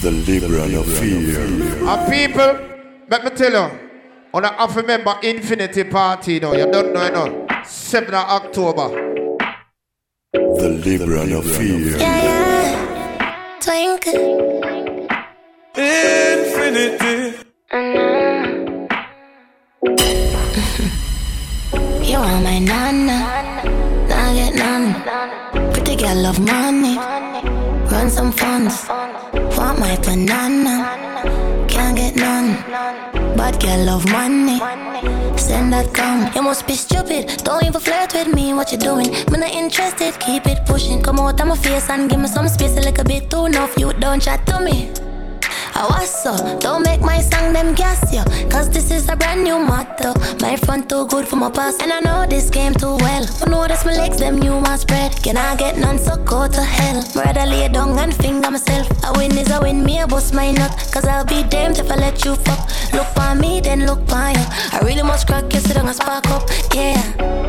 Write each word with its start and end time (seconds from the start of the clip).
The 0.00 0.10
Libran 0.10 0.78
of 0.78 0.86
Fear. 0.98 1.40
And 1.88 2.08
people, 2.08 2.52
let 3.08 3.24
me 3.24 3.30
tell 3.30 3.50
you, 3.50 3.78
on 4.32 4.44
a 4.44 4.52
half 4.52 4.76
remember 4.76 5.18
Infinity 5.24 5.82
Party 5.84 6.38
now. 6.38 6.52
You 6.52 6.70
don't 6.70 6.92
know, 6.92 7.04
you 7.04 7.10
know. 7.10 7.46
7th 7.64 8.06
of 8.06 8.14
October. 8.14 8.88
The 10.32 10.68
Libra 10.84 11.22
Affair. 11.22 11.98
Yeah, 11.98 12.22
yeah. 12.22 13.58
Twinkle. 13.58 15.08
Infinity. 15.74 17.38
You 22.08 22.18
are 22.18 22.40
my 22.40 22.58
nana. 22.60 23.18
Nah 24.08 24.32
get 24.32 24.54
none. 24.54 25.72
Pretty 25.72 25.96
girl 25.96 26.22
love 26.22 26.38
money. 26.38 27.67
Run 27.90 28.10
some 28.10 28.32
funds. 28.32 28.86
Want 29.56 29.78
my 29.78 29.96
banana. 29.96 31.66
Can't 31.68 31.96
get 31.96 32.16
none. 32.16 32.62
Bad 33.36 33.60
girl 33.60 33.84
love 33.84 34.06
money. 34.10 34.58
Send 35.38 35.72
that 35.72 35.92
come. 35.94 36.30
You 36.34 36.42
must 36.42 36.66
be 36.66 36.74
stupid. 36.74 37.42
Don't 37.44 37.64
even 37.64 37.80
flirt 37.80 38.12
with 38.12 38.34
me. 38.34 38.52
What 38.52 38.72
you 38.72 38.78
doing? 38.78 39.10
Me 39.30 39.38
not 39.38 39.52
interested. 39.52 40.18
Keep 40.20 40.46
it 40.46 40.66
pushing. 40.66 41.02
Come 41.02 41.18
out 41.18 41.40
of 41.40 41.46
my 41.46 41.56
face 41.56 41.88
and 41.88 42.10
give 42.10 42.20
me 42.20 42.28
some 42.28 42.48
space. 42.48 42.76
A 42.76 42.80
little 42.80 43.04
bit 43.04 43.30
too 43.30 43.46
enough. 43.46 43.76
You 43.78 43.92
don't 43.94 44.20
chat 44.20 44.46
to 44.46 44.60
me. 44.60 45.07
I 45.78 45.86
was 45.86 46.10
so 46.10 46.34
Don't 46.58 46.82
make 46.82 47.00
my 47.02 47.20
song 47.20 47.52
them 47.52 47.72
gas 47.72 48.12
you 48.12 48.24
Cause 48.50 48.68
this 48.68 48.90
is 48.90 49.08
a 49.08 49.14
brand 49.14 49.44
new 49.44 49.60
motto. 49.60 50.12
My 50.40 50.56
front 50.56 50.88
too 50.88 51.06
good 51.06 51.28
for 51.28 51.36
my 51.36 51.52
past 51.52 51.80
And 51.82 51.92
I 51.92 52.00
know 52.00 52.26
this 52.26 52.50
game 52.50 52.74
too 52.74 52.96
well. 52.96 53.24
I 53.42 53.48
know 53.48 53.64
that's 53.68 53.84
my 53.84 53.94
legs 53.94 54.18
them 54.18 54.40
new 54.40 54.60
must 54.60 54.82
spread. 54.82 55.12
Can 55.22 55.36
I 55.36 55.54
get 55.54 55.78
none 55.78 55.98
so 55.98 56.16
go 56.16 56.48
to 56.48 56.62
hell? 56.62 57.04
Murder 57.14 57.46
lay 57.46 57.68
down 57.68 57.96
and 57.96 58.12
finger 58.12 58.50
myself. 58.50 58.90
A 59.04 59.16
win 59.16 59.38
is 59.38 59.50
a 59.52 59.60
win 59.60 59.84
me 59.84 60.00
a 60.00 60.06
bust 60.08 60.34
my 60.34 60.50
nut 60.50 60.72
Cause 60.92 61.04
I'll 61.04 61.24
be 61.24 61.44
damned 61.44 61.78
if 61.78 61.88
I 61.92 61.94
let 61.94 62.24
you 62.24 62.34
fuck. 62.34 62.58
Look 62.92 63.06
for 63.14 63.36
me 63.36 63.60
then 63.60 63.86
look 63.86 64.00
for 64.08 64.30
you 64.34 64.46
I 64.72 64.80
really 64.82 65.02
must 65.02 65.28
crack 65.28 65.52
you 65.54 65.60
sit 65.60 65.74
down 65.74 65.86
and 65.86 65.94
spark 65.94 66.26
up. 66.30 66.42
Yeah 66.74 67.47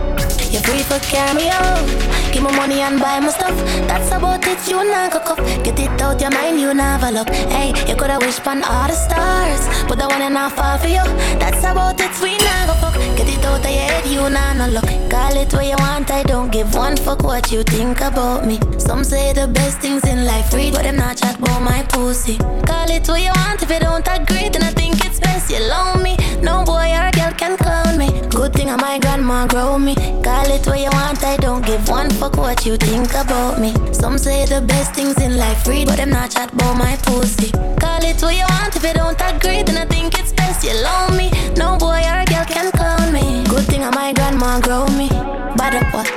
you're 0.52 0.62
free 0.62 0.84
for 0.84 1.00
carry 1.00 1.50
out. 1.50 1.86
Give 2.32 2.44
me 2.44 2.52
money 2.56 2.82
and 2.82 3.00
buy 3.00 3.20
my 3.20 3.30
stuff. 3.30 3.56
That's 3.88 4.12
about 4.12 4.46
it, 4.46 4.60
you 4.70 4.78
not 4.84 5.12
go 5.12 5.20
cuff. 5.20 5.40
Get 5.64 5.80
it 5.80 6.02
out 6.02 6.22
your 6.22 6.32
mind, 6.32 6.60
you 6.60 6.74
never 6.74 7.12
look. 7.12 7.30
Hey, 7.30 7.74
you 7.88 7.96
coulda 7.96 8.18
wished 8.20 8.46
on 8.48 8.64
all 8.64 8.88
the 8.88 8.94
stars, 8.94 9.64
but 9.88 9.98
the 9.98 10.08
one 10.08 10.22
and 10.22 10.34
not 10.34 10.52
fall 10.54 10.78
for 10.78 10.88
you. 10.88 11.04
That's 11.40 11.60
about 11.60 12.00
it, 12.00 12.14
we 12.22 12.38
not 12.38 12.68
go 12.68 12.74
fuck. 12.82 12.96
Get 13.18 13.30
it 13.30 13.46
out 13.46 13.60
of 13.60 13.66
your 13.66 13.88
head, 13.90 14.06
you 14.06 14.30
not 14.30 14.58
no 14.58 14.68
look. 14.68 14.90
Call 15.10 15.36
it 15.38 15.52
what 15.54 15.66
you 15.66 15.76
want, 15.80 16.12
I 16.12 16.24
don't 16.24 16.52
give 16.52 16.74
one 16.76 16.98
fuck 16.98 17.24
what 17.24 17.52
you 17.52 17.64
think 17.64 18.02
about 18.02 18.46
me. 18.46 18.60
Some 18.78 19.04
say 19.04 19.34
the 19.34 19.48
best 19.48 19.80
things 19.80 20.04
in 20.08 20.26
life 20.26 20.54
read, 20.54 20.74
but 20.74 20.84
them 20.84 20.98
not 20.98 21.18
chat 21.18 21.40
about 21.40 21.62
my 21.62 21.84
pussy. 21.90 22.38
Call 22.68 22.90
it 22.90 23.08
what 23.08 23.22
you 23.22 23.32
want, 23.36 23.62
if 23.62 23.70
you 23.72 23.80
don't 23.80 24.08
agree, 24.08 24.50
then 24.50 24.64
I 24.64 24.72
think 24.72 25.04
it's 25.06 25.20
best 25.20 25.50
you 25.50 25.60
loan 25.68 26.04
me. 26.04 26.16
No 26.42 26.64
boy 26.64 26.90
or 26.94 27.10
girl 27.30 27.38
can 27.38 27.58
clown 27.58 27.98
me. 27.98 28.10
Good 28.30 28.54
thing 28.54 28.68
my 28.68 29.00
grandma 29.00 29.48
grow 29.48 29.78
me. 29.78 29.96
Call 30.24 30.46
it 30.48 30.66
what 30.66 30.80
you 30.80 30.90
want, 30.92 31.24
I 31.24 31.38
don't 31.38 31.66
give 31.66 31.88
one 31.90 32.10
fuck 32.10 32.38
what 32.38 32.66
you 32.66 32.78
think 32.78 33.10
about 33.12 33.60
me. 33.60 33.74
Some 33.94 34.18
say 34.18 34.46
the 34.46 34.62
best 34.62 34.94
things 34.94 35.20
in 35.22 35.38
life 35.38 35.68
read, 35.68 35.88
but 35.88 35.98
them 35.98 36.12
not 36.12 36.32
chat 36.32 36.54
about 36.54 36.78
my 36.78 36.96
pussy. 37.04 37.52
Call 37.52 38.04
it 38.04 38.22
what 38.22 38.36
you 38.36 38.46
want, 38.50 38.76
if 38.76 38.84
you 38.84 38.94
don't 38.94 39.20
agree, 39.22 39.64
then 39.64 39.78
I 39.78 39.86
think 39.86 40.18
it's 40.18 40.34
best 40.34 40.64
you 40.64 40.74
loan 40.82 41.18
me. 41.18 41.30
No 41.56 41.78
boy 41.78 42.02
or 42.02 42.26
girl 42.26 42.46
can 42.46 42.72
clown 42.72 43.14
me. 43.14 43.44
Good 43.46 43.66
thing 43.66 43.82
my 43.82 44.14
grandma 44.14 44.60
grow 44.60 44.88
me. 44.88 45.10
Bad 45.58 45.76
up 45.76 45.94
what? 45.94 46.08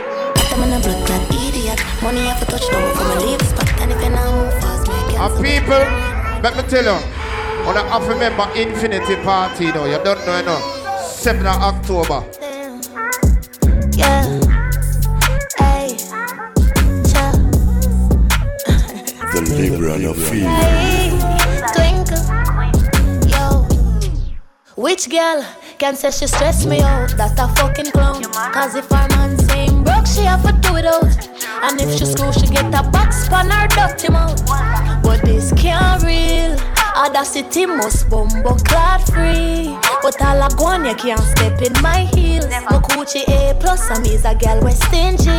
Them 0.50 0.62
in 0.64 0.72
a 0.72 0.80
blood 0.80 1.06
clot 1.06 1.22
idiot. 1.30 1.80
Money 2.02 2.20
have 2.26 2.40
to 2.40 2.46
touch 2.46 2.68
down 2.70 2.94
for 2.96 3.04
my 3.04 3.18
leave 3.18 3.42
spot, 3.42 3.68
and 3.80 3.92
if 3.92 4.00
you 4.02 4.10
now 4.10 4.30
move 4.32 4.52
fast, 4.60 4.88
make 4.88 5.16
it. 5.16 5.42
People, 5.42 5.84
let 6.42 6.56
me 6.56 6.62
tell 6.68 6.84
you, 6.84 6.98
on 7.68 7.76
a 7.76 7.82
half 7.88 8.06
member 8.18 8.48
Infinity 8.58 9.16
Party 9.22 9.66
now. 9.66 9.84
You 9.84 10.02
don't 10.02 10.24
know, 10.26 10.42
know. 10.42 10.81
7th 11.22 11.46
of 11.46 11.62
October. 11.62 12.24
Yeah. 13.96 14.24
Hey. 15.56 15.96
Cha. 17.06 17.30
The 19.30 19.40
Libra 19.56 19.94
Affair. 20.10 20.48
Hey. 20.50 21.14
Twinkle. 21.74 22.18
Yo. 23.30 23.62
Which 24.74 25.08
girl 25.08 25.46
can 25.78 25.94
say 25.94 26.10
she 26.10 26.26
stress 26.26 26.66
me 26.66 26.80
out? 26.80 27.16
That 27.16 27.38
a 27.38 27.46
fucking 27.54 27.92
clown. 27.92 28.24
Cause 28.52 28.74
if 28.74 28.90
her 28.90 29.06
man 29.10 29.38
saying 29.46 29.84
broke, 29.84 30.08
she 30.08 30.22
have 30.22 30.42
to 30.42 30.52
do 30.68 30.74
it 30.74 30.86
out. 30.86 31.06
And 31.62 31.80
if 31.80 31.96
she 31.96 32.04
screw, 32.04 32.32
she 32.32 32.48
get 32.48 32.74
a 32.74 32.82
box 32.90 33.28
pan 33.28 33.48
her 33.48 33.68
dirty 33.68 34.10
mouth. 34.10 34.44
But 35.04 35.22
this 35.22 35.52
can't 35.52 36.02
real. 36.02 36.58
Audacity 36.96 37.66
must 37.66 38.10
bumbo 38.10 38.56
clad 38.56 39.06
free. 39.06 39.78
But 40.02 40.20
all 40.20 40.42
I 40.42 40.48
go 40.58 40.64
on, 40.64 40.84
you 40.84 40.96
can't 40.96 41.20
step 41.20 41.62
in 41.62 41.72
my 41.80 42.00
heels. 42.12 42.46
My 42.50 42.78
Gucci 42.82 43.22
A 43.28 43.54
plus, 43.54 43.88
I'm 43.88 44.04
is 44.04 44.24
a 44.24 44.34
girl 44.34 44.60
we 44.64 44.72
stingy. 44.72 45.30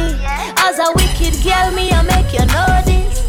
As 0.57 0.79
a 0.79 0.87
wicked 0.95 1.43
girl, 1.43 1.71
me 1.75 1.91
I 1.91 2.01
make 2.03 2.31
you 2.31 2.45
know 2.47 2.81
this. 2.87 3.21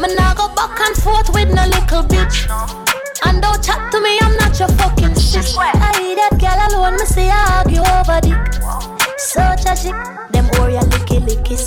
Me 0.00 0.14
nah 0.14 0.32
go 0.32 0.48
back 0.54 0.80
and 0.80 0.96
forth 0.96 1.28
with 1.34 1.52
no 1.52 1.66
little 1.66 2.02
bitch. 2.02 2.48
And 3.26 3.42
don't 3.42 3.62
chat 3.62 3.92
to 3.92 4.00
me, 4.00 4.18
I'm 4.22 4.34
not 4.38 4.58
your 4.58 4.68
fucking 4.68 5.16
shit. 5.20 5.49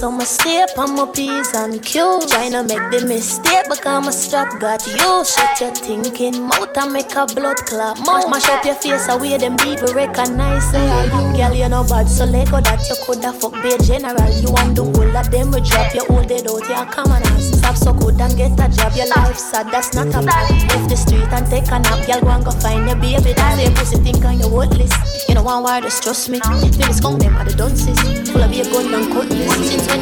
So 0.03 0.11
my 0.11 0.25
step 0.25 0.77
on 0.77 0.95
my 0.97 1.05
P's 1.15 1.53
and 1.55 1.81
Q's. 1.81 2.27
Tryna 2.27 2.67
make 2.67 2.91
the 2.91 3.07
mistake, 3.07 3.63
because 3.69 4.03
my 4.03 4.11
strap 4.11 4.59
got 4.59 4.85
you. 4.85 5.23
Shut 5.23 5.61
your 5.61 5.71
thinking 5.71 6.43
mouth 6.43 6.75
and 6.75 6.91
make 6.91 7.15
a 7.15 7.25
blood 7.25 7.55
clot. 7.63 7.95
Mash, 8.05 8.27
mash 8.27 8.49
up 8.49 8.65
your 8.65 8.75
face 8.75 9.07
away, 9.07 9.37
them 9.37 9.55
people 9.55 9.93
recognize 9.93 10.69
say 10.71 10.83
are 10.89 11.05
you. 11.05 11.37
Girl, 11.37 11.53
you 11.55 11.69
know 11.69 11.85
bad, 11.87 12.09
so 12.09 12.25
let 12.25 12.51
go 12.51 12.59
that 12.59 12.83
you 12.89 12.95
coulda 12.99 13.31
fuck 13.31 13.53
be 13.63 13.71
a 13.71 13.77
general. 13.79 14.27
You 14.43 14.51
want 14.51 14.75
the 14.75 14.83
whole 14.83 15.15
of 15.15 15.31
them, 15.31 15.51
we 15.51 15.61
drop 15.61 15.95
your 15.95 16.11
old 16.11 16.27
dead 16.27 16.51
out, 16.51 16.67
your 16.67 16.85
common 16.91 17.23
ass. 17.23 17.55
Stop 17.55 17.77
so 17.77 17.93
good 17.93 18.19
and 18.19 18.35
get 18.35 18.59
a 18.59 18.67
job, 18.75 18.91
your 18.99 19.07
life 19.07 19.39
sad, 19.39 19.71
that's 19.71 19.95
not 19.95 20.11
a 20.11 20.19
plan. 20.19 20.51
Left 20.67 20.89
the 20.91 20.97
street 20.99 21.31
and 21.31 21.47
take 21.47 21.71
a 21.71 21.79
nap, 21.79 22.03
girl, 22.03 22.19
go 22.19 22.27
and 22.27 22.43
go 22.43 22.51
find 22.51 22.91
your 22.91 22.99
baby. 22.99 23.31
That's 23.31 23.55
a 23.55 23.71
pussy 23.71 24.03
think 24.03 24.25
on 24.25 24.35
your 24.37 24.51
worthless. 24.51 24.91
You 25.29 25.35
know 25.35 25.43
one 25.43 25.63
word, 25.63 25.87
just 25.87 26.03
trust 26.03 26.27
me. 26.27 26.43
Feel 26.43 26.91
come 26.99 27.15
them 27.23 27.39
are 27.39 27.47
the 27.47 27.55
dunces. 27.55 27.95
Full 28.27 28.43
of 28.43 28.51
your 28.51 28.67
gun 28.67 28.91
and 28.91 29.07
cutlass. 29.07 29.92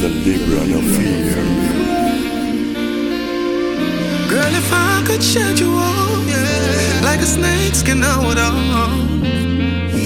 The 0.00 0.08
Libran 0.24 0.70
of 0.78 0.84
Fear. 0.96 1.34
Girl, 4.30 4.54
if 4.54 4.72
I 4.72 5.02
could 5.06 5.22
shed 5.22 5.58
you 5.58 5.72
off, 5.72 6.26
yeah, 6.26 7.00
like 7.02 7.20
a 7.20 7.26
snake 7.26 7.74
skin 7.74 8.02
out 8.02 8.38
on. 8.38 9.22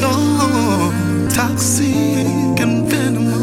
Oh, 0.03 0.93
toxic 1.33 2.61
and 2.61 2.89
venomous. 2.89 3.40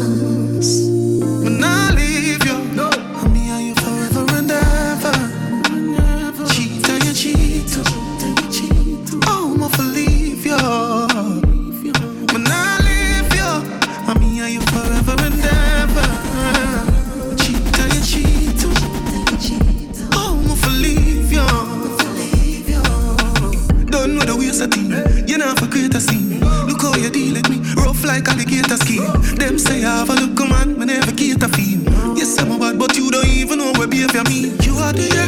Thing. 24.66 24.90
You 25.28 25.38
know 25.38 25.54
for 25.54 25.68
create 25.68 25.94
a 25.94 26.00
scene. 26.00 26.40
Look 26.40 26.82
how 26.82 26.96
you 26.96 27.10
deal 27.10 27.34
with 27.34 27.48
me. 27.48 27.58
Rough 27.76 28.02
like 28.02 28.26
alligator 28.26 28.76
skin. 28.76 29.04
Them 29.36 29.56
say 29.56 29.84
I 29.84 29.98
have 29.98 30.10
a 30.10 30.14
look 30.14 30.48
man, 30.48 30.76
me 30.76 30.86
never 30.86 31.12
get 31.12 31.44
a 31.44 31.48
feel. 31.48 31.80
Yes, 32.16 32.36
I'm 32.40 32.50
a 32.50 32.58
bad, 32.58 32.76
but 32.76 32.96
you 32.96 33.08
don't 33.08 33.26
even 33.28 33.58
know 33.58 33.72
where 33.78 33.86
behavior 33.86 34.24
mean. 34.24 34.58
You 34.62 34.74
are 34.78 34.92
the 34.92 35.27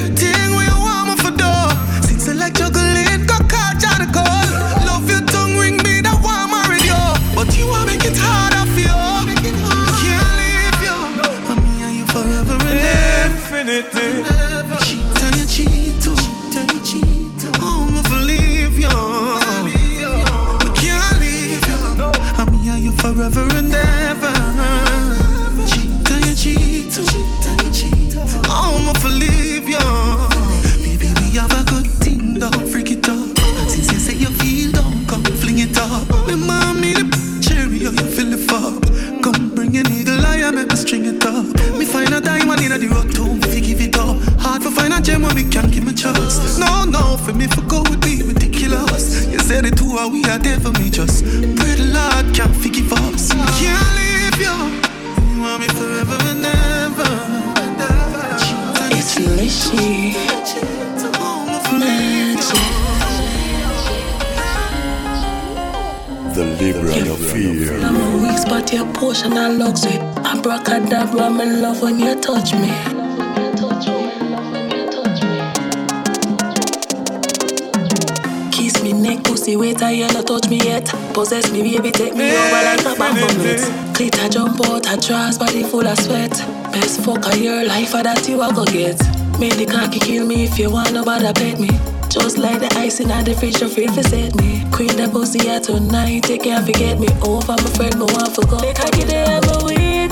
Possess 81.12 81.50
me, 81.52 81.62
baby, 81.62 81.90
take 81.90 82.14
me 82.14 82.30
over 82.30 82.62
like 82.62 82.80
a 82.80 82.98
baphomet. 82.98 83.60
Clit 83.94 84.18
I 84.20 84.28
jump 84.28 84.60
out, 84.66 84.86
I 84.86 84.96
trust, 84.96 85.40
body 85.40 85.62
full 85.64 85.86
of 85.86 85.98
sweat. 85.98 86.30
Best 86.72 87.00
fuck 87.04 87.26
of 87.26 87.36
your 87.36 87.64
life, 87.64 87.94
or 87.94 88.02
that 88.02 88.26
you 88.28 88.40
a 88.40 88.52
go 88.52 88.64
get. 88.64 88.98
Make 89.38 89.56
the 89.56 89.66
cocky 89.66 89.98
kill 89.98 90.26
me 90.26 90.44
if 90.44 90.58
you 90.58 90.70
want 90.70 90.92
nobody 90.92 91.32
pet 91.32 91.58
me. 91.58 91.68
Just 92.08 92.38
like 92.38 92.60
the 92.60 92.72
ice 92.78 93.00
in 93.00 93.08
the 93.08 93.34
fridge, 93.34 93.60
you 93.60 93.68
feel 93.68 93.92
for 93.92 94.02
set 94.02 94.34
me. 94.36 94.64
Queen 94.72 94.96
the 94.96 95.08
pussy 95.12 95.48
out 95.50 95.64
tonight, 95.64 96.28
you 96.28 96.38
can't 96.38 96.64
forget 96.64 96.98
me. 96.98 97.08
Over 97.22 97.52
my 97.52 97.70
friend, 97.76 97.98
me 97.98 98.06
want 98.06 98.34
for 98.34 98.46
go. 98.46 98.58
Make 98.60 98.80
I 98.80 98.90
get 98.90 99.10
it, 99.10 99.28
I'm 99.28 99.44
a 99.50 99.64
week. 99.64 100.10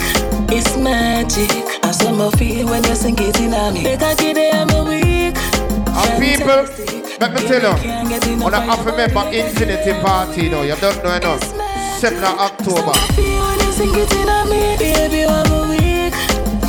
It's 0.51 0.77
magic. 0.77 1.51
I 1.85 1.91
saw 1.91 2.13
my 2.13 2.31
feet 2.39 2.65
when 2.65 2.85
you 2.85 2.95
sing 2.95 3.17
it 3.19 3.39
in 3.41 3.51
me. 3.75 3.83
Make 3.83 4.03
I 4.03 4.15
get 4.15 4.37
it, 4.37 4.55
I'm 4.55 4.71
a 4.71 4.85
week. 4.85 5.37
And 5.91 6.23
people, 6.23 6.98
let 7.21 7.35
me 7.35 7.41
tell 7.49 7.61
you, 7.61 7.69
on 8.45 8.53
the 8.53 8.61
half 8.61 8.85
member 8.85 9.29
Infinity 9.37 9.93
Party, 10.01 10.49
though, 10.49 10.63
you 10.63 10.77
don't 10.77 11.03
know 11.03 11.15
enough. 11.15 11.41
7th 12.01 12.23
of 12.23 12.39
October. 12.39 12.93
A. 15.81 16.11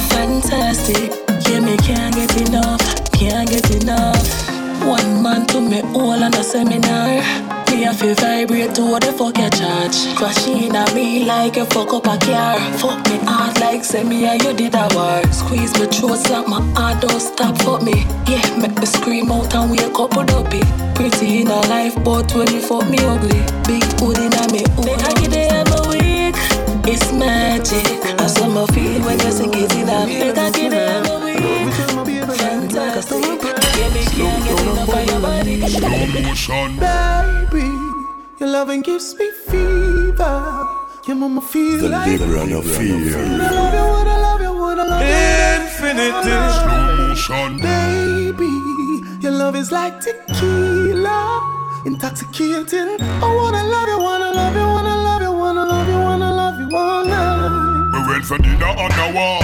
Fantastic. 0.09 1.11
Yeah, 1.47 1.59
me 1.59 1.77
can't 1.77 2.15
get 2.15 2.47
enough, 2.47 2.81
can't 3.11 3.49
get 3.49 3.69
enough. 3.81 4.49
One 4.85 5.21
man 5.21 5.45
to 5.47 5.61
me 5.61 5.81
all 5.93 6.23
on 6.23 6.33
a 6.33 6.43
seminar. 6.43 7.48
Me 7.79 7.85
a 7.85 7.93
feel 7.93 8.13
vibrate 8.15 8.75
to 8.75 8.81
what 8.81 9.03
the 9.03 9.13
fuck 9.13 9.37
you 9.37 9.49
charge. 9.51 10.13
Crashing 10.17 10.75
at 10.75 10.93
me 10.93 11.23
like 11.23 11.55
a 11.55 11.65
fuck 11.65 11.93
up 11.93 12.07
a 12.07 12.17
car. 12.19 12.59
Fuck 12.75 13.07
me 13.07 13.19
hard 13.23 13.57
like 13.61 13.85
say 13.85 14.03
me 14.03 14.25
and 14.25 14.43
you 14.43 14.51
did 14.53 14.75
a 14.75 14.85
war. 14.93 15.23
Squeeze 15.31 15.71
my 15.79 15.85
throat 15.85 16.17
slap 16.17 16.45
my 16.45 16.59
heart 16.75 16.99
don't 16.99 17.21
stop 17.21 17.57
fuck 17.61 17.81
me. 17.81 18.03
Yeah, 18.27 18.43
make 18.59 18.77
me 18.77 18.85
scream 18.85 19.31
out 19.31 19.55
and 19.55 19.71
wake 19.71 19.97
up 19.97 20.11
with 20.17 20.29
up 20.33 20.51
it. 20.51 20.67
Pretty 20.93 21.39
in 21.39 21.47
a 21.47 21.61
life, 21.71 21.95
but 22.03 22.35
when 22.35 22.51
you 22.51 22.59
fuck 22.59 22.83
me 22.89 22.97
ugly. 22.99 23.39
Big 23.63 23.87
hood 23.95 24.17
in 24.19 24.33
a 24.35 24.43
me. 24.51 24.67
Make 24.83 24.99
I 24.99 25.13
get 25.15 25.39
it 25.39 25.51
every 25.55 25.79
week. 25.87 26.35
It's 26.83 27.13
magic. 27.13 27.87
I 28.19 28.27
saw 28.27 28.49
my 28.49 28.65
feel 28.75 28.99
when 29.07 29.19
you 29.21 29.31
sing 29.31 29.53
it 29.53 29.71
in 29.71 29.87
a 29.87 30.05
me. 30.05 30.19
Make 30.19 30.37
I 30.37 30.51
get 30.51 30.73
it 30.73 31.07
every 31.07 31.31
week. 31.31 31.73
Fantastic. 32.35 33.48
Yeah, 33.79 33.89
me 33.93 34.03
can't 34.05 34.43
get 34.43 34.59
enough 34.61 34.89
of 34.89 35.05
your 35.09 35.21
body. 35.21 35.55
Slow 35.69 36.05
motion. 36.21 36.69
Baby, 36.79 37.67
your 38.39 38.49
loving 38.49 38.81
gives 38.81 39.15
me 39.15 39.31
fever. 39.47 40.67
Your 41.07 41.15
mama 41.15 41.41
feel 41.41 41.77
The 41.79 41.89
like 41.89 42.19
Libra 42.19 42.41
of 42.43 42.65
I 42.67 42.77
Fear. 42.77 42.95
love 42.95 43.73
you, 43.73 43.85
would 43.91 44.07
I 44.07 44.17
love 44.27 44.41
you, 44.41 44.53
would 44.61 44.79
I 44.79 44.85
love 44.91 45.01
you. 45.01 45.63
Infinity. 45.63 46.35
Slow 46.59 46.85
motion. 47.07 47.51
Baby, 47.57 48.53
your 49.23 49.31
love 49.31 49.55
is 49.55 49.71
like 49.71 49.99
tequila, 50.01 51.19
intoxicating. 51.85 52.97
I 53.01 53.27
wanna 53.39 53.63
love 53.63 53.87
you, 53.87 53.97
wanna 53.99 54.31
love 54.39 54.55
you, 54.55 54.67
wanna 54.75 54.95
love 55.07 55.21
you, 55.21 55.31
wanna 55.31 55.65
love 55.65 55.87
you, 55.89 55.97
wanna 56.07 56.31
love 56.41 56.59
you 56.59 56.77
all 56.77 57.05
night. 57.05 57.91
We 57.93 57.99
went 58.11 58.25
for 58.25 58.37
dinner 58.37 58.67
on 58.83 58.91
the 58.99 59.07
wall. 59.17 59.41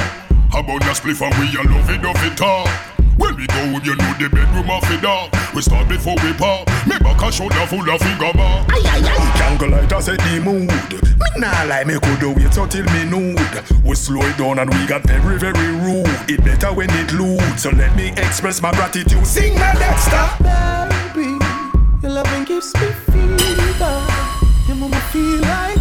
How 0.52 0.60
about 0.60 0.82
the 0.82 0.94
spliff 1.00 1.22
and 1.26 1.34
we 1.40 1.46
a 1.58 1.64
love 1.64 1.90
it, 1.90 2.02
love 2.04 2.24
it 2.32 2.42
all. 2.42 2.68
When 2.68 2.95
we 3.36 3.48
go, 3.48 3.62
you 3.84 3.96
know 3.96 4.14
the 4.20 4.30
bedroom 4.30 4.70
off 4.70 4.90
it 4.92 5.04
up. 5.04 5.30
We 5.54 5.62
start 5.62 5.88
before 5.88 6.16
we 6.24 6.34
pop. 6.34 6.68
Me 6.88 6.98
back 7.00 7.22
a 7.22 7.32
shoulder 7.32 7.66
full 7.68 7.88
of 7.90 8.00
figure 8.02 8.34
bar. 8.34 8.66
Aye, 8.70 8.82
aye, 8.86 9.04
aye. 9.06 9.38
Jungle 9.38 9.70
light 9.70 9.92
a 9.92 10.02
set 10.02 10.20
the 10.20 10.40
mood. 10.40 10.70
Me 10.70 11.28
nah 11.38 11.64
lie, 11.64 11.84
me 11.84 12.00
coulda 12.00 12.30
wait 12.32 12.56
until 12.58 12.86
me 12.86 13.04
nude. 13.06 13.84
We 13.84 13.96
slow 13.96 14.22
it 14.22 14.38
down 14.38 14.60
and 14.60 14.70
we 14.74 14.86
got 14.88 15.04
very, 15.04 15.38
very 15.38 15.72
rude. 15.84 16.08
It 16.30 16.44
better 16.44 16.74
when 16.74 16.90
it 16.92 17.14
lewd. 17.14 17.60
So 17.60 17.70
let 17.72 17.96
me 17.96 18.10
express 18.18 18.62
my 18.62 18.72
gratitude. 18.72 19.26
Sing 19.26 19.54
my 19.56 19.72
Dexta. 19.76 20.38
Baby, 21.14 21.38
your 22.02 22.12
loving 22.12 22.44
gives 22.46 22.74
me 22.76 22.88
fever. 23.12 23.98
Your 24.68 24.78
mama 24.78 25.00
feel 25.12 25.40
like, 25.42 25.75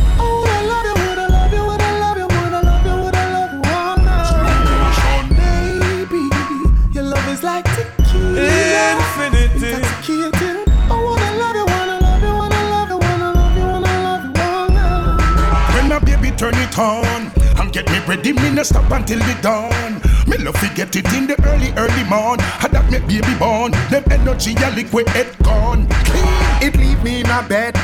it 16.75 16.79
on 16.79 17.33
and 17.61 17.73
get 17.73 17.89
me 17.91 17.99
ready, 18.07 18.33
me 18.33 18.51
no 18.51 18.63
stop 18.63 18.91
until 18.91 19.19
the 19.19 19.39
dawn. 19.43 20.01
Me 20.27 20.37
love 20.39 20.59
to 20.61 20.69
get 20.75 20.95
it 20.97 21.13
in 21.13 21.27
the 21.27 21.37
early, 21.47 21.73
early 21.77 22.05
morn. 22.09 22.39
Had 22.39 22.73
that 22.73 22.91
make 22.91 23.07
baby 23.07 23.35
born. 23.39 23.73
Them 23.91 24.05
energy 24.11 24.55
a 24.63 24.71
liquid 24.71 25.09
head 25.09 25.37
gone. 25.43 25.87
Clean. 25.89 26.63
It 26.63 26.77
leave 26.77 27.03
me 27.05 27.21
in 27.21 27.31
a 27.31 27.43
bed. 27.43 27.77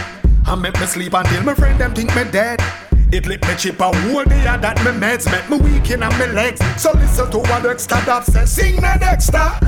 And 0.47 0.63
make 0.63 0.79
me 0.81 0.87
sleep 0.87 1.15
until 1.15 1.43
my 1.43 1.55
friend 1.55 1.79
them 1.81 1.95
think 1.95 2.15
me 2.15 2.25
dead. 2.31 2.61
It 3.13 3.27
lit 3.27 3.47
me 3.47 3.55
chip 3.57 3.81
a 3.81 3.93
whole 3.93 4.25
day 4.25 4.47
and 4.47 4.63
that 4.63 4.79
me 4.79 4.93
meds 4.93 5.31
make 5.31 5.49
me 5.51 5.59
weak 5.59 5.91
in 5.91 6.01
my 6.01 6.27
legs. 6.33 6.61
So 6.81 6.93
listen 6.93 7.31
to 7.31 7.39
what 7.39 7.63
Dexta 7.63 7.99
Daps 8.07 8.33
says. 8.33 8.53
Sing 8.53 8.77
my 8.77 8.97
Dexta. 8.99 9.59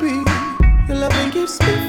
Baby, 0.00 0.28
your 0.88 0.98
loving 0.98 1.30
gives 1.30 1.60
me 1.60 1.83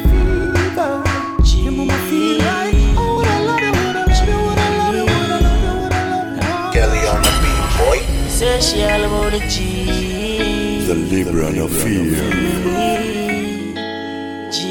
boy. 8.46 8.60
Say 8.60 8.62
she 8.62 8.84
all 8.84 9.04
about 9.04 9.32
the 9.32 9.40
G. 9.48 10.86
The 10.86 10.96
Libra 10.96 11.48
Affair. 11.66 12.06
G. 14.52 14.62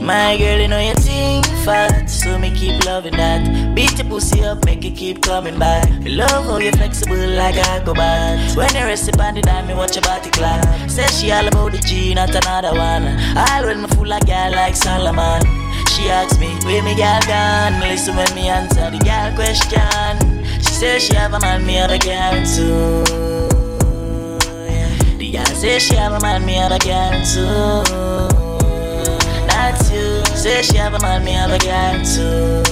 My 0.00 0.36
girl, 0.38 0.60
you 0.60 0.68
know 0.68 0.78
you 0.78 0.94
think 0.94 1.46
fat, 1.64 2.08
so 2.08 2.38
me 2.38 2.50
keep 2.54 2.84
loving 2.84 3.16
that. 3.16 3.74
Beat 3.74 3.98
your 3.98 4.08
pussy 4.08 4.44
up, 4.44 4.64
make 4.64 4.84
it 4.84 4.96
keep 4.96 5.20
coming 5.22 5.58
back. 5.58 5.88
Love 6.02 6.44
how 6.44 6.58
you 6.58 6.70
flexible 6.72 7.16
like 7.16 7.56
a 7.56 7.66
acrobat. 7.70 8.56
When 8.56 8.72
you 8.74 8.84
rest 8.84 9.08
upon 9.08 9.34
the 9.34 9.42
dime, 9.42 9.66
me 9.66 9.74
watch 9.74 9.96
your 9.96 10.02
body 10.02 10.30
clap. 10.30 10.88
Say 10.88 11.06
she 11.08 11.32
all 11.32 11.48
about 11.48 11.72
the 11.72 11.78
G, 11.78 12.14
not 12.14 12.30
another 12.30 12.72
one. 12.72 13.04
All 13.36 13.64
when 13.64 13.82
me 13.82 13.88
full 13.88 14.12
of 14.12 14.24
girl 14.26 14.52
like 14.52 14.76
Solomon. 14.76 15.42
She 15.88 16.08
asks 16.08 16.38
me, 16.38 16.54
where 16.64 16.82
me 16.84 16.94
girl 16.94 17.20
gone? 17.26 17.80
Listen 17.80 18.14
when 18.14 18.32
me 18.34 18.48
answer 18.48 18.90
the 18.90 18.98
girl 18.98 19.34
question. 19.34 20.25
Says 20.76 21.04
she 21.04 21.14
have 21.14 21.32
a 21.32 21.40
man, 21.40 21.64
me 21.64 21.76
have 21.76 21.90
a 21.90 21.98
girl 21.98 22.32
too. 22.44 23.02
The 25.16 25.32
girl 25.32 25.46
say 25.46 25.78
she 25.78 25.94
have 25.94 26.12
a 26.12 26.20
man, 26.20 26.44
me 26.44 26.52
have 26.52 26.70
a 26.70 26.78
girl 26.78 27.12
too. 27.24 27.82
Not 29.46 29.80
you. 29.90 30.22
Say 30.36 30.60
she 30.60 30.76
have 30.76 30.92
a 30.92 30.98
man, 31.00 31.24
me 31.24 31.32
have 31.32 31.50
a 31.50 31.58
girl 31.58 32.04
too. 32.04 32.62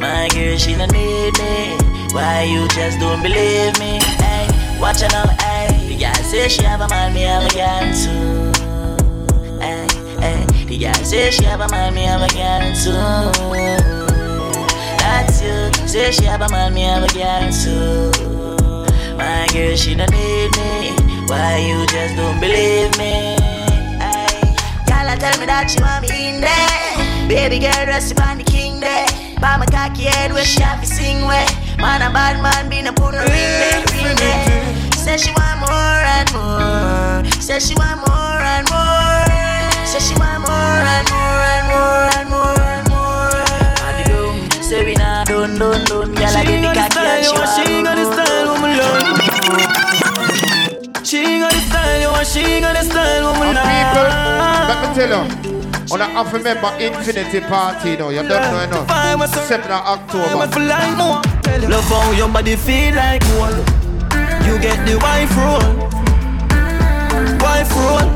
My 0.00 0.26
girl, 0.34 0.56
she 0.58 0.74
don't 0.74 0.90
need 0.90 1.38
me. 1.38 1.78
Why 2.12 2.42
you 2.42 2.66
just 2.74 2.98
don't 2.98 3.22
believe 3.22 3.78
me? 3.78 4.00
Hey, 4.18 4.48
watch 4.80 5.00
her 5.02 5.08
now, 5.12 5.28
hey. 5.38 5.86
The 5.86 5.96
girl 5.98 6.24
say 6.24 6.48
she 6.48 6.64
have 6.64 6.80
a 6.80 6.88
man, 6.88 7.14
me 7.14 7.20
have 7.22 7.44
a 7.44 7.50
girl 7.54 7.92
too. 7.94 8.52
Hey, 9.60 9.86
hey. 10.18 10.44
The 10.64 10.76
girl 10.76 11.04
say 11.04 11.30
she 11.30 11.44
have 11.44 11.60
a 11.60 11.68
man, 11.68 11.94
me 11.94 12.02
have 12.02 12.22
a 12.22 12.28
girl 12.34 12.74
too. 12.74 14.05
You. 15.46 15.88
Say 15.88 16.10
she 16.12 16.24
have 16.24 16.42
a 16.42 16.48
man, 16.48 16.74
me 16.74 16.82
have 16.82 17.04
a 17.04 17.12
girl 17.14 17.50
too. 17.52 18.10
My 19.16 19.46
girl, 19.52 19.76
she 19.76 19.94
don't 19.94 20.10
need 20.10 20.50
me. 20.58 20.92
Why 21.28 21.58
you 21.58 21.86
just 21.86 22.16
don't 22.16 22.40
believe 22.40 22.96
me? 22.98 23.36
I 25.16 25.18
tell 25.18 25.38
me 25.40 25.46
that 25.46 25.70
she 25.70 25.80
want 25.80 26.04
me 26.10 26.34
in 26.34 26.40
there. 26.44 27.28
Baby 27.30 27.60
girl, 27.64 27.86
dress 27.86 28.12
up 28.12 28.20
on 28.26 28.36
the 28.36 28.44
king 28.44 28.80
there. 28.80 29.06
By 29.40 29.56
my 29.56 29.64
cocky 29.64 30.04
head 30.04 30.32
where 30.32 30.44
she 30.44 30.60
have 30.60 30.80
to 30.82 30.86
sing 30.86 31.24
where. 31.24 31.46
Man, 31.78 32.02
a 32.02 32.12
bad 32.12 32.42
man, 32.42 32.68
be 32.68 32.82
no 32.82 32.92
put 32.92 33.14
no 33.14 33.24
ring 33.24 33.52
there, 33.62 33.80
ring. 33.96 34.12
Say 34.92 35.16
she 35.16 35.32
want 35.32 35.64
more 35.64 36.02
and 36.18 36.28
more. 36.36 37.24
Say 37.40 37.60
she 37.60 37.74
want 37.80 38.04
more 38.04 38.40
and 38.44 38.68
more. 38.68 39.86
Say 39.88 40.04
she 40.04 40.14
want 40.20 40.44
more 40.44 40.84
and 40.84 41.06
more 41.08 41.40
and 41.54 41.64
more 41.72 42.04
and 42.18 42.28
more 42.28 42.60
and 42.60 42.84
more. 42.92 43.40
And 43.88 43.96
room, 44.10 44.36
say 44.60 44.84
we 44.84 44.94
nah 45.00 45.15
done, 45.46 45.58
done, 45.58 45.84
done. 45.84 46.14
Girl, 46.14 46.36
I 46.36 46.44
get 46.44 46.60
the 46.62 46.68
cocky 46.74 46.98
and 46.98 47.24
she 47.24 47.32
want 47.32 47.48
She 47.54 47.82
got 47.82 47.94
the 47.96 48.04
style, 48.12 48.46
woman 48.52 48.72
love. 48.78 48.98
She 51.06 51.22
got 51.38 51.52
the 51.52 51.60
style, 51.60 52.12
Cause 52.14 52.32
she 52.32 52.60
got 52.60 52.76
a 52.76 52.82
style 52.84 53.24
woman. 53.32 53.54
People, 53.54 54.08
let 54.66 54.78
me 54.82 54.88
tell 54.94 55.12
you. 55.14 55.46
On 55.92 56.00
a 56.00 56.04
half 56.04 56.32
member 56.32 56.72
Infinity 56.82 57.40
Party, 57.40 57.90
you 57.90 57.96
know, 57.96 58.10
you 58.10 58.22
don't 58.22 58.28
know 58.28 58.60
enough. 58.60 58.88
7th 58.88 59.70
of 59.70 59.70
October. 59.70 60.46
Love 61.68 61.84
how 61.84 62.10
your 62.12 62.28
body 62.28 62.56
feel 62.56 62.94
like 62.94 63.22
one. 63.38 63.54
You 64.44 64.58
get 64.58 64.84
the 64.86 64.98
wife 64.98 65.36
roll. 65.36 65.62
Wife 67.38 67.70
roll. 67.76 68.06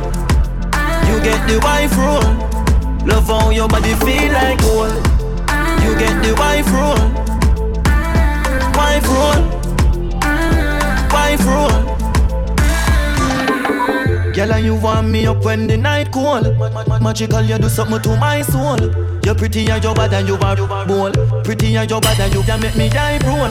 You 1.07 1.21
get 1.23 1.47
the 1.47 1.59
wife 1.63 1.97
roll. 1.97 2.27
Love 3.07 3.27
how 3.27 3.51
your 3.51 3.69
body 3.69 3.95
feel 3.95 4.33
like 4.33 4.61
one. 4.63 5.10
You 5.85 5.99
get 5.99 6.23
the 6.23 6.35
wife 6.39 6.71
roll. 6.73 7.01
Wife 8.77 9.09
roll. 9.09 9.41
Wife 11.13 11.47
roll. 11.47 11.81
Girl, 14.33 14.53
and 14.53 14.65
you 14.65 14.77
warm 14.77 15.11
me 15.11 15.27
up 15.27 15.45
when 15.45 15.67
the 15.67 15.77
night 15.77 16.13
cold. 16.13 16.47
Magical, 17.03 17.43
you 17.43 17.59
do 17.59 17.69
something 17.69 18.01
to 18.03 18.17
my 18.17 18.43
soul. 18.43 18.79
You're 19.25 19.35
pretty 19.35 19.69
and 19.69 19.83
you're 19.83 19.95
bad 19.95 20.15
and 20.15 20.27
you 20.27 20.37
are 20.37 20.87
bold. 20.87 21.15
Pretty 21.45 21.77
and 21.77 21.91
you're 21.91 22.01
bad 22.01 22.21
and 22.21 22.33
you 22.35 22.43
can 22.43 22.61
make 22.61 22.77
me 22.77 22.89
die 22.89 23.19
roll. 23.27 23.51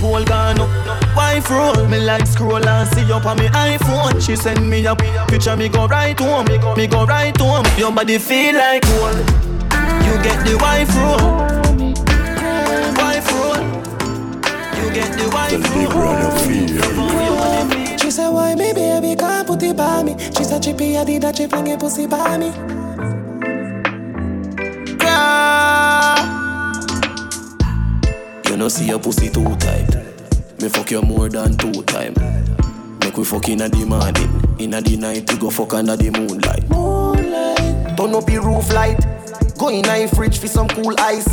Pole 0.00 0.24
gone 0.24 0.60
up, 0.60 1.16
wife 1.16 1.50
roll. 1.50 1.86
Me 1.86 1.98
like 1.98 2.26
scroll 2.26 2.66
and 2.66 2.88
see 2.90 3.10
up 3.12 3.24
on 3.26 3.38
me 3.38 3.46
iPhone. 3.48 4.20
She 4.20 4.36
send 4.36 4.68
me 4.68 4.84
a 4.86 4.94
picture, 5.28 5.56
me 5.56 5.68
go 5.68 5.86
right 5.86 6.18
home. 6.18 6.46
Me 6.76 6.86
go 6.86 7.04
right 7.06 7.36
home. 7.36 7.64
Your 7.78 7.92
body 7.92 8.18
feel 8.18 8.54
like 8.54 8.82
gold. 8.82 9.47
You 10.08 10.16
get 10.22 10.38
the 10.46 10.56
wife 10.56 10.94
roll. 10.96 11.20
Wife 12.96 13.30
roll. 13.34 13.60
You 14.78 14.86
get 14.94 15.10
the 15.18 15.26
wife 15.32 15.62
roll. 15.94 16.16
She 17.98 18.10
said, 18.10 18.30
why 18.30 18.54
me 18.54 18.72
baby 18.72 19.14
can't 19.14 19.46
put 19.46 19.62
it 19.62 19.76
by 19.76 20.02
me? 20.02 20.16
She 20.36 20.44
said, 20.44 20.62
chippy, 20.62 20.96
I 20.96 21.04
did 21.04 21.22
that, 21.22 21.36
she 21.36 21.46
fling 21.46 21.66
it 21.66 21.78
pussy 21.78 22.06
by 22.06 22.38
me. 22.38 22.52
Yeah. 25.00 26.72
You 28.48 28.56
know 28.56 28.68
see 28.68 28.86
your 28.86 28.98
pussy 28.98 29.28
too 29.28 29.44
tight. 29.56 29.94
Me 30.62 30.68
fuck 30.70 30.90
you 30.90 31.02
more 31.02 31.28
than 31.28 31.54
two 31.58 31.82
time. 31.82 32.14
Make 33.00 33.16
we 33.16 33.24
fuck 33.24 33.46
inna 33.50 33.68
the 33.68 33.84
morning, 33.84 34.56
inna 34.58 34.80
the 34.80 34.96
night 34.96 35.30
we 35.30 35.38
go 35.38 35.50
fuck 35.50 35.74
under 35.74 35.96
the 35.96 36.10
moonlight. 36.10 36.66
Moonlight. 36.70 37.96
Turn 37.96 38.14
up 38.14 38.28
your 38.30 38.42
roof 38.42 38.72
light. 38.72 38.98
Go 39.58 39.68
in 39.70 39.84
a 39.86 40.06
fridge 40.06 40.38
for 40.38 40.46
some 40.46 40.68
cool 40.68 40.94
ice. 40.98 41.26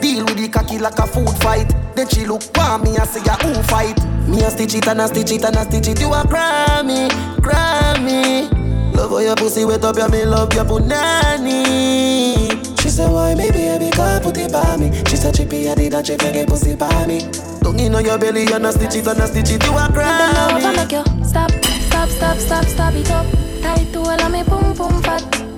Deal 0.00 0.24
with 0.24 0.36
the 0.36 0.48
cocky 0.48 0.78
like 0.78 0.96
a 1.00 1.06
food 1.08 1.28
fight. 1.42 1.74
Then 1.96 2.08
she 2.08 2.24
look 2.24 2.42
for 2.42 2.78
me 2.78 2.96
and 2.96 3.08
say, 3.08 3.20
ya 3.24 3.34
who 3.42 3.52
fight? 3.64 3.98
Me 4.28 4.42
a 4.44 4.50
stitch 4.50 4.76
it 4.76 4.86
and 4.86 5.00
a 5.00 5.08
stitch 5.08 5.32
it 5.32 5.42
and 5.44 5.56
a 5.56 5.64
stitch 5.64 5.88
it. 5.88 6.00
You 6.00 6.12
a 6.12 6.22
Grammy, 6.22 7.08
Grammy. 7.42 8.48
Love 8.94 9.10
how 9.10 9.18
your 9.18 9.34
pussy 9.34 9.64
wet 9.64 9.84
up, 9.84 9.96
yeah, 9.96 10.06
me 10.06 10.24
love 10.24 10.54
your 10.54 10.64
punani. 10.64 11.50
She 12.80 12.90
said, 12.90 13.10
why 13.10 13.34
me 13.34 13.50
baby 13.50 13.90
can't 13.90 14.22
put 14.22 14.38
it 14.38 14.52
by 14.52 14.76
me? 14.76 14.92
She 15.08 15.16
said, 15.16 15.34
chippy, 15.34 15.68
I 15.68 15.74
did 15.74 15.92
that, 15.94 16.06
she 16.06 16.16
get 16.16 16.48
pussy 16.48 16.76
by 16.76 17.06
me. 17.06 17.28
Don't 17.60 17.80
in 17.80 17.92
on 17.94 18.04
your 18.04 18.18
belly 18.18 18.46
and 18.52 18.66
a 18.66 18.72
stitch 18.72 18.94
it 18.94 19.06
and 19.08 19.18
a 19.18 19.26
stitch 19.26 19.50
it. 19.50 19.64
You 19.64 19.72
a 19.72 19.88
Grammy. 19.90 20.62
You 20.92 21.24
stop, 21.26 21.50
stop, 21.50 22.08
stop, 22.08 22.38
stop, 22.38 22.64
stop 22.66 22.94
it 22.94 23.10
up. 23.10 23.26
Tight 23.62 23.92
to 23.92 23.98
all 23.98 24.22
of 24.22 24.30
me 24.30 24.44
boom 24.44 24.74
boom 24.74 25.02
fat. 25.02 25.53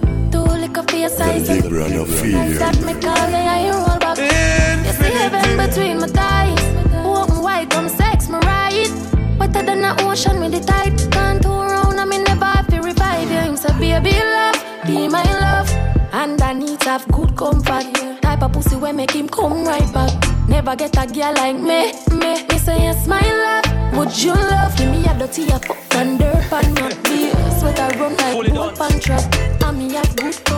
Two 0.76 0.82
lick 0.82 0.84
up 0.84 0.90
for 0.90 0.96
your 0.96 1.08
size. 1.08 1.46
The 1.46 1.54
Libra 1.62 2.02
Affair. 2.02 2.58
That 2.58 2.76
me 2.84 2.92
call 3.00 3.30
you, 3.30 3.48
I 3.56 3.70
roll 3.70 3.98
back. 3.98 4.18
You 4.18 4.92
see 4.92 5.12
heaven 5.16 5.56
between 5.56 6.00
my 6.00 6.06
thighs. 6.06 6.64
Open 7.04 7.42
wide, 7.42 7.70
come 7.70 7.88
sex 7.88 8.28
me 8.28 8.38
right. 8.40 8.90
Wetter 9.38 9.62
than 9.62 9.80
the 9.80 9.96
ocean 10.04 10.38
with 10.40 10.52
the 10.52 10.60
tide. 10.60 10.98
Can't 11.12 11.42
turn 11.42 11.70
around, 11.70 11.98
I 11.98 12.04
me 12.04 12.18
never 12.18 12.44
have 12.44 12.66
to 12.68 12.80
revive 12.80 13.30
you. 13.30 13.38
Him 13.38 13.56
say, 13.56 13.72
baby 13.78 14.12
love, 14.20 14.56
be 14.86 15.08
my 15.08 15.24
love. 15.40 15.70
And 16.12 16.40
I 16.42 16.52
need 16.52 16.80
to 16.80 16.90
have 16.90 17.08
good 17.08 17.34
comfort. 17.36 17.86
Type 18.20 18.42
of 18.42 18.52
pussy 18.52 18.76
where 18.76 18.92
make 18.92 19.12
him 19.12 19.28
come 19.28 19.64
right 19.64 19.90
back. 19.94 20.12
Never 20.46 20.76
get 20.76 20.96
a 20.98 21.06
girl 21.06 21.32
like 21.34 21.56
me, 21.56 21.92
me. 22.10 22.46
Me 22.48 22.58
say 22.58 22.82
yes, 22.82 23.06
my 23.06 23.20
love. 23.20 23.76
Would 23.96 24.22
you 24.22 24.34
love 24.34 24.76
Give 24.76 24.90
me 24.90 25.06
a 25.06 25.18
dirty 25.18 25.44
a 25.44 25.58
fuck 25.58 25.94
and 25.94 26.18
dirt 26.18 26.52
and 26.52 26.74
not 26.74 27.02
be 27.04 27.30
Sweat 27.58 27.80
I 27.80 27.98
run 27.98 28.14
like 28.16 28.54
boat 28.54 28.78
and 28.78 29.02
trap 29.02 29.34
And 29.64 29.78
me 29.78 29.94
have 29.94 30.14
good 30.16 30.34
comfort 30.44 30.55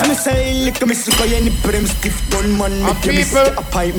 Come 0.00 0.14
say 0.14 0.54
lick 0.64 0.80
me 0.86 0.94
suka 0.94 1.26
ye 1.28 1.40
ni 1.40 1.50
prem 1.62 1.86
stiff 1.86 2.30
gun 2.30 2.56
man 2.56 2.72
And 2.72 2.96
people, 3.02 3.44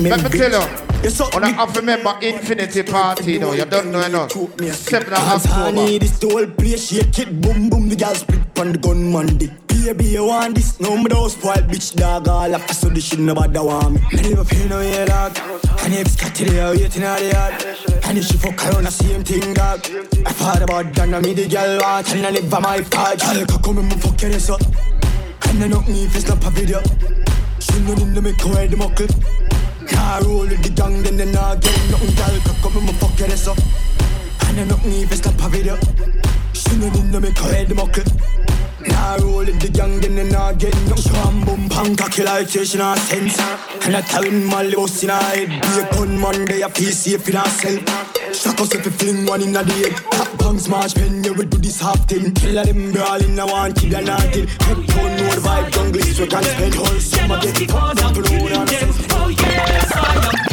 let 0.02 0.22
me 0.22 0.38
tell 0.38 0.50
you 0.50 0.92
on 1.34 1.42
a 1.42 1.52
half 1.52 1.82
member 1.82 2.16
Infinity 2.22 2.82
Party, 2.84 3.32
you 3.32 3.38
know, 3.40 3.52
you 3.52 3.64
don't 3.64 3.90
know 3.90 4.00
enough. 4.00 4.30
Seven 4.30 5.12
of 5.12 5.18
October. 5.18 5.98
This 5.98 6.18
the 6.18 6.28
whole 6.28 6.46
place 6.46 6.88
shake 6.90 7.18
it, 7.18 7.40
boom 7.40 7.68
boom, 7.70 7.88
the 7.88 7.96
girls 7.96 8.20
split 8.20 8.58
on 8.58 8.72
the 8.72 8.78
gunman 8.78 9.36
dick. 9.36 9.50
Baby, 9.66 10.04
you 10.04 10.26
want 10.26 10.54
this? 10.54 10.78
No, 10.78 10.96
me 10.96 11.08
don't 11.08 11.28
spoil 11.28 11.54
bitch 11.54 11.96
dog. 11.96 12.28
All 12.28 12.54
after 12.54 12.72
so 12.72 12.88
this 12.88 13.04
shit 13.04 13.18
nobody 13.18 13.58
want 13.58 13.94
me. 13.94 14.00
Me 14.12 14.30
never 14.30 14.44
feel 14.44 14.68
no 14.68 14.78
way 14.78 15.04
dog. 15.04 15.36
And 15.82 15.92
if 15.94 16.06
it's 16.06 16.38
today, 16.38 16.62
I'm 16.62 16.76
waiting 16.76 17.02
out 17.02 17.18
the 17.18 17.30
yard. 17.32 18.04
And 18.04 18.16
if 18.18 18.26
she 18.26 18.36
fuck 18.36 18.64
around, 18.64 18.84
the 18.84 18.92
same 18.92 19.24
thing 19.24 19.54
dog. 19.54 19.80
I 20.24 20.32
thought 20.32 20.62
about 20.62 20.94
that, 20.94 21.08
now 21.08 21.18
me 21.18 21.34
the 21.34 21.48
girl 21.48 21.80
want, 21.80 22.14
and 22.14 22.26
I 22.26 22.30
live 22.30 22.48
by 22.48 22.60
my 22.60 22.80
part. 22.82 23.18
Girl, 23.18 23.44
come 23.58 23.78
and 23.78 23.88
me 23.88 23.96
fuck 23.96 24.22
your 24.22 24.30
ass 24.30 24.50
up. 24.50 24.60
I 25.60 25.66
know 25.68 25.82
me 25.82 26.04
if 26.04 26.16
it's 26.16 26.28
not 26.28 26.44
a 26.44 26.50
video. 26.50 26.80
Know 27.82 27.94
in 27.94 28.14
the 28.14 28.22
make 28.22 28.40
her 28.40 28.66
the 28.68 28.76
with 30.48 30.62
the 30.62 30.70
gang, 30.70 31.02
then 31.02 31.16
they 31.16 31.30
not 31.30 31.60
get 31.60 31.76
nothing. 31.90 32.14
Girl, 32.14 32.54
come 32.62 32.76
and 32.76 32.86
me 32.86 32.92
fuck 32.94 33.18
your 33.18 33.28
ass 33.28 33.48
up. 33.48 33.58
And 34.46 34.60
I 34.60 34.64
know 34.64 34.76
me 34.86 35.02
if 35.02 35.10
it's 35.10 35.24
not 35.24 35.34
a 35.34 35.48
video. 35.48 35.74
In 36.72 37.10
the 37.10 37.20
make 37.20 37.38
her 37.38 37.64
the 37.64 37.74
muckle. 37.74 38.04
Now 38.86 39.14
I 39.14 39.18
roll 39.18 39.38
with 39.44 39.60
the 39.60 39.68
gang, 39.68 40.00
then 40.00 40.14
they 40.14 40.28
not 40.30 40.58
get 40.58 40.74
no 40.88 40.96
Sham 40.96 41.44
boom 41.44 41.68
cocky 41.96 42.22
like 42.22 42.48
she 42.48 42.78
not 42.78 42.98
sense 42.98 43.38
And 43.84 43.94
I 43.94 44.00
tell 44.00 44.28
my 44.28 44.72
boss 44.74 45.02
in 45.02 45.10
her 45.10 45.16
head 45.16 45.48
Be 45.48 45.80
a 45.80 45.90
gunman, 45.92 46.46
they 46.46 46.62
a 46.62 46.68
feel 46.68 46.90
safe 46.90 47.28
in 47.28 47.36
herself 47.36 48.34
Shock 48.34 48.60
us 48.60 48.74
if 48.74 48.84
you 48.84 48.90
fling 48.90 49.26
one 49.26 49.42
in 49.42 49.52
the 49.52 49.62
head 49.62 50.31
Bang 50.52 50.60
smash 50.60 50.92
pen, 50.92 51.24
you 51.24 51.32
will 51.32 51.46
do 51.46 51.56
this 51.56 51.80
half 51.80 52.06
thing. 52.06 52.34
Kill 52.34 52.58
of 52.58 52.66
them 52.66 52.92
brawling, 52.92 53.40
I 53.40 53.44
want 53.46 53.74
kid 53.74 53.94
and 53.94 54.06
not 54.06 54.20
kill 54.32 54.46
Head 54.46 54.76
know 54.76 55.34
the 55.34 55.40
vibe, 55.40 55.72
jungle. 55.72 56.00
Is 56.02 56.20
we 56.20 56.26
can 56.26 56.44
spend 56.44 56.74
Whole 56.74 57.00
summer 57.00 57.40
get 57.40 57.70
fucked 57.70 58.02
up, 58.02 58.16
Oh 59.12 59.28
yes, 59.28 59.92
I 59.94 60.48
am 60.48 60.51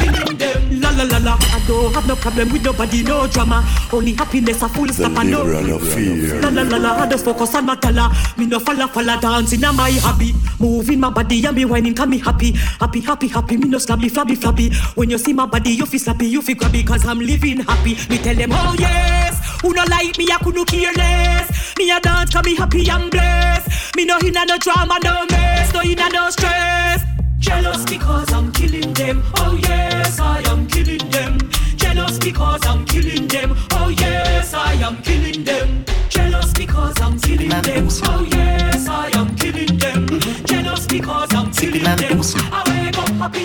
La 1.00 1.06
la 1.06 1.18
la. 1.18 1.38
I 1.40 1.64
don't 1.66 1.94
have 1.94 2.06
no 2.06 2.14
problem 2.14 2.52
with 2.52 2.62
nobody, 2.62 3.02
no 3.02 3.26
drama. 3.26 3.64
Only 3.90 4.12
happiness, 4.12 4.60
a 4.60 4.68
full 4.68 4.88
stop 4.88 5.16
and 5.16 5.30
no 5.30 5.78
fear. 5.78 6.42
La 6.42 6.50
la 6.50 6.62
la 6.62 6.76
la, 6.76 7.02
I 7.02 7.08
just 7.08 7.24
focus 7.24 7.54
on 7.54 7.64
my 7.64 7.76
color. 7.76 8.10
Me 8.36 8.44
no 8.44 8.58
follow 8.60 8.86
follow 8.86 9.18
dancing, 9.18 9.64
I'm 9.64 9.76
my 9.76 9.92
hobby. 9.92 10.34
Moving 10.58 11.00
my 11.00 11.08
body 11.08 11.42
and 11.46 11.56
me 11.56 11.64
whining, 11.64 11.94
can 11.94 12.10
me 12.10 12.18
happy. 12.18 12.52
Happy, 12.52 13.00
happy, 13.00 13.28
happy, 13.28 13.56
me 13.56 13.68
no 13.70 13.78
slabby, 13.78 14.10
flabby, 14.10 14.34
flabby. 14.34 14.74
When 14.94 15.08
you 15.08 15.16
see 15.16 15.32
my 15.32 15.46
body, 15.46 15.70
you 15.70 15.86
feel 15.86 16.00
slappy, 16.00 16.28
you 16.28 16.42
feel 16.42 16.56
grabby 16.56 16.86
Cause 16.86 17.06
I'm 17.06 17.18
living 17.18 17.60
happy. 17.60 17.96
Me 18.10 18.18
tell 18.18 18.34
them, 18.34 18.50
oh 18.52 18.76
yes. 18.78 19.40
Who 19.62 19.72
no 19.72 19.84
like 19.88 20.18
me, 20.18 20.28
I 20.30 20.36
couldn't 20.44 20.66
care 20.66 20.92
less. 20.92 21.74
Me 21.78 21.90
a 21.90 21.98
dance, 22.00 22.30
cause 22.30 22.44
me 22.44 22.56
happy 22.56 22.86
and 22.90 23.10
blessed. 23.10 23.96
Me 23.96 24.04
no 24.04 24.18
inna 24.22 24.44
no 24.44 24.58
drama, 24.58 24.98
no 25.02 25.24
mess. 25.30 25.72
No 25.72 25.80
inna 25.80 26.10
no 26.10 26.28
stress 26.28 27.19
Jealous 27.40 27.84
because 27.86 28.30
I'm 28.32 28.52
killing 28.52 28.92
them. 28.92 29.22
Oh 29.36 29.58
yes, 29.62 30.20
I 30.20 30.40
am 30.50 30.66
killing 30.66 31.08
them. 31.10 31.38
Jealous 31.76 32.18
because 32.18 32.64
I'm 32.66 32.84
killing 32.84 33.26
them. 33.28 33.56
Oh 33.72 33.88
yes, 33.88 34.52
I 34.52 34.74
am 34.74 35.00
killing 35.02 35.42
them. 35.44 35.84
Jealous 36.10 36.52
because 36.52 37.00
I'm 37.00 37.18
killing 37.18 37.48
them. 37.48 37.88
Oh 38.04 38.26
yes, 38.30 38.86
I 38.86 39.10
am 39.18 39.34
killing 39.36 39.78
them. 39.78 40.06
Jealous 40.44 40.86
because 40.86 41.34
I'm 41.34 41.50
killing 41.50 41.82
them. 41.82 42.20
I 42.52 42.62
wake 42.68 42.98
up 42.98 43.08
happy. 43.16 43.40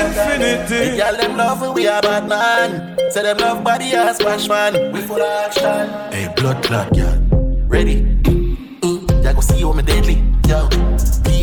Infinity. 0.00 0.96
Girl, 0.96 1.16
them 1.16 1.36
love 1.36 1.60
when 1.60 1.74
we 1.74 1.86
are 1.88 2.00
bad 2.00 2.26
man. 2.26 2.96
Say 3.10 3.22
them 3.22 3.36
love 3.36 3.62
body 3.62 3.92
as 3.92 4.16
smash 4.16 4.48
man. 4.48 4.92
We 4.92 5.02
full 5.02 5.20
of 5.20 5.44
action. 5.44 5.88
Hey, 6.10 6.32
blood 6.36 6.64
clot, 6.64 6.92
girl. 6.94 7.20
Ready? 7.68 8.00
Mm, 8.00 9.24
ya 9.24 9.32
go 9.34 9.40
see 9.40 9.60
how 9.60 9.72
me 9.72 9.82
deadly. 9.82 10.29
Yo, 10.50 10.68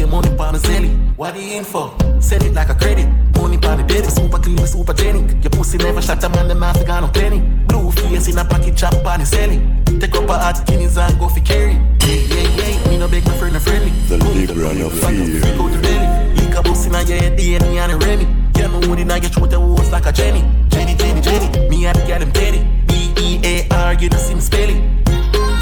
money 0.06 0.30
pa 0.36 0.52
me 0.52 0.60
zelly. 0.60 0.92
What 1.16 1.36
the 1.36 1.40
info? 1.40 1.96
Send 2.20 2.44
it 2.44 2.54
like 2.54 2.68
a 2.68 2.76
credit. 2.76 3.08
Money 3.38 3.58
pa 3.58 3.78
the 3.78 3.84
belly. 3.86 4.04
Super 4.04 4.38
clean, 4.38 4.68
super 4.68 4.94
genic. 4.94 5.42
Your 5.42 5.52
pussy 5.52 5.78
never 5.78 6.02
shot 6.02 6.22
a 6.26 6.28
man, 6.28 6.50
the 6.50 6.56
mouth 6.56 6.86
got 6.86 7.00
no 7.00 7.08
penny. 7.08 7.40
Blue 7.68 7.90
face 7.92 8.28
in 8.28 8.38
a 8.38 8.44
pocket, 8.44 8.76
chop 8.76 8.92
pa 9.04 9.16
the 9.16 9.26
selling. 9.26 9.82
Take 10.02 10.14
up 10.14 10.28
a 10.28 10.38
hot 10.38 10.68
guineas 10.68 10.98
and 10.98 11.18
go 11.18 11.30
for 11.30 11.40
carry. 11.40 11.76
Yeah, 12.04 12.20
yeah, 12.32 12.58
yeah. 12.60 12.90
Me 12.90 12.98
no 12.98 13.08
beg 13.08 13.26
my 13.26 13.38
friend, 13.38 13.54
no 13.54 13.62
friendly. 13.62 13.92
The 14.10 14.18
Libra 14.18 14.76
Affair. 14.76 15.16
Out 15.56 15.72
the 15.72 15.80
belly. 15.80 16.08
Lick 16.36 16.56
a 16.56 16.60
a 16.60 17.04
your 17.08 17.18
head, 17.18 17.40
DNA 17.40 17.80
and 17.80 17.92
a 17.94 17.98
Remy. 17.98 18.28
Get 18.52 18.70
me 18.70 18.88
wood 18.90 19.00
in 19.00 19.10
a 19.10 19.18
your 19.20 19.30
throat, 19.30 19.52
the 19.52 19.58
horse 19.58 19.90
like 19.90 20.06
a 20.06 20.12
Jenny. 20.12 20.44
Jenny, 20.68 20.96
Jenny, 20.96 21.22
Jenny. 21.22 21.70
Me 21.70 21.86
and 21.86 21.98
the 21.98 22.06
girl, 22.06 22.20
them 22.20 22.32
petty. 22.34 22.60
B-E-A-R, 22.88 23.94
you 23.94 24.10
know 24.10 24.18
see 24.18 24.36
me 24.36 24.42
spelling. 24.42 25.07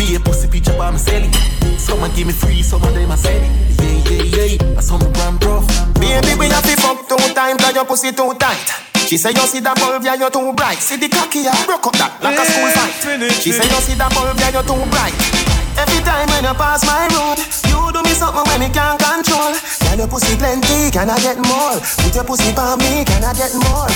Be 0.05 0.13
a 0.13 0.19
pussy 0.19 0.47
picture 0.47 0.77
by 0.77 0.91
me 0.91 0.99
selling. 0.99 1.33
Someone 1.79 2.11
give 2.13 2.27
me 2.27 2.33
free, 2.33 2.61
someone 2.61 2.93
them 2.93 3.11
I 3.11 3.15
sell 3.15 3.33
it. 3.33 3.49
Yeah, 3.81 4.21
yeah, 4.21 4.43
yeah. 4.53 4.77
I 4.77 4.81
saw 4.81 4.99
me 4.99 5.09
brand 5.09 5.43
rough. 5.43 5.65
Baby, 5.99 6.37
we 6.37 6.45
have 6.45 6.61
to 6.61 6.77
fuck 6.77 7.09
two 7.09 7.17
times, 7.33 7.59
cause 7.59 7.73
your 7.73 7.85
pussy 7.85 8.11
too 8.11 8.31
tight. 8.37 8.69
She 9.09 9.17
say 9.17 9.31
you 9.31 9.41
see 9.49 9.61
that 9.61 9.77
bulb, 9.79 10.03
yeah, 10.03 10.13
you're 10.13 10.29
too 10.29 10.53
bright. 10.53 10.77
See 10.77 10.97
the 10.97 11.09
cocky, 11.09 11.39
yeah, 11.39 11.57
broke 11.65 11.87
up 11.87 11.97
that 11.97 12.21
like 12.21 12.37
a 12.37 12.45
school 12.45 12.69
fight. 12.69 13.33
She 13.41 13.51
say 13.51 13.65
you 13.65 13.81
see 13.81 13.95
that 13.97 14.13
bulb, 14.13 14.37
yeah, 14.37 14.53
you're 14.53 14.61
too 14.61 14.77
bright. 14.93 15.54
Every 15.77 16.01
time 16.03 16.27
when 16.31 16.43
you 16.43 16.55
pass 16.55 16.81
my 16.87 17.07
road, 17.11 17.39
you 17.67 17.79
do 17.91 17.99
me 18.03 18.13
something 18.15 18.43
when 18.47 18.59
me 18.63 18.69
can't 18.71 18.99
control. 18.99 19.51
Can 19.83 19.99
your 19.99 20.07
pussy 20.07 20.35
plenty? 20.35 20.91
Can 20.91 21.09
I 21.09 21.19
get 21.19 21.37
more? 21.37 21.79
Put 22.03 22.15
your 22.15 22.23
pussy 22.23 22.55
on 22.55 22.79
me? 22.79 23.03
Can 23.03 23.23
I 23.23 23.33
get 23.35 23.51
more? 23.55 23.91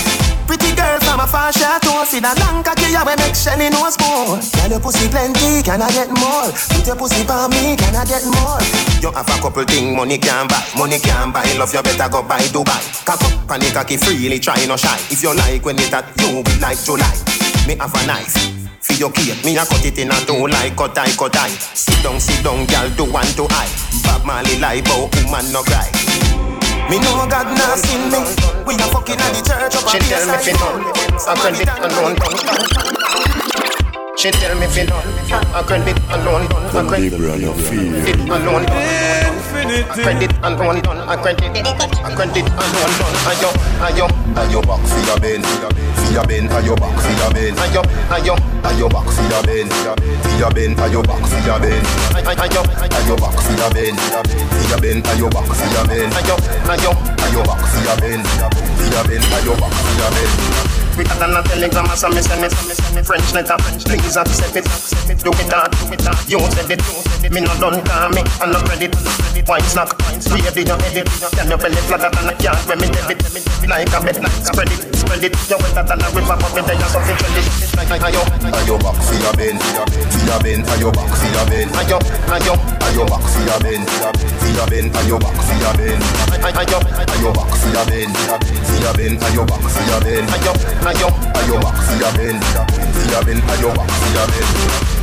Pretty 0.49 0.73
girl 0.75 0.97
from 1.05 1.19
a 1.19 1.27
far 1.27 1.53
chateau, 1.53 2.03
see 2.09 2.19
that 2.19 2.33
long 2.41 2.65
cocky 2.65 2.89
yeah, 2.89 3.05
we 3.05 3.13
make 3.21 3.37
Shelly 3.37 3.69
nose 3.69 3.93
more. 4.01 4.41
Can 4.57 4.73
your 4.73 4.81
pussy 4.81 5.05
plenty? 5.07 5.61
Can 5.61 5.79
I 5.79 5.93
get 5.93 6.09
more? 6.09 6.49
Put 6.73 6.89
your 6.89 6.97
pussy 6.97 7.21
on 7.29 7.53
me? 7.53 7.77
Can 7.77 7.93
I 7.93 8.01
get 8.03 8.25
more? 8.25 8.57
You 8.97 9.13
have 9.13 9.29
a 9.29 9.35
couple 9.39 9.63
thing 9.69 9.95
money 9.95 10.17
can 10.17 10.49
buy, 10.49 10.65
money 10.73 10.97
can 10.97 11.31
buy. 11.31 11.45
Love 11.55 11.71
you 11.71 11.83
better 11.85 12.09
go 12.09 12.25
buy 12.25 12.41
Dubai. 12.49 12.81
Cock 13.05 13.21
up 13.21 13.47
panic 13.47 13.77
cocky 13.77 13.97
freely, 13.97 14.39
try 14.39 14.57
no 14.65 14.75
shy. 14.75 14.97
If 15.13 15.21
you 15.21 15.37
like 15.37 15.63
when 15.63 15.77
it 15.77 15.93
at 15.93 16.09
you 16.17 16.41
be 16.41 16.53
like 16.59 16.81
July. 16.81 17.13
Me 17.67 17.77
have 17.77 17.93
a 17.93 18.01
knife. 18.09 18.58
For 18.89 18.97
your 18.97 19.11
cake, 19.11 19.45
me 19.45 19.55
a 19.55 19.65
cut 19.65 19.85
it 19.85 19.97
in 19.99 20.09
a 20.09 20.17
two 20.25 20.47
like 20.47 20.75
cut 20.75 20.97
eye, 20.97 21.13
cut 21.13 21.37
eye. 21.37 21.53
Sit 21.77 22.01
down, 22.03 22.19
sit 22.19 22.43
down, 22.43 22.65
girl, 22.65 22.89
do 22.97 23.05
one 23.05 23.29
to 23.37 23.45
eye. 23.53 23.69
Bob 24.03 24.25
Marley 24.25 24.57
lie, 24.57 24.81
but 24.81 25.13
woman 25.13 25.45
no 25.53 25.61
cry. 25.61 25.85
Me 26.89 26.97
know 26.97 27.29
God 27.29 27.53
not 27.53 27.77
seen 27.77 28.09
me. 28.09 28.17
We 28.65 28.73
a 28.73 28.89
fucking 28.89 29.21
at 29.21 29.29
the 29.29 29.41
church 29.45 29.77
up 29.77 29.85
She 29.93 29.99
tell 30.09 30.25
me 30.25 30.37
fi 30.41 30.53
done, 30.57 30.81
I 31.21 31.37
credit 31.37 31.69
alone. 31.85 32.17
She 34.17 34.31
tell 34.31 34.57
me 34.57 34.65
fi 34.65 34.85
done, 34.85 35.05
I 35.53 35.61
credit 35.61 35.97
alone 36.09 36.49
done. 36.49 36.65
I 36.73 36.89
credit 36.89 37.13
it 37.13 38.29
alone 38.29 38.65
done. 39.69 39.89
I 39.89 40.03
credit 40.03 40.33
alone 40.43 40.81
done. 40.81 40.99
I 41.09 41.15
credit, 41.15 41.51
I 41.53 42.15
credit 42.15 42.45
alone 42.49 42.93
done. 42.97 43.15
Ayo, 43.29 43.49
ayo, 43.85 44.05
ayo 44.35 44.59
back 44.65 44.81
for 44.87 44.99
your 45.05 45.19
ben, 45.19 45.41
for 45.41 46.11
your 46.13 46.25
ben, 46.25 46.49
ayo 46.49 46.75
back 46.75 46.95
for 46.97 47.13
your 47.13 47.29
ben, 47.33 47.55
ayo, 47.55 47.81
ayo, 48.09 48.35
ayo 48.63 48.89
back 48.89 49.05
for 49.05 49.23
your 49.29 49.41
ben, 49.43 49.69
for 49.69 50.37
your 50.37 50.51
ben, 50.51 50.75
ayo 50.75 51.01
back 51.05 51.21
for 51.25 51.39
your 51.45 51.59
ben, 51.59 51.83
ayo, 52.17 52.61
ayo 52.89 53.15
back 53.17 53.37
for 53.37 53.53
your 53.53 53.69
ben, 53.73 53.95
for 53.95 54.65
your 54.69 54.79
ben, 54.81 55.01
ayo 55.03 55.29
back 55.29 55.45
for 55.45 55.67
your 55.69 55.85
ben, 55.87 56.09
ayo, 56.17 56.35
ayo, 56.65 56.91
ayo 57.21 57.41
back 57.45 57.61
for 57.61 57.81
your 57.83 57.97
ben, 58.01 58.21
for 58.25 58.87
your 58.89 59.03
ben, 59.05 59.21
ayo 59.21 59.53
back 59.59 59.73
for 59.73 59.93
your 59.99 60.68
ben. 60.99 61.05
Quicker 61.05 61.19
than 61.19 61.37
a 61.37 61.43
telegram, 61.43 61.87
send 61.95 62.15
me, 62.15 62.21
send 62.21 62.41
me 62.95 63.01
French 63.03 63.33
letter. 63.33 63.57
Please 63.85 64.17
accept 64.17 64.55
it, 64.55 64.65
do 65.23 65.31
it 65.31 65.51
hard, 65.51 65.71
do 65.71 65.93
it 65.93 66.07
uh. 66.07 66.13
hard. 66.13 66.29
You 66.29 66.39
said 66.51 66.71
it, 66.71 67.31
me 67.31 67.41
no 67.41 67.53
done 67.59 67.83
call 67.85 68.09
me, 68.09 68.21
I 68.41 68.51
no 68.51 68.59
credit. 68.61 68.95
Wine 69.49 69.63
snack, 69.63 69.89
ready 70.29 70.61
your 70.61 70.77
edit. 70.85 71.09
Can 71.33 71.49
your 71.49 71.57
belly 71.57 71.81
flatter 71.89 72.11
than 72.13 72.29
a 72.29 72.43
yard 72.43 72.59
when 72.69 72.77
me 72.77 72.87
debit? 72.93 73.17
Like 73.65 73.89
a 73.89 73.99
bed, 74.01 74.21
spread 74.45 74.69
it, 74.69 74.93
spread 74.93 75.23
it. 75.23 75.33
You 75.49 75.57
wetter 75.57 75.83
than 75.89 76.01
a 76.01 76.07
river, 76.13 76.37
but 76.37 76.53
me 76.53 76.61
there 76.61 76.77
you 76.77 76.89
something 76.93 77.17
credit. 77.17 77.45
Ayo, 77.89 78.21
ayo 78.53 78.77
back 78.77 78.97
for 79.01 79.17
your 79.17 79.33
ben, 79.33 79.57
for 79.57 80.21
your 80.21 80.39
ben, 80.45 80.61
ayo 80.69 80.93
back 80.93 81.09
for 81.09 81.29
your 81.33 81.45
ben. 81.49 81.69
Ayo, 81.81 81.97
ayo, 82.29 82.53
ayo 82.85 83.03
back 83.09 83.25
for 83.25 83.41
your 83.41 83.57
ben, 83.65 83.81
for 83.89 84.53
your 84.53 84.67
ben, 84.69 84.85
ayo 85.01 85.17
back 85.17 85.33
for 85.33 85.57
your 85.57 85.73
ben. 85.81 85.97
Ayo, 86.53 86.77
ayo 87.09 87.29
back 87.33 87.49
for 87.57 87.69
your 87.73 87.85
ben, 87.89 88.13
for 88.13 88.77
your 88.77 88.93
ben, 88.93 89.17
ayo 89.17 89.43
back 89.49 89.63
for 89.65 89.81
your 89.89 89.99
ayo, 90.89 91.07
ayo 91.37 91.55
back 91.61 91.77
ben, 93.25 93.37
ayo 93.53 93.69
back 93.77 93.89
for 93.89 94.09
your 94.13 94.27
ben. 94.33 94.45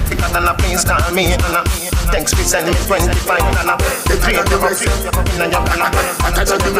Because 0.09 0.33
then 0.33 0.47
a 0.47 0.55
please 0.55 0.85
Thanks 2.11 2.33
for 2.33 2.43
sending 2.43 2.75
me 2.75 2.81
25 2.87 3.43
and 3.43 3.71
a 3.71 3.77
The 4.07 4.17
three 4.23 4.37
of 4.39 4.47
you 4.47 4.59
go 4.59 4.71
feel 4.71 4.95
you 5.03 5.11
in 5.43 5.51
your 5.51 5.63
I 6.23 6.31
touch 6.31 6.51
the 6.63 6.71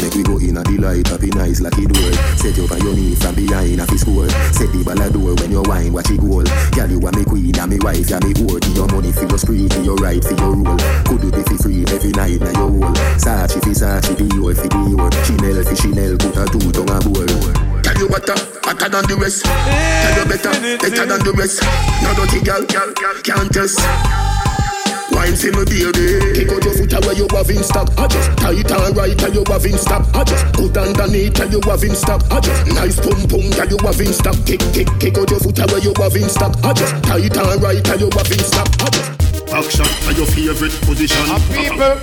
Make 0.00 0.14
we 0.14 0.22
go 0.22 0.33
in 0.54 0.60
a 0.60 0.64
delight, 0.64 1.06
happy 1.08 1.30
nice 1.30 1.60
like 1.60 1.76
it 1.78 1.90
door. 1.90 2.12
Set 2.38 2.56
you 2.56 2.66
on 2.70 2.80
your 2.82 2.94
knee 2.94 3.14
from 3.14 3.34
behind 3.34 3.80
a 3.80 3.86
fist 3.86 4.06
score. 4.06 4.28
Set 4.54 4.70
the 4.70 4.82
ball 4.86 5.02
door 5.10 5.34
when 5.42 5.50
you 5.50 5.62
wine, 5.66 5.92
watch 5.92 6.10
it 6.10 6.20
goal. 6.20 6.46
Girl, 6.70 6.90
you 6.90 7.00
are 7.02 7.12
me 7.12 7.24
queen, 7.24 7.58
and 7.58 7.70
me 7.70 7.78
wife, 7.82 8.10
and 8.14 8.22
me 8.22 8.32
whore. 8.38 8.62
Your 8.74 8.86
money 8.94 9.10
for 9.10 9.26
your 9.26 9.38
spree, 9.38 9.66
give 9.66 9.84
your 9.84 9.98
right 9.98 10.22
for 10.22 10.34
your 10.38 10.54
rule. 10.54 10.78
Could 11.10 11.20
do 11.26 11.30
the 11.30 11.42
free 11.58 11.82
every 11.90 12.12
night 12.14 12.38
now 12.38 12.54
your 12.54 12.70
whole. 12.70 12.94
Sachi 13.18 13.58
fi 13.66 13.72
Sachi, 13.74 14.14
Dior 14.14 14.54
fi 14.54 14.68
Dior. 14.70 15.10
Chanel 15.26 15.58
fi 15.66 15.74
Chanel, 15.74 16.14
put 16.22 16.38
a 16.38 16.44
two 16.46 16.70
tongue 16.70 16.94
a 16.94 16.98
bowl. 17.02 17.26
Tell 17.82 17.98
you 17.98 18.08
better, 18.08 18.38
uh, 18.38 18.70
hotter 18.70 18.88
than 18.88 19.04
the 19.10 19.16
rest. 19.18 19.42
Tell 19.42 20.14
you 20.14 20.26
better, 20.30 20.54
better 20.78 21.06
than 21.06 21.20
the 21.26 21.32
rest. 21.34 21.62
No 22.02 22.14
dirty 22.14 22.40
girl, 22.46 22.62
girl, 22.70 22.90
girl, 22.94 23.18
can't 23.26 23.50
test. 23.50 23.82
Wine 25.24 25.36
for 25.36 25.48
me 25.56 25.64
baby 25.64 26.36
Kick 26.36 26.52
out 26.52 26.64
your 26.64 26.74
foot 26.76 26.92
away 26.92 27.14
you 27.16 27.26
have 27.32 27.48
in 27.48 27.64
stock. 27.64 27.88
I 27.96 28.06
just 28.08 28.28
tight 28.36 28.70
and 28.70 28.96
right 28.96 29.22
and 29.22 29.34
you 29.34 29.44
have 29.48 29.64
in 29.64 29.78
stock. 29.78 30.04
I 30.12 30.22
just 30.24 30.44
good 30.52 30.76
underneath 30.76 31.40
and 31.40 31.52
you 31.52 31.60
have 31.64 31.82
in 31.82 31.94
stock. 31.96 32.20
I 32.30 32.40
just 32.40 32.66
nice 32.68 33.00
pum 33.00 33.16
pum 33.28 33.40
and 33.40 33.70
you 33.70 33.78
have 33.80 34.00
in 34.00 34.12
stock. 34.12 34.36
Kick, 34.44 34.60
kick, 34.76 34.88
kick 35.00 35.16
out 35.16 35.30
your 35.30 35.40
foot 35.40 35.58
away 35.64 35.80
you 35.80 35.94
have 35.96 36.16
in 36.16 36.28
stock. 36.28 36.52
I 36.62 36.74
just 36.74 36.92
tight 37.04 37.36
and 37.36 37.62
right 37.62 37.88
and 37.88 38.00
you 38.00 38.10
have 38.12 38.32
in 38.32 38.44
stock. 38.44 38.68
I 38.80 38.90
just 38.92 39.24
Action 39.54 39.86
are 40.08 40.12
your 40.12 40.26
favorite 40.26 40.72
position. 40.82 41.24
And 41.30 41.42
people, 41.54 41.94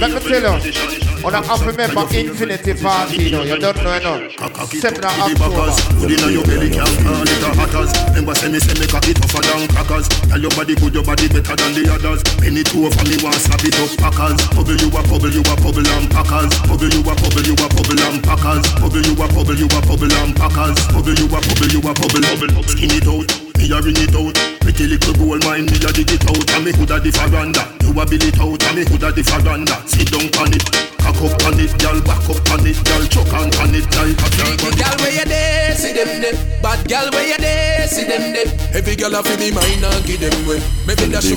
let 0.00 0.12
me 0.12 0.40
tell 0.40 0.64
you, 0.64 1.11
on 1.24 1.34
a 1.34 1.42
half 1.42 1.62
member 1.64 1.86
Infinity 2.10 2.74
Party, 2.74 3.16
you 3.24 3.30
know, 3.30 3.42
you 3.42 3.58
don't 3.58 3.76
know, 3.76 3.98
know. 3.98 4.28
7 4.28 5.04
October. 5.04 5.70
Food 6.02 6.10
inna 6.10 6.28
your 6.30 6.44
belly 6.44 6.70
can't 6.70 6.90
call 7.02 7.22
it 7.22 7.42
a 7.42 7.50
hatters. 7.54 7.90
Remember 8.10 8.34
say 8.34 8.50
me 8.50 8.58
say 8.58 8.74
me 8.78 8.86
cock 8.86 9.06
it 9.06 9.16
tougher 9.16 9.42
than 9.42 9.68
crackers. 9.70 10.08
Tell 10.08 10.40
your 10.40 10.50
body 10.50 10.74
good, 10.74 10.94
your 10.94 11.04
body 11.04 11.28
better 11.28 11.54
than 11.54 11.72
the 11.78 11.84
others. 11.94 12.22
Penny 12.42 12.62
two 12.66 12.90
for 12.90 13.04
me 13.06 13.16
want 13.22 13.38
slap 13.38 13.62
it 13.62 13.78
up 13.78 13.90
packers. 13.98 14.38
Bubble 14.50 14.74
you 14.74 14.90
a 14.90 15.00
bubble, 15.06 15.30
you 15.30 15.42
a 15.46 15.54
bubble 15.62 15.86
and 15.86 16.06
packers. 16.10 16.52
Bubble 16.66 16.90
you 16.90 17.00
a 17.06 17.12
bubble, 17.14 17.46
you 17.46 17.54
a 17.54 17.66
bubble 17.70 18.02
and 18.02 18.18
packers. 18.22 18.64
Bubble 18.82 19.02
you 19.02 19.14
a 19.14 19.26
bubble, 19.30 19.54
you 19.54 19.66
a 19.70 19.78
bubble 19.86 20.12
and 20.12 20.32
packers. 20.34 20.78
Bubble 20.90 21.14
you 21.14 21.26
a 21.30 21.38
bubble, 21.38 21.70
you 21.70 21.80
a 21.80 21.92
bubble, 21.94 22.22
bubble. 22.22 22.62
Skin 22.66 22.90
it 22.98 23.06
out 23.06 23.52
me 23.62 23.70
a 23.70 23.80
ring 23.80 23.96
it 23.96 24.14
out. 24.14 24.34
Pretty 24.60 24.86
little 24.86 25.14
gold 25.14 25.44
mine, 25.44 25.66
me 25.66 25.76
a 25.78 25.90
dig 25.92 26.10
it 26.10 26.24
out. 26.26 26.50
And 26.50 26.64
me 26.64 26.72
coulda 26.72 26.98
the 26.98 27.10
faranda. 27.10 27.62
You 27.82 27.94
a 27.94 28.04
bill 28.06 28.22
it 28.22 28.40
out, 28.40 28.62
and 28.62 28.76
me 28.76 28.84
coulda 28.84 29.12
the 29.12 29.22
faranda. 29.22 29.76
Sit 29.86 30.10
down 30.10 30.26
on 30.42 30.52
it, 30.52 30.66
cock 31.02 31.18
up 31.18 31.34
on 31.46 31.58
it, 31.58 31.74
girl, 31.82 31.98
back 32.06 32.22
up 32.30 32.38
on 32.54 32.62
it, 32.62 32.78
girl, 32.86 33.04
choke 33.10 33.34
on 33.34 33.50
on 33.58 33.74
it, 33.74 33.86
like 33.98 34.14
girl. 34.38 34.54
Freaky 34.54 34.70
girl 34.78 34.96
where 35.02 35.12
you 35.12 35.26
there, 35.26 35.74
see 35.74 35.92
them 35.92 36.22
there. 36.22 36.38
Bad 36.62 36.80
girl 36.88 37.10
where 37.10 37.26
you 37.26 37.38
there, 37.38 37.86
see 37.88 38.04
them 38.06 38.32
there. 38.32 38.46
Every 38.72 38.94
girl 38.96 39.14
a 39.14 39.22
fi 39.22 39.36
be 39.36 39.50
mine 39.50 39.82
and 39.82 40.04
give 40.06 40.20
them 40.22 40.34
way. 40.46 40.62
Maybe 40.86 41.10
that 41.10 41.22
show. 41.26 41.36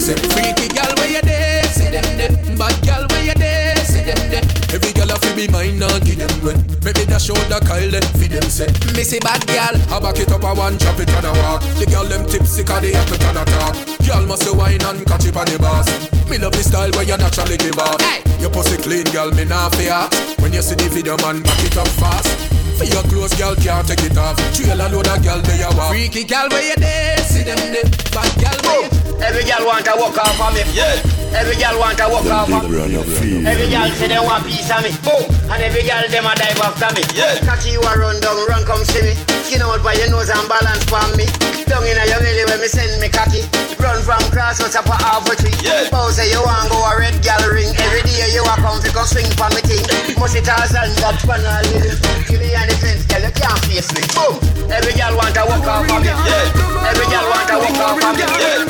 Say 0.00 0.16
freaky 0.32 0.68
girl 0.72 0.92
where 0.96 1.12
you 1.12 1.22
there, 1.22 1.64
see 1.68 1.90
them 1.92 2.08
there. 2.16 2.32
Bad 2.56 2.76
girl 2.84 3.04
where 3.12 3.24
you 3.24 3.34
there, 3.36 3.76
see 3.84 4.02
them 4.02 4.20
there. 4.32 4.44
Every 4.72 4.92
a 5.18 5.26
fi 5.26 5.34
be 5.34 5.52
mine 5.52 5.82
and 5.82 6.04
give 6.04 6.18
them 6.18 6.30
way. 6.44 6.54
Maybe 6.84 7.04
that 7.10 7.20
show 7.22 7.34
the 7.50 7.58
Kyle 7.66 7.90
then 7.90 8.06
fi 8.18 8.26
them 8.28 8.46
say. 8.46 8.70
Me 8.94 9.02
say 9.02 9.18
bad 9.18 9.42
girl, 9.46 9.74
I 9.90 10.00
back 10.00 10.18
it 10.18 10.30
up 10.30 10.42
a 10.42 10.54
one 10.54 10.78
chop 10.78 10.98
it 11.00 11.10
and 11.10 11.26
a 11.26 11.32
walk. 11.42 11.62
The 11.78 11.86
girl 11.86 12.04
them 12.04 12.26
tipsy 12.26 12.62
'cause 12.64 12.82
they 12.82 12.92
have 12.92 13.08
to 13.08 13.18
turn 13.18 13.36
a 13.36 13.44
talk. 13.44 13.74
Girl 14.06 14.26
must 14.26 14.42
say 14.44 14.54
wine 14.54 14.82
and 14.82 15.06
catch 15.06 15.26
it 15.26 15.36
on 15.36 15.46
the 15.46 15.58
boss. 15.58 15.88
Me 16.28 16.38
love 16.38 16.52
the 16.52 16.62
style 16.62 16.90
where 16.92 17.04
you 17.04 17.16
naturally 17.16 17.56
give 17.56 17.78
off. 17.78 18.00
Hey. 18.00 18.22
Your 18.40 18.50
pussy 18.50 18.76
clean, 18.76 19.04
girl, 19.10 19.30
me 19.32 19.44
nah 19.44 19.68
fear. 19.70 20.08
When 20.38 20.52
you 20.52 20.62
see 20.62 20.76
the 20.76 20.88
video, 20.88 21.16
man, 21.18 21.42
back 21.42 21.64
it 21.64 21.76
up 21.76 21.88
fast. 21.98 22.57
For 22.78 22.86
your 22.86 23.02
clothes, 23.10 23.34
girl, 23.34 23.56
can't 23.56 23.82
take 23.88 24.06
it 24.06 24.16
off. 24.16 24.38
Trail 24.54 24.78
a 24.78 24.86
load 24.86 25.10
of 25.10 25.18
girl, 25.18 25.42
they 25.42 25.66
a 25.66 25.68
walk. 25.74 25.90
Freaky 25.90 26.22
girl, 26.22 26.46
where 26.48 26.62
you 26.62 26.76
there? 26.78 27.18
See 27.26 27.42
them 27.42 27.58
there. 27.74 27.82
Bad 28.14 28.30
girl, 28.38 28.58
where 28.62 28.86
you 28.86 28.90
oh. 28.94 29.18
Every 29.18 29.42
girl 29.42 29.66
want 29.66 29.84
to 29.84 29.98
walk 29.98 30.16
off 30.16 30.38
of 30.38 30.54
me. 30.54 30.62
Yeah. 30.70 30.94
Every 31.34 31.58
girl 31.58 31.74
want 31.82 31.98
to 31.98 32.06
walk 32.06 32.30
off 32.30 32.46
of 32.46 32.70
me. 32.70 32.94
Every 33.42 33.68
girl 33.68 33.90
say 33.98 34.06
they 34.06 34.22
want 34.22 34.46
piece 34.46 34.70
of 34.70 34.86
me. 34.86 34.94
Boom. 35.02 35.26
And 35.50 35.62
every 35.62 35.82
girl 35.82 36.06
them 36.06 36.26
a 36.26 36.34
dive 36.38 36.62
after 36.62 36.94
me. 36.94 37.02
Yeah. 37.18 37.42
Catchy 37.42 37.74
you 37.74 37.82
a 37.82 37.98
run 37.98 38.20
down, 38.20 38.46
run 38.46 38.64
come 38.64 38.84
see 38.84 39.02
me. 39.02 39.27
Skin 39.44 39.62
out 39.62 39.82
by 39.82 39.94
your 39.94 40.10
nose 40.10 40.30
and 40.30 40.48
balance 40.48 40.84
for 40.88 41.02
me. 41.14 41.26
Down 41.68 41.84
in 41.84 42.00
your 42.00 42.20
belly 42.20 42.44
when 42.48 42.60
me 42.60 42.68
send 42.68 42.96
me 43.00 43.08
cocky. 43.08 43.44
Run 43.78 44.00
from 44.02 44.22
cross 44.32 44.58
what's 44.58 44.74
up 44.74 44.88
a 44.88 44.96
half 44.96 45.28
a 45.28 45.34
tree. 45.36 45.52
Yeah. 45.60 45.88
Bow 45.92 46.08
say 46.10 46.30
you 46.32 46.40
want 46.40 46.72
go 46.72 46.80
a 46.80 46.96
red 46.98 47.16
gal 47.22 47.40
ring. 47.48 47.70
Every 47.76 48.02
day 48.02 48.32
you 48.32 48.42
a 48.42 48.54
come 48.58 48.80
to 48.80 48.88
come 48.90 49.06
swing 49.06 49.28
for 49.36 49.48
me 49.54 49.60
thing. 49.62 49.84
Must 50.18 50.34
it 50.34 50.48
all 50.48 50.64
and 50.64 50.92
that 51.04 51.20
fun 51.22 51.44
all 51.44 51.62
living. 51.70 51.98
Give 52.26 52.40
me 52.40 52.56
any 52.56 52.74
fence, 52.80 53.04
girl 53.06 53.22
you 53.22 53.32
can't 53.36 53.60
face 53.68 53.90
me. 53.94 54.02
Boom. 54.16 54.40
Every 54.72 54.92
girl 54.96 55.14
want 55.16 55.34
to 55.36 55.42
walk 55.44 55.66
off 55.68 55.84
of 55.84 56.00
me. 56.00 56.08
Yeah. 56.08 56.88
Every 56.88 57.06
girl 57.08 57.26
want 57.28 57.46
to 57.52 57.56
walk 57.60 57.80
off 57.84 58.00
of 58.00 58.14
me. 58.16 58.24
Yeah. 58.24 58.64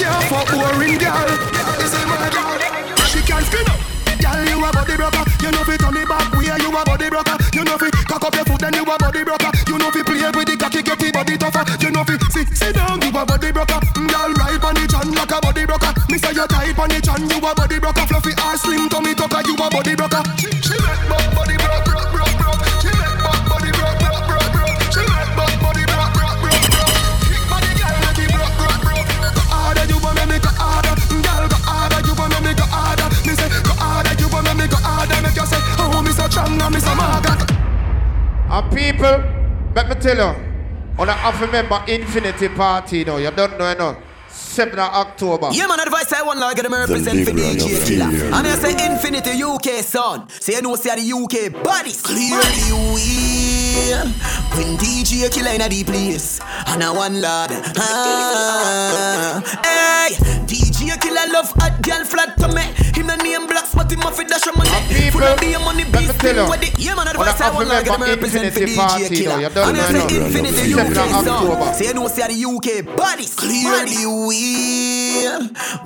Can't 0.00 0.24
fuck 0.32 0.48
boring 0.48 0.96
girl. 0.96 1.28
This 1.76 1.92
is 1.92 2.04
my 2.08 2.16
girl. 2.32 2.56
She 3.08 3.20
can't 3.22 3.44
spin 3.44 3.68
up. 3.68 3.79
A 4.70 4.72
body 4.72 4.94
broker. 4.94 5.24
You 5.42 5.50
know 5.50 5.64
fi 5.66 5.74
turn 5.76 5.96
it 5.98 6.06
back 6.06 6.30
way. 6.38 6.46
You 6.46 6.70
a 6.70 6.84
body 6.86 7.10
broker. 7.10 7.36
You 7.52 7.64
know 7.64 7.76
fi 7.76 7.90
cock 8.06 8.22
up 8.22 8.34
your 8.36 8.44
foot 8.44 8.60
then 8.60 8.74
you 8.74 8.86
a 8.86 8.94
body 8.98 9.24
broker. 9.24 9.50
You 9.66 9.78
know 9.78 9.90
fi 9.90 10.02
play 10.06 10.30
with 10.30 10.46
the 10.46 10.56
cocky 10.56 10.82
get 10.82 10.98
the 10.98 11.10
body 11.10 11.36
tougher. 11.36 11.66
You 11.82 11.90
know 11.90 12.04
fi 12.04 12.14
sit 12.30 12.46
sit 12.54 12.74
down. 12.76 13.02
You 13.02 13.10
a 13.10 13.26
body 13.26 13.50
broker. 13.50 13.80
Mm, 13.98 14.06
girl, 14.06 14.30
ride 14.38 14.62
on 14.62 14.74
the 14.78 14.86
chan 14.86 15.10
like 15.10 15.32
a 15.34 15.40
body 15.42 15.66
broker. 15.66 15.92
Me 16.06 16.18
say 16.18 16.30
you 16.38 16.46
tight 16.46 16.78
on 16.78 16.88
the 16.88 17.00
chan. 17.02 17.18
You 17.26 17.38
a 17.42 17.50
body 17.54 17.78
broker. 17.80 18.06
Fluffy 18.06 18.32
ass 18.38 18.62
slim 18.62 18.88
tummy 18.88 19.14
tucker. 19.14 19.42
You 19.42 19.54
a 19.58 19.66
body 19.70 19.94
broker. 19.96 20.22
And 38.60 38.76
people, 38.76 39.24
let 39.74 39.88
me 39.88 39.94
tell 39.94 40.16
you, 40.16 40.44
on 40.98 41.08
a 41.08 41.12
half 41.12 41.40
remember 41.40 41.82
Infinity 41.88 42.48
Party, 42.48 42.98
you 42.98 43.04
know, 43.06 43.16
you 43.16 43.30
don't 43.30 43.58
know, 43.58 43.70
you 43.70 43.78
know. 43.78 43.96
7th 44.28 44.78
October. 44.78 45.48
Yeah, 45.52 45.66
man, 45.66 45.80
advice 45.80 46.12
I 46.12 46.22
want 46.22 46.38
like 46.40 46.56
them 46.56 46.72
represent 46.72 47.26
for 47.26 47.32
DJ 47.32 47.86
Killer. 47.86 48.34
And 48.34 48.46
I 48.46 48.54
say 48.56 48.92
Infinity 48.92 49.42
UK 49.42 49.82
son. 49.82 50.28
Say 50.28 50.54
you 50.54 50.62
know 50.62 50.76
see 50.76 50.90
the 50.90 51.12
UK 51.12 51.62
bodies. 51.62 52.02
Clearly 52.02 53.39
When 54.56 54.76
DJ 54.76 55.30
Killer 55.32 55.50
in 55.54 55.60
a 55.60 55.68
deep 55.68 55.86
place. 55.86 56.40
And 56.66 56.82
I 56.82 56.90
one 56.90 57.20
lad. 57.20 57.50
Ah, 57.78 59.42
hey, 59.64 60.14
DJ 60.46 61.00
Killer 61.00 61.32
love 61.32 61.52
hot 61.56 61.82
girl 61.82 62.04
flat 62.04 62.36
to 62.38 62.48
me. 62.48 62.62
Him 62.94 63.06
the 63.06 63.16
name 63.16 63.46
blacks, 63.46 63.74
but 63.74 63.90
him 63.90 64.00
off 64.00 64.18
it 64.20 64.28
dash 64.28 64.46
money. 64.56 64.70
Full 65.10 65.22
of 65.22 65.40
be 65.40 65.54
a 65.54 65.58
money 65.58 65.84
beast. 65.84 66.22
Yeah, 66.78 66.94
man, 66.94 67.08
advice 67.08 67.40
I 67.40 67.50
want 67.54 67.68
like 67.68 67.86
them 67.86 68.02
represent 68.02 68.52
for 68.54 68.60
DJ 68.60 69.08
Killer. 69.08 69.46
And 69.46 69.76
I 69.76 69.92
say 69.92 70.16
Infinity 70.16 70.74
UK 70.74 70.94
son. 71.24 71.74
Say 71.74 71.92
know 71.92 72.08
see 72.08 72.22
the 72.22 72.34
UK 72.44 72.96
bodies. 72.96 73.34
Clearly 73.34 74.06
wheel 74.06 75.10
wheel 75.20 75.40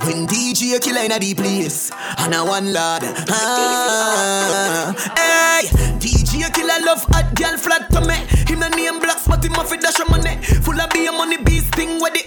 When 0.04 0.26
DJ 0.26 0.80
killer 0.80 1.02
in 1.04 1.12
a 1.12 1.18
deep 1.18 1.38
place 1.38 1.90
And 2.18 2.34
a 2.34 2.44
one 2.44 2.72
lad 2.72 3.02
ah, 3.28 4.94
Hey 5.16 5.68
DJ 5.98 6.52
killer 6.54 6.84
love 6.84 7.04
hot 7.10 7.34
girl 7.34 7.56
flat 7.58 7.73
to 7.80 8.00
me. 8.02 8.14
Him 8.46 8.60
the 8.60 8.68
name 8.76 9.00
black 9.00 9.18
spot 9.18 9.44
him 9.44 9.54
off 9.54 9.72
it 9.72 9.80
dash 9.80 9.98
money 10.08 10.36
Full 10.62 10.80
of 10.80 10.90
beer 10.90 11.12
money 11.12 11.38
beast 11.38 11.74
thing 11.74 12.00
with 12.00 12.14
the 12.14 12.22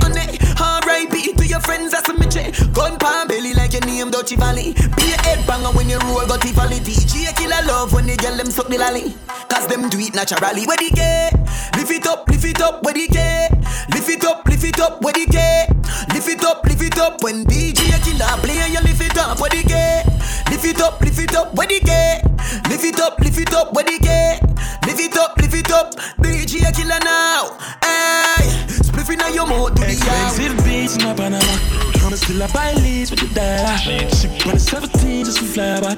honey 0.58 1.08
R.I.P. 1.08 1.34
to 1.34 1.46
your 1.46 1.60
friends 1.62 1.92
that's 1.92 2.10
a 2.10 2.14
mitche 2.14 2.74
Gun 2.74 2.98
palm 2.98 3.28
belly 3.28 3.54
like 3.54 3.74
your 3.74 3.86
name 3.86 4.10
Dutchy 4.10 4.36
Valley 4.36 4.74
Be 4.74 5.14
a 5.14 5.18
head 5.22 5.46
banger 5.46 5.72
when 5.78 5.90
you 5.90 6.00
roll 6.00 6.26
got 6.26 6.44
Valley 6.44 6.80
DJ 6.80 7.36
killer 7.38 7.66
love 7.66 7.94
when 7.94 8.08
they 8.08 8.18
girl 8.18 8.36
them 8.36 8.48
suck 8.48 8.68
the 8.68 8.78
lolly 8.78 9.14
Cause 9.50 9.68
them 9.68 9.90
do 9.90 10.00
it 10.00 10.16
naturally 10.16 10.66
Where 10.66 10.78
the 10.78 10.90
gay 10.94 11.30
Lift 11.78 11.92
it 11.92 12.08
up, 12.08 12.28
lift 12.30 12.46
it 12.46 12.62
up, 12.62 12.84
where 12.84 12.94
the 12.94 13.08
gay 13.08 13.48
Lift 13.94 14.10
it 14.10 14.26
up, 14.26 14.46
lift 14.48 14.64
it 14.64 14.80
up, 14.80 15.02
where 15.02 15.14
the 15.14 15.26
gay 15.26 15.68
Lift 16.14 16.28
it 16.28 16.44
up, 16.44 16.66
lift 16.66 16.82
it 16.82 16.98
up 16.98 17.22
when 17.24 17.46
DJ 17.46 17.94
killer 18.04 18.42
play 18.42 18.72
you 18.72 18.82
lift 18.82 19.02
it 19.02 19.18
up 19.18 19.40
where 19.40 19.50
the 19.50 19.64
gay. 19.64 20.04
Lift 20.50 20.66
it 20.66 20.82
up, 20.82 21.02
lift 21.02 21.20
it 21.20 21.36
up 21.36 21.54
where 21.56 21.68
the 21.68 21.80
gay. 21.80 22.22
Lift 22.70 22.84
it 22.84 23.00
up, 23.00 23.20
lift 23.20 23.38
it 23.38 23.54
up 23.54 23.74
where 23.74 23.84
the 23.84 24.00
gay. 24.00 24.40
Lift 24.86 25.00
it 25.00 25.18
up, 25.18 25.38
lift 25.38 25.54
it 25.54 25.72
up. 25.72 25.94
DJ 26.22 26.74
killer 26.76 27.00
now. 27.04 27.58
Hey, 27.84 28.48
spliffing 28.82 29.24
on 29.24 29.34
your 29.34 29.48
mouth 29.48 29.76
to 29.76 29.82
the 29.82 29.96
Expensive 30.48 30.66
beats 30.66 30.96
in 30.96 31.04
my 31.04 31.14
Panama. 31.14 32.06
I'm 32.06 32.16
still 32.16 32.42
a 32.42 32.48
buy 32.48 32.74
leads 32.76 33.12
with 33.12 33.20
the 33.20 33.28
dollar. 33.36 33.76
On 34.48 34.54
the 34.54 34.60
17 34.60 35.26
just 35.26 35.40
to 35.40 35.44
fly 35.44 35.82
back. 35.82 35.98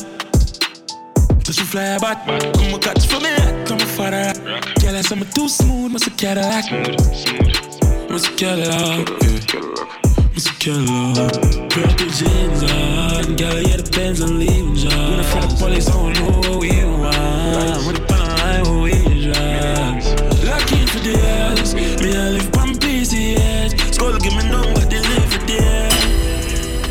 Just 1.44 1.60
to 1.60 1.66
fly 1.66 1.98
back. 2.00 2.26
Come 2.26 2.74
on, 2.74 2.80
catch 2.82 3.06
for 3.06 3.20
me. 3.20 3.36
Come 3.66 3.80
on, 3.80 3.88
father. 3.88 4.34
Girl, 4.82 4.96
I 4.96 5.04
am 5.12 5.26
too 5.36 5.48
smooth, 5.48 5.92
must 5.92 6.08
a 6.08 6.10
Cadillac. 6.10 6.66
Must 8.10 8.28
a 8.28 8.36
Cadillac. 8.36 9.10
Yeah. 9.22 9.40
Mr. 10.34 10.58
Killer. 10.58 11.30
Purple 11.70 12.08
jeans 12.08 12.64
on, 12.64 13.36
girl, 13.36 13.62
yeah, 13.62 13.78
the 13.78 13.90
Benz 13.94 14.22
and 14.22 14.40
leaving 14.40 14.74
job. 14.74 14.94
When 14.94 15.20
I 15.20 15.24
find 15.24 15.52
the 15.52 15.58
police, 15.60 15.90
I 15.90 15.94
don't 15.94 16.14
know 16.14 16.50
what 16.50 16.60
we 16.60 16.72
want. 16.86 17.86
With 17.86 17.98
the 17.98 18.06
pan 18.08 18.26
line, 18.40 18.64
what 18.64 18.82
we 18.84 19.26
drive. 19.26 20.06
Lucky 20.44 20.86
for 20.88 21.00
the 21.00 21.20
ass, 21.20 21.74
me 21.76 21.86
I 22.16 22.30
live 22.30 22.50
PCS. 22.52 22.59
Skull 24.00 24.18
give 24.20 24.34
me 24.34 24.50
number, 24.50 24.80
they 24.88 25.02
live 25.02 25.28
for 25.34 25.44
the 25.46 25.60
air. 25.60 25.90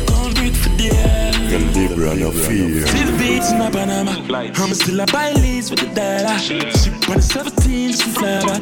Concrete 0.05 0.55
for 0.55 0.69
the 0.77 0.91
air. 0.93 1.33
The 1.49 1.57
Libra 1.73 2.15
no 2.15 2.29
fear. 2.29 2.85
See 2.85 3.03
the 3.03 3.17
beats 3.17 3.51
in 3.51 3.57
my 3.57 3.71
Panama. 3.71 4.11
I'm 4.31 4.73
still 4.75 4.99
a 4.99 5.07
buy 5.07 5.31
leads 5.31 5.71
with 5.71 5.79
the 5.79 5.87
dollar. 5.87 6.37
Ship 6.37 7.09
on 7.09 7.15
the 7.17 7.23
17, 7.23 7.89
just 7.89 8.03
to 8.03 8.09
fly 8.09 8.45
back. 8.45 8.61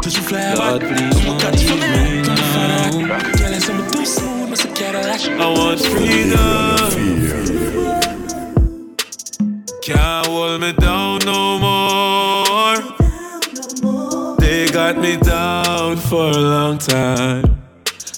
Cause 0.00 0.16
you 0.16 0.22
fly 0.22 0.54
Lord, 0.54 0.82
please 0.82 1.24
don't 1.42 1.58
leave 1.58 1.80
me 1.80 2.22
now. 2.22 2.90
Girl, 3.36 3.52
I'm 3.52 3.60
something 3.60 3.90
too 3.90 4.06
smooth, 4.06 4.50
must 4.50 4.62
have 4.62 4.74
Cadillac. 4.76 5.22
I 5.26 5.46
want 5.58 5.80
freedom. 5.80 7.32
Can't 9.82 10.26
hold 10.28 10.60
me 10.60 10.72
down 10.74 11.18
no 11.24 11.58
got 14.82 14.98
me 14.98 15.16
down 15.16 15.96
for 15.96 16.30
a 16.30 16.42
long 16.54 16.76
time. 16.76 17.44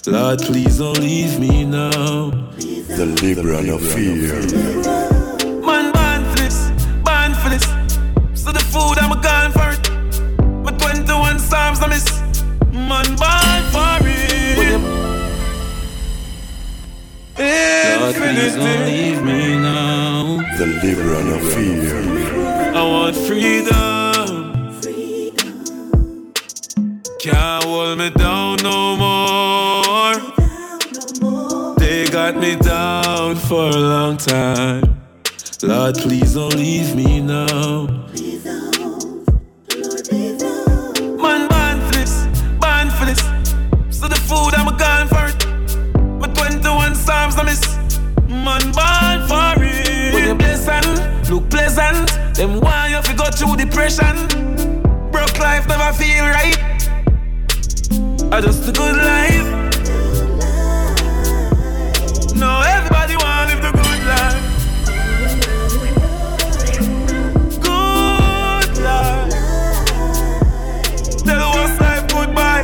Lord, 0.07 0.39
please 0.39 0.79
don't 0.79 0.97
leave 0.97 1.39
me 1.39 1.63
now. 1.63 2.31
The 2.97 3.05
Libra 3.21 3.59
of 3.75 3.81
fear. 3.93 4.33
Man, 5.67 5.93
ban 5.93 6.21
for 6.29 6.37
this, 6.41 6.57
ban 7.03 7.31
for 7.41 7.49
this. 7.53 7.65
So 8.41 8.51
the 8.51 8.65
food, 8.73 8.97
I'm 9.03 9.11
a 9.11 9.21
gun 9.21 9.51
for 9.51 9.69
it. 9.75 9.83
My 10.65 10.71
21 10.71 11.37
Psalms 11.37 11.79
I 11.81 11.87
miss 11.93 12.07
Man 12.71 13.07
born 13.21 13.61
for 13.73 13.97
it 14.07 14.81
God, 17.37 18.15
please 18.15 18.55
don't 18.55 18.85
leave 18.89 19.21
me 19.21 19.57
now 19.57 20.37
The 20.57 20.65
liver 20.81 21.23
no 21.29 21.37
fear 21.51 21.99
I 22.73 22.81
want 22.83 23.15
freedom 23.15 23.94
Can't 27.25 27.63
hold 27.63 27.97
me 27.97 28.11
down 28.11 28.57
no 28.61 28.95
more 28.95 30.13
They 31.79 32.05
got 32.05 32.37
me 32.37 32.55
down 32.55 33.35
for 33.35 33.67
a 33.67 33.75
long 33.75 34.17
time 34.17 35.01
Lord, 35.63 35.95
please 35.95 36.35
don't 36.35 36.53
leave 36.53 36.95
me 36.95 37.21
now 37.21 37.87
Man 41.17 41.47
band 41.49 41.81
flips, 41.91 42.27
ban 42.59 42.91
flips. 42.91 43.23
So 43.89 44.07
the 44.07 44.21
food, 44.27 44.53
I'm 44.53 44.67
a 44.67 44.77
gun 44.77 45.07
for 45.07 45.25
it. 45.25 45.47
My 46.19 46.27
21 46.27 46.93
Psalms, 46.93 47.37
I 47.39 47.43
miss. 47.43 47.75
Man, 48.29 48.61
born 48.71 49.27
for 49.27 49.63
it. 49.63 50.13
When 50.13 50.25
you 50.27 50.35
pleasant, 50.35 51.31
look 51.31 51.49
pleasant. 51.49 52.07
Them 52.35 52.59
why 52.59 52.89
you 52.89 53.01
fi 53.01 53.15
go 53.15 53.31
through 53.31 53.55
depression. 53.55 54.15
Broke 55.09 55.39
life 55.39 55.67
never 55.67 55.91
feel 55.91 56.25
right. 56.25 56.64
I 58.31 58.41
just 58.41 58.67
a 58.67 58.71
good 58.71 58.95
life. 58.97 59.47
No, 62.35 62.59
everybody 62.61 63.15
want 63.15 63.49
live 63.49 63.61
the 63.61 63.71
good 63.71 64.01
life. 64.11 64.41
Good 67.61 68.77
life. 68.83 69.29
Tell 71.23 71.39
the 71.39 71.47
life 71.79 72.05
goodbye. 72.11 72.63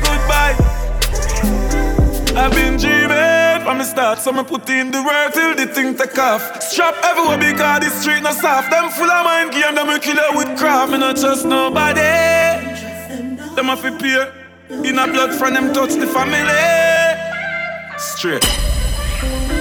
Goodbye. 0.00 0.56
I've 2.40 2.52
been 2.52 2.76
dreaming 2.78 3.62
from 3.64 3.78
the 3.78 3.84
start, 3.84 4.20
so 4.20 4.32
me 4.32 4.42
put 4.44 4.68
in 4.70 4.90
the 4.90 5.02
work 5.02 5.34
till 5.34 5.54
the 5.54 5.66
thing 5.66 5.96
take 5.96 6.18
off. 6.18 6.62
Strap 6.62 6.94
everywhere 7.02 7.38
because 7.38 7.80
the 7.80 7.90
street 7.90 8.22
no 8.22 8.30
soft. 8.30 8.70
Them 8.70 8.90
full 8.90 9.10
of 9.10 9.24
mind 9.24 9.50
game, 9.52 9.74
them 9.74 9.88
we 9.88 9.98
kill 9.98 10.16
it 10.16 10.34
with 10.36 10.56
craft. 10.58 10.92
Me 10.92 10.98
not 10.98 11.16
trust 11.16 11.44
nobody. 11.44 12.37
Them 13.58 13.66
have 13.66 13.82
to 13.82 13.90
pay. 13.98 14.88
In 14.88 15.00
a 15.00 15.08
blood 15.08 15.34
from 15.34 15.52
them 15.54 15.74
touch 15.74 15.94
the 15.94 16.06
family. 16.06 16.46
Straight. 17.98 18.44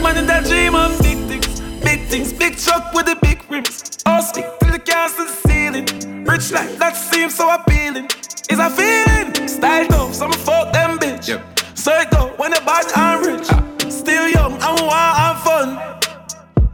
Man 0.04 0.18
in 0.18 0.28
that 0.28 0.46
dream 0.46 0.76
of 0.76 1.02
big 1.02 1.18
things, 1.26 1.60
big 1.82 2.06
things, 2.06 2.32
big 2.32 2.58
truck 2.58 2.94
with 2.94 3.08
the 3.08 3.18
big 3.24 3.42
rims. 3.50 3.98
All 4.06 4.22
stick 4.22 4.46
to 4.60 4.70
the 4.70 4.78
castle 4.78 5.26
ceiling. 5.26 5.88
Rich 6.26 6.52
life 6.52 6.78
that 6.78 6.96
seems 6.96 7.34
so 7.34 7.52
appealing. 7.52 8.06
Is 8.52 8.60
a 8.60 8.70
feeling, 8.70 9.48
style 9.48 9.88
tough, 9.88 10.14
some 10.14 10.32
fuck 10.32 10.72
them 10.74 11.00
bitch. 11.00 11.30
Yep. 11.30 11.60
So 11.74 11.92
it 12.00 12.12
go 12.12 12.28
when 12.38 12.52
the 12.52 12.62
bad 12.68 12.86
and 12.96 13.26
rich. 13.26 13.48
Ah. 13.50 13.90
Still 13.90 14.30
young, 14.30 14.62
I 14.62 14.78
am 14.78 14.86
want 14.86 15.18
have 15.18 15.42
fun. 15.42 15.70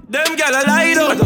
Them 0.09 0.35
gyal 0.35 0.61
a 0.61 0.67
lie 0.67 0.93
down, 0.93 1.22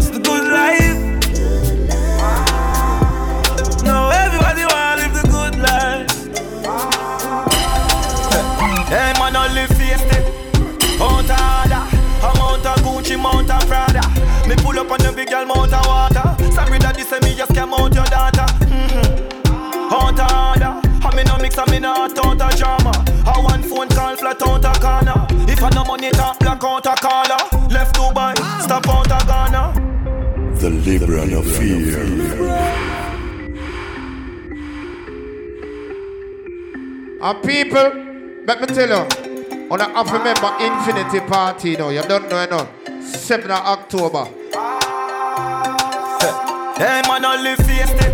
girl, 15.37 15.55
Mount 15.55 15.73
a 15.73 15.81
water. 15.87 16.51
Sorry 16.51 16.79
daddy 16.79 17.03
say 17.03 17.19
me 17.19 17.35
just 17.35 17.53
came 17.53 17.73
out 17.73 17.93
your 17.93 18.05
daughter. 18.05 18.47
Mm-hmm. 18.65 19.89
Mount 19.89 20.19
Ada, 20.19 20.81
I 21.03 21.15
me 21.15 21.23
no 21.23 21.37
mix, 21.37 21.57
I 21.57 21.65
me 21.71 21.79
not 21.79 22.17
out 22.17 22.53
a 22.53 22.57
drama. 22.57 22.91
I 23.25 23.39
one 23.39 23.63
phone 23.63 23.89
call 23.89 24.15
flat 24.15 24.41
out 24.41 24.65
a 24.65 24.79
corner. 24.79 25.27
If 25.51 25.63
I 25.63 25.69
no 25.69 25.83
money, 25.85 26.11
talk 26.11 26.39
black 26.39 26.63
out 26.63 26.85
a 26.85 26.95
caller. 26.95 27.67
Left 27.69 27.95
Dubai, 27.95 28.35
stop 28.61 28.87
out 28.87 29.07
a 29.07 29.25
Ghana. 29.25 30.57
The 30.59 30.69
Libra 30.69 31.25
no 31.25 31.41
fear. 31.41 31.99
And 37.19 37.43
people, 37.43 38.43
let 38.45 38.61
me 38.61 38.67
tell 38.67 38.89
you, 38.89 39.69
on 39.71 39.81
a 39.81 39.85
half 39.85 40.11
remember 40.11 40.55
Infinity 40.59 41.19
Party 41.27 41.75
now. 41.75 41.89
You 41.89 42.03
don't 42.03 42.29
know, 42.29 42.41
you 42.41 42.49
know. 42.49 42.69
7th 43.01 43.45
of 43.45 43.51
October. 43.51 44.46
Hey 46.77 47.01
man, 47.07 47.25
I 47.25 47.41
live 47.41 47.57
feisty. 47.57 48.07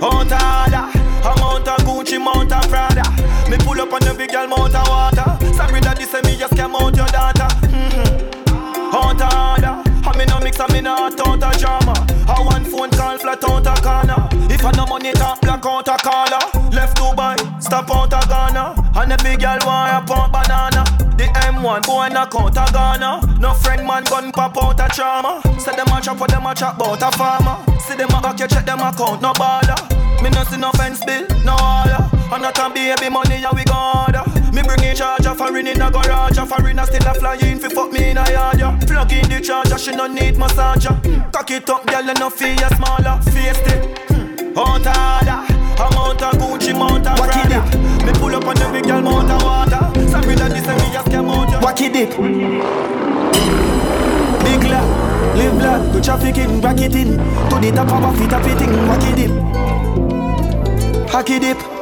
Out 0.00 0.30
order. 0.30 0.86
Amount 1.26 1.66
of 1.66 1.78
Gucci, 1.84 2.22
mount 2.22 2.52
of 2.52 2.68
Prada. 2.68 3.02
Me 3.50 3.58
pull 3.58 3.80
up 3.80 3.92
on 3.92 3.98
the 4.02 4.14
big 4.16 4.30
girl, 4.30 4.46
mount 4.46 4.76
of 4.76 4.86
water. 4.86 5.54
Sorry 5.54 5.80
that 5.80 5.96
this 5.98 6.12
me 6.22 6.36
just 6.36 6.54
came 6.54 6.76
out 6.76 6.94
your 6.94 7.06
daughter. 7.08 7.48
Mm-hmm. 7.66 8.94
Out 8.94 9.20
order. 9.20 9.89
Me 10.20 10.26
no 10.26 10.38
mix, 10.40 10.60
I 10.60 10.70
me 10.70 10.82
no 10.82 10.94
hot 10.94 11.18
out 11.26 11.40
a 11.40 11.58
drama. 11.58 11.96
I 12.28 12.44
one 12.44 12.64
phone 12.66 12.90
call 12.90 13.16
flat 13.16 13.42
out 13.42 13.64
a 13.64 13.72
corner. 13.80 14.28
If 14.52 14.62
I 14.62 14.70
no 14.72 14.84
money 14.84 15.12
talk, 15.12 15.40
black 15.40 15.64
out 15.64 15.88
a 15.88 15.96
caller. 15.96 16.44
Left 16.76 16.94
Dubai, 16.98 17.40
stop 17.62 17.88
out 17.88 18.12
a 18.12 18.20
Ghana. 18.28 18.76
And 19.00 19.12
the 19.12 19.16
big 19.24 19.40
girl 19.40 19.56
want 19.64 19.96
a 19.96 20.04
pound 20.04 20.30
banana. 20.30 20.84
The 21.16 21.24
M1 21.48 21.86
boy 21.86 22.08
knock 22.12 22.34
out 22.36 22.52
a 22.52 22.70
Ghana. 22.70 23.40
No 23.40 23.54
friend 23.54 23.86
man 23.86 24.04
gun 24.04 24.30
pop 24.30 24.62
out 24.62 24.78
a 24.78 24.92
trauma. 24.94 25.40
Say 25.58 25.74
them 25.74 25.88
a 25.88 25.98
chop, 26.02 26.18
for 26.18 26.28
them 26.28 26.44
a 26.44 26.54
chop 26.54 26.76
bout 26.76 27.00
a 27.00 27.10
farmer. 27.16 27.56
See 27.80 27.96
them 27.96 28.10
a 28.12 28.20
back, 28.20 28.38
you 28.40 28.46
check 28.46 28.66
them 28.66 28.80
account, 28.80 29.22
no 29.22 29.32
baller. 29.32 29.80
Me 30.22 30.28
no 30.28 30.44
see 30.44 30.58
no 30.58 30.70
fence 30.72 31.02
bill, 31.02 31.24
no 31.48 31.56
order. 31.56 32.04
And 32.28 32.42
not 32.42 32.58
a 32.60 32.68
baby 32.68 33.08
money, 33.08 33.40
yeah 33.40 33.56
we 33.56 33.64
go 33.64 34.04
order. 34.04 34.20
Me 34.52 34.60
bring 34.60 34.84
in 34.84 34.94
charger, 34.94 35.34
foreign 35.34 35.66
in 35.66 35.80
a 35.80 35.90
garage, 35.90 36.36
a 36.36 36.44
foreigner 36.44 36.84
still 36.84 37.08
a 37.08 37.14
flying 37.14 37.58
fi 37.58 37.68
Plug 39.00 39.12
in 39.14 39.30
the 39.30 39.40
charger, 39.40 39.78
she 39.78 39.92
no 39.96 40.06
need 40.06 40.34
massager. 40.34 40.92
Cock 41.32 41.50
it 41.50 41.70
up, 41.70 41.86
girl, 41.86 42.04
you 42.04 42.12
no 42.20 42.28
feel 42.28 42.54
ya 42.54 42.68
smaller. 42.68 43.16
Face 43.32 43.56
it, 43.64 43.96
hmm. 44.12 44.58
out 44.58 44.84
order. 44.84 45.40
Amount 45.80 46.20
of 46.20 46.34
Gucci, 46.36 46.76
mount 46.76 47.06
of 47.06 47.16
Prada. 47.16 47.64
Me 48.04 48.12
pull 48.20 48.34
up 48.36 48.44
on 48.44 48.56
the 48.56 48.68
big 48.70 48.84
girl, 48.84 49.00
mount 49.00 49.30
of 49.30 49.42
water. 49.42 49.80
Sorry 50.06 50.34
that 50.34 50.50
this 50.50 50.68
and 50.68 50.78
me 50.82 50.92
just 50.92 51.08
came 51.08 51.30
out. 51.30 51.48
Wacky 51.64 51.90
dip. 51.90 52.10
Big 54.44 54.64
lad, 54.68 55.34
live 55.34 55.56
lad, 55.56 55.92
do 55.94 56.00
trafficking, 56.02 56.60
rack 56.60 56.80
it 56.82 56.94
in. 56.94 57.16
To 57.16 57.56
the 57.58 57.72
top 57.74 57.88
of 57.88 58.04
a 58.04 58.18
feet, 58.18 58.32
a 58.32 58.38
fitting, 58.44 58.68
wacky 58.84 59.16
dip. 59.16 59.30
Hacky 61.08 61.40
dip. 61.40 61.79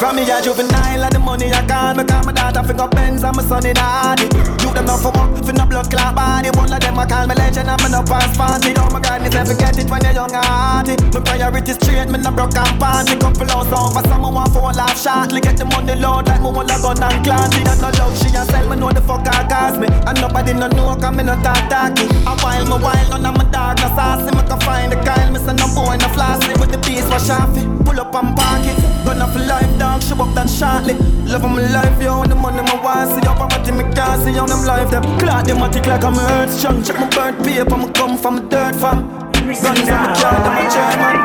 From 0.00 0.16
me 0.16 0.22
a 0.22 0.40
juvenile 0.40 1.04
and 1.04 1.12
the 1.12 1.18
money 1.18 1.52
I 1.52 1.60
call 1.68 1.92
Me 1.92 2.04
call 2.08 2.24
my 2.24 2.32
daughter 2.32 2.64
fi 2.64 2.72
go 2.72 2.88
Benz 2.88 3.22
and 3.22 3.36
my 3.36 3.44
son 3.44 3.66
in 3.68 3.76
Hardy 3.76 4.32
You 4.64 4.72
them 4.72 4.88
not 4.88 5.04
for 5.04 5.12
work, 5.12 5.44
fi 5.44 5.52
no 5.52 5.68
blood 5.68 5.92
clot 5.92 6.16
body. 6.16 6.48
One 6.56 6.72
of 6.72 6.80
them 6.80 6.96
I 6.96 7.04
call 7.04 7.28
me 7.28 7.36
legend 7.36 7.68
and 7.68 7.76
me 7.84 7.92
no 7.92 8.00
pass 8.08 8.32
party. 8.32 8.72
Don't 8.72 8.88
my 8.96 9.00
God, 9.04 9.20
me 9.20 9.28
say 9.28 9.44
forget 9.44 9.76
it 9.76 9.92
when 9.92 10.00
you're 10.00 10.16
young 10.16 10.32
and 10.32 10.40
hearty 10.40 10.96
My 11.12 11.20
priorities 11.20 11.76
straight, 11.76 12.08
me 12.08 12.16
no 12.16 12.32
broke 12.32 12.56
and 12.56 12.80
party. 12.80 13.12
Couple 13.20 13.44
house 13.52 13.68
over, 13.76 14.00
some 14.08 14.24
I 14.24 14.30
want 14.32 14.48
for 14.56 14.72
life 14.72 14.96
shortly. 14.96 15.44
Get 15.44 15.60
the 15.60 15.68
money 15.68 15.92
load 16.00 16.32
like 16.32 16.40
me 16.40 16.48
want 16.48 16.72
a 16.72 16.80
gun 16.80 16.96
and 16.96 17.20
clan 17.20 17.52
She 17.52 17.60
don't 17.60 17.76
know 17.84 17.92
love, 18.00 18.16
she 18.16 18.32
a 18.32 18.40
sell, 18.48 18.64
me 18.72 18.80
know 18.80 18.88
the 18.88 19.04
fuck 19.04 19.28
I 19.28 19.44
cause 19.52 19.76
me. 19.76 19.84
And 20.08 20.16
nobody 20.16 20.56
no 20.56 20.72
know, 20.72 20.96
cause 20.96 21.12
me 21.12 21.28
no 21.28 21.36
talk 21.44 21.60
talky. 21.68 22.08
A 22.24 22.32
while, 22.40 22.64
me 22.64 22.76
while, 22.80 23.08
none 23.12 23.28
of 23.28 23.36
my 23.36 23.44
dog 23.52 23.76
no 23.84 23.92
saucy 23.92 24.32
Me 24.32 24.40
can 24.48 24.60
find 24.64 24.88
the 24.92 24.96
Kyle, 25.04 25.28
me 25.28 25.38
say 25.44 25.52
no 25.60 25.68
boy 25.76 26.00
no 26.00 26.08
flossy 26.16 26.56
With 26.56 26.72
the 26.72 26.80
piece 26.80 27.04
wash 27.12 27.28
off 27.28 27.52
it, 27.52 27.68
pull 27.84 28.00
up 28.00 28.14
and 28.16 28.32
park 28.32 28.64
it. 28.64 28.78
Gonna 29.04 29.26
for 29.28 29.44
life 29.44 29.78
down 29.78 29.89
dog, 30.00 30.08
she 30.08 30.12
up 30.12 30.34
that 30.34 30.48
shortly. 30.48 30.94
Love 31.26 31.42
my 31.42 31.60
life, 31.72 32.02
yo, 32.02 32.24
the 32.24 32.34
money 32.34 32.62
my 32.62 32.82
wife, 32.82 33.08
see. 33.08 33.26
Yo, 33.26 33.34
poverty 33.34 33.72
me 33.72 33.84
can't 33.94 34.22
see 34.22 34.38
on 34.38 34.48
them 34.48 34.64
life, 34.64 34.90
them. 34.90 35.02
Clock 35.18 35.46
them, 35.46 35.62
I 35.62 35.68
tick 35.68 35.86
like 35.86 36.04
I'm 36.04 36.18
earth 36.18 36.52
strong. 36.52 36.82
Check 36.82 36.98
my 36.98 37.08
birth 37.08 37.44
paper, 37.44 37.76
me 37.76 37.90
come 37.92 38.16
from 38.16 38.38
a 38.38 38.40
dirt 38.48 38.74
farm. 38.76 39.08
Guns 39.32 39.64
on 39.64 39.76
my 39.76 40.14
car, 40.20 40.40
them 40.44 40.56
a 40.56 40.64
German. 40.74 41.16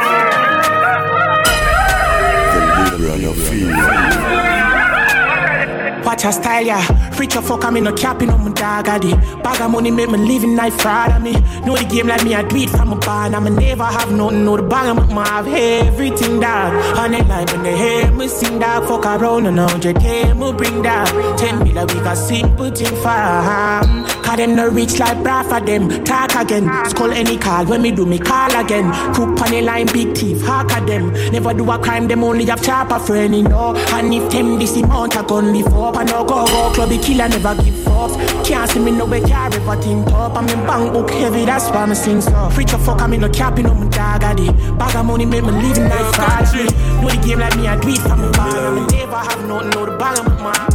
The 2.51 2.59
Libra 2.97 3.17
no 3.17 3.33
feel. 3.33 4.14
Watch 6.15 6.23
her 6.23 6.31
style, 6.31 6.65
yeah. 6.65 7.11
A 7.35 7.41
fuck, 7.41 7.65
I'm 7.65 7.75
in 7.75 7.87
a 7.87 7.91
capping 7.91 8.29
on 8.29 8.45
my 8.45 8.51
dog, 8.51 8.87
addy. 8.87 9.11
Bag 9.43 9.59
of 9.59 9.71
money 9.71 9.91
make 9.91 10.09
me 10.09 10.17
living 10.17 10.55
life 10.55 10.79
fraud 10.79 11.11
of 11.11 11.21
me. 11.21 11.33
Know 11.65 11.75
the 11.75 11.85
game 11.89 12.07
like 12.07 12.23
me, 12.23 12.33
I 12.33 12.43
do 12.43 12.55
it 12.55 12.69
from 12.69 12.93
a 12.93 12.95
barn. 12.95 13.35
I'ma 13.35 13.49
never 13.49 13.83
have 13.83 14.13
nothing, 14.13 14.45
know 14.45 14.55
the 14.55 14.63
bag, 14.63 14.97
I'ma 14.97 15.25
have 15.25 15.47
everything, 15.47 16.39
dog. 16.39 16.73
On 16.97 17.11
the 17.11 17.17
line, 17.23 17.47
when 17.47 17.63
they 17.63 17.75
hear 17.75 18.11
me 18.11 18.29
sing, 18.29 18.59
dog. 18.59 18.87
Fuck 18.87 19.05
around 19.05 19.47
and 19.47 19.57
100k, 19.57 20.37
me 20.37 20.53
bring 20.53 20.81
dog. 20.83 21.37
Ten 21.37 21.61
me 21.61 21.73
like 21.73 21.89
we 21.89 21.95
got 21.95 22.15
simple 22.15 22.69
thing 22.69 22.95
farm. 23.03 24.05
Cause 24.23 24.37
them 24.37 24.55
no 24.55 24.69
rich 24.69 24.97
like 24.97 25.21
bra 25.21 25.43
for 25.43 25.59
them. 25.59 25.89
Talk 26.05 26.35
again, 26.35 26.69
skull 26.89 27.11
any 27.11 27.37
call. 27.37 27.65
When 27.65 27.81
me 27.81 27.91
do 27.91 28.05
me 28.05 28.19
call 28.19 28.55
again. 28.55 28.89
Crook 29.13 29.41
on 29.41 29.51
the 29.51 29.61
line, 29.61 29.87
big 29.87 30.15
thief, 30.15 30.41
hack 30.43 30.71
at 30.71 30.87
them. 30.87 31.11
Never 31.33 31.53
do 31.53 31.69
a 31.69 31.77
crime, 31.77 32.07
them 32.07 32.23
only 32.23 32.45
have 32.45 32.63
chopper 32.63 32.99
friend, 32.99 33.35
you 33.35 33.43
know. 33.43 33.75
And 33.75 34.13
if 34.13 34.31
them 34.31 34.57
this 34.59 34.77
amount, 34.77 35.17
I 35.17 35.25
gun 35.25 35.51
live 35.51 35.73
up. 35.73 36.04
I 36.05 36.11
no 36.11 36.23
go 36.23 36.45
go 36.45 36.71
clubby 36.73 36.97
killer, 36.99 37.27
never 37.27 37.55
give 37.63 37.87
up. 37.87 38.11
Can't 38.45 38.69
see 38.69 38.79
me 38.79 38.91
no 38.91 39.05
way, 39.05 39.21
carry 39.21 39.55
everything 39.55 40.05
top. 40.05 40.35
I'm 40.35 40.47
in 40.47 40.59
bank 40.67 40.93
book 40.93 41.09
heavy, 41.09 41.45
that's 41.45 41.69
why 41.69 41.85
me 41.85 41.95
sing 41.95 42.21
so. 42.21 42.49
Preach 42.53 42.73
a 42.73 42.77
fuck, 42.77 43.01
I'm 43.01 43.13
in 43.13 43.21
no 43.21 43.29
capping 43.29 43.65
on 43.65 43.79
my 43.79 43.89
dog, 43.89 44.23
addy. 44.23 44.51
Bag 44.77 44.95
of 44.95 45.05
money 45.05 45.25
make 45.25 45.43
me 45.43 45.51
live 45.51 45.77
in 45.77 45.89
life 45.89 46.15
fraud. 46.15 46.45
Know 47.01 47.09
the 47.09 47.21
game 47.25 47.39
like 47.39 47.57
me, 47.57 47.67
I 47.67 47.79
do 47.79 47.89
it 47.89 47.97
from 47.97 48.21
my 48.21 48.31
bag. 48.31 48.55
I'ma 48.55 48.87
never 48.87 49.15
have 49.15 49.47
nothing, 49.47 49.69
know 49.71 49.85
the 49.85 49.97
bag 49.97 50.19
of 50.19 50.25
my 50.25 50.51
man. 50.51 50.74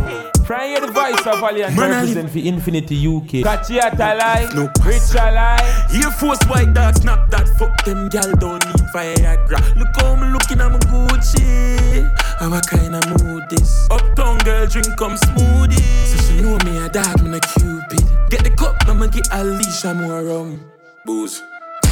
Try 0.51 0.67
hear 0.67 0.81
the 0.81 0.91
voice 0.91 1.25
of 1.31 1.39
Valiant 1.39 1.79
represent 1.79 2.29
for 2.29 2.39
Infinity 2.39 3.07
UK. 3.07 3.47
Catchy 3.47 3.79
at 3.79 3.95
a 3.95 4.19
lie, 4.19 4.51
no 4.53 4.67
rich 4.83 5.15
a 5.15 5.31
lie. 5.31 5.87
Air 5.95 6.11
Force 6.11 6.43
white 6.51 6.75
dog, 6.75 7.05
not 7.05 7.31
that. 7.31 7.47
Fuck 7.57 7.85
them 7.85 8.09
gal, 8.09 8.35
don't 8.35 8.59
need 8.67 8.83
Viagra. 8.91 9.63
Look 9.79 9.95
how 10.03 10.17
me 10.17 10.27
looking, 10.27 10.61
I'm 10.61 10.75
Gucci. 10.91 12.03
How 12.41 12.51
what 12.51 12.67
kind 12.67 12.97
of 12.97 13.23
mood 13.23 13.45
this? 13.49 13.87
Uptown 13.93 14.39
girl 14.39 14.67
drink 14.67 14.89
come 14.99 15.15
smoothie. 15.15 15.79
So 16.11 16.19
she 16.27 16.43
know 16.43 16.59
me 16.67 16.79
a 16.79 16.89
dog, 16.89 17.23
me 17.23 17.37
a 17.37 17.39
cupid. 17.39 18.03
Get 18.31 18.43
the 18.43 18.51
cup, 18.51 18.75
I'ma 18.89 19.07
get 19.07 19.29
Alicia 19.31 19.95
more 19.95 20.25
rum. 20.25 20.59
Booze. 21.07 21.45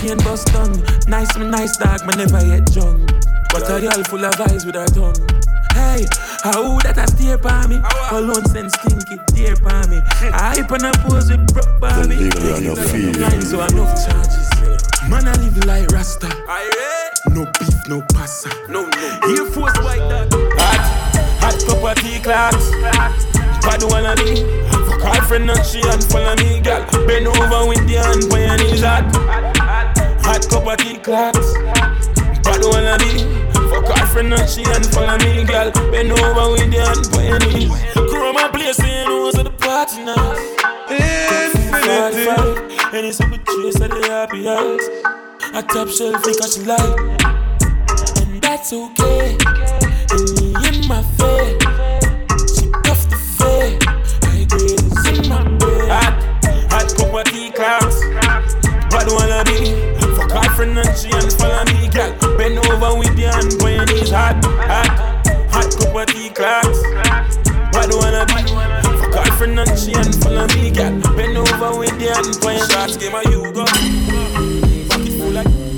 Chain 0.02 0.18
bust 0.26 0.48
tongue. 0.48 0.82
Nice, 1.06 1.38
me 1.38 1.46
nice 1.46 1.76
dog, 1.76 2.04
me 2.08 2.16
never 2.16 2.44
yet 2.44 2.66
drunk. 2.72 3.08
But 3.52 3.70
a 3.70 3.78
girl 3.80 4.02
full 4.02 4.24
of 4.24 4.40
eyes 4.40 4.66
with 4.66 4.74
her 4.74 4.86
tongue. 4.86 5.14
Hey, 5.74 6.06
how 6.42 6.78
that 6.80 6.98
a 6.98 7.06
stare 7.06 7.38
by 7.38 7.66
me? 7.66 7.80
Alone 8.10 8.44
send 8.46 8.72
stinky 8.72 9.18
dear 9.34 9.56
by 9.56 9.86
me. 9.86 10.00
I 10.32 10.56
hype 10.56 10.70
and 10.70 10.86
I 10.86 10.92
pose 11.02 11.30
with 11.30 11.46
broke 11.52 11.80
by 11.80 12.06
me. 12.06 12.30
Line 13.18 13.42
so 13.42 13.62
enough 13.62 13.94
charges. 14.04 14.48
Man, 15.08 15.26
I 15.26 15.32
live 15.40 15.64
like 15.64 15.88
Rasta. 15.90 16.28
Eh? 16.28 17.30
No 17.30 17.44
beef, 17.58 17.88
no 17.88 18.02
pasta. 18.12 18.50
No, 18.68 18.84
no. 18.84 19.08
Air 19.28 19.50
Force 19.50 19.78
white 19.80 20.04
dog. 20.08 20.28
Hot, 20.58 20.82
hot 21.40 21.58
cup 21.66 21.84
of 21.84 22.02
tea 22.02 22.18
class. 22.20 22.70
Bad 23.62 23.82
one 23.84 24.06
of 24.06 24.18
me. 24.18 24.44
Fuck 24.70 25.02
her 25.02 25.22
friend 25.26 25.50
and 25.50 25.64
she 25.64 25.80
and 25.80 26.02
follow 26.04 26.34
me, 26.36 26.60
girl. 26.60 26.84
Bend 27.06 27.26
over 27.26 27.68
with 27.68 27.86
the 27.86 27.96
hand 27.96 28.28
by 28.30 28.40
your 28.44 28.56
knees. 28.58 28.82
Hot, 28.82 29.04
hot 30.20 30.48
cup 30.48 30.66
of 30.66 30.76
tea 30.78 30.98
class. 30.98 31.36
Bad 32.44 32.64
one 32.64 32.86
of 32.86 33.00
me. 33.00 33.37
Fuck 33.88 33.98
her 33.98 34.06
friend 34.06 34.34
and 34.34 34.48
she 34.48 34.62
and 34.64 34.84
follow 34.86 35.16
me, 35.18 35.44
girl. 35.44 35.70
Bend 35.90 36.12
over 36.12 36.52
with 36.52 36.70
the 36.70 36.78
hand 36.84 37.08
by 37.10 37.22
your 37.24 37.38
knees. 37.40 37.72
Chroma 37.96 38.52
place, 38.52 38.78
you 38.78 39.04
know, 39.08 39.30
so 39.30 39.42
the 39.42 39.50
party 39.50 40.04
now. 40.04 40.36
Infinity. 40.90 42.28
And 42.92 43.06
it's 43.06 43.20
a 43.20 43.24
good 43.24 43.44
trace 43.46 43.80
of 43.80 43.90
the 43.90 44.06
happy 44.08 44.46
hours. 44.46 44.84
A 45.54 45.62
top 45.62 45.88
shelf 45.88 46.22
because 46.22 46.54
she 46.54 46.62
like. 46.64 46.98
And 48.20 48.42
that's 48.42 48.72
okay. 48.72 49.36
And 50.12 50.26
me 50.36 50.46
in 50.68 50.76
my 50.86 51.02
face. 51.16 51.56
She 52.54 52.66
cuff 52.84 53.02
the 53.08 53.16
face. 53.40 53.80
I 54.24 54.44
grade 54.50 54.82
is 54.82 55.06
in 55.08 55.28
my 55.28 55.42
bed. 55.56 55.88
Hot, 55.88 56.14
hot 56.72 56.88
cup 56.94 57.14
of 57.14 57.24
tea 57.32 57.50
class. 57.52 57.94
Bad 58.90 59.08
wanna 59.12 59.40
be. 59.44 59.58
Fuck 60.16 60.32
her 60.32 60.50
friend 60.56 60.76
and 60.78 60.96
she 60.98 61.08
and 61.12 61.32
follow 61.32 61.64
me, 61.64 61.77
over 62.70 62.98
with 62.98 63.16
the 63.16 63.26
hand 63.30 63.54
by 63.60 63.70
your 63.70 63.86
knees. 63.86 64.10
Hot, 64.10 64.44
hot, 64.44 64.88
hot 65.50 65.70
cup 65.78 65.96
of 65.96 66.06
tea 66.14 66.30
class. 66.30 66.82
Bad 67.72 67.90
wanna 67.92 68.24
be. 68.26 68.42
Fuck 68.98 69.14
her 69.24 69.36
friend 69.36 69.58
and 69.58 69.78
she 69.78 69.92
and 69.94 70.14
follow 70.22 70.46
me, 70.48 70.70
girl. 70.70 71.00
Bend 71.16 71.36
over 71.36 71.78
with 71.78 71.98
the 71.98 72.12
hand 72.12 72.38
by 72.42 72.52
your. 72.56 72.66
Shots 72.68 72.96
game 72.96 73.14
of 73.14 73.24
you 73.24 73.52
go. 73.52 73.64
Fuck 74.88 75.06
it 75.06 75.14
full 75.18 75.32
like. 75.32 75.68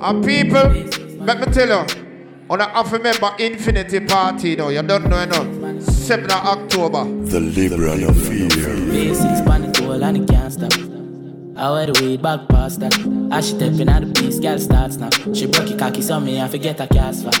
And 0.00 0.24
people, 0.24 1.24
let 1.24 1.40
me 1.40 1.46
tell 1.52 1.68
you, 1.68 1.86
on 2.48 2.60
a 2.60 2.68
half 2.68 2.92
member 2.92 3.34
Infinity 3.38 4.00
Party 4.00 4.56
now, 4.56 4.68
you 4.68 4.82
don't 4.82 5.08
know 5.08 5.18
enough. 5.18 5.46
7th 5.78 6.24
of 6.24 6.30
October. 6.32 7.04
The 7.26 7.40
Libra 7.40 7.96
no 7.96 8.12
fear. 8.12 8.48
Basics 8.48 9.40
pan 9.42 9.70
the 9.70 9.80
goal 9.80 10.02
and 10.02 10.16
it 10.16 10.28
can't 10.28 10.52
stop. 10.52 10.97
I 11.58 11.72
wear 11.72 11.86
the 11.86 12.00
weed 12.00 12.22
back 12.22 12.46
past 12.48 12.78
that. 12.80 12.94
As 13.32 13.48
she 13.48 13.56
stepping 13.56 13.88
out 13.88 14.02
the 14.02 14.12
piece, 14.12 14.38
girl 14.38 14.58
starts 14.58 14.96
now. 14.96 15.10
She 15.34 15.46
broke 15.46 15.68
your 15.68 15.78
cocky, 15.78 16.02
so 16.02 16.20
me 16.20 16.40
I 16.40 16.46
forget 16.46 16.78
a 16.80 16.86
cast 16.86 17.24
for. 17.24 17.32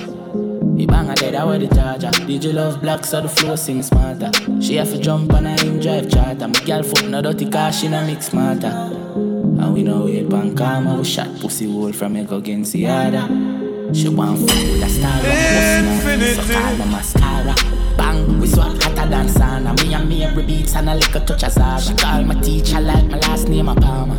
He 0.76 0.86
bang 0.86 1.06
her 1.06 1.14
dead, 1.14 1.36
I 1.36 1.44
wear 1.44 1.58
the 1.60 1.68
charger. 1.68 2.10
Did 2.26 2.42
you 2.42 2.52
love 2.52 2.80
black, 2.80 3.04
so 3.04 3.20
the 3.20 3.28
flow 3.28 3.54
sing 3.54 3.82
smarter. 3.82 4.30
She 4.60 4.74
have 4.74 4.90
to 4.90 4.98
jump 4.98 5.32
on 5.32 5.46
I 5.46 5.60
him 5.60 5.78
drive 5.78 6.10
charter. 6.10 6.48
My 6.48 6.60
girl 6.64 6.82
foot 6.82 7.06
no 7.08 7.22
dirty 7.22 7.48
car, 7.48 7.72
she 7.72 7.86
no 7.86 8.04
mix 8.04 8.26
smarter. 8.26 8.66
And 8.66 9.72
we 9.72 9.84
know 9.84 10.08
it 10.08 10.28
pan 10.28 10.56
karma, 10.56 10.96
we 10.96 11.04
shot 11.04 11.28
pussy 11.40 11.70
hole 11.70 11.92
from 11.92 12.16
a 12.16 12.24
go 12.24 12.38
against 12.38 12.72
the 12.72 12.86
other. 12.86 13.26
She 13.94 14.08
want 14.08 14.38
fuck 14.40 14.58
with 14.58 14.82
a 14.82 14.88
star, 14.88 15.18
Infinity. 15.18 16.34
so 16.34 16.52
call 16.60 16.76
my 16.76 16.84
mascara. 16.86 17.54
We 18.40 18.46
swap 18.46 18.82
hotter 18.82 19.08
than 19.08 19.28
sauna. 19.28 19.74
Me 19.80 19.94
and 19.94 20.08
me 20.08 20.24
every 20.24 20.44
beats 20.44 20.74
and 20.76 20.88
a 20.90 20.94
little 20.94 21.20
touch 21.20 21.44
of 21.44 21.52
Zara. 21.52 21.80
She 21.80 21.94
call 21.94 22.22
my 22.24 22.34
teacher 22.40 22.80
like 22.80 23.06
my 23.06 23.18
last 23.18 23.48
name 23.48 23.68
a 23.68 23.74
Palmer. 23.74 24.16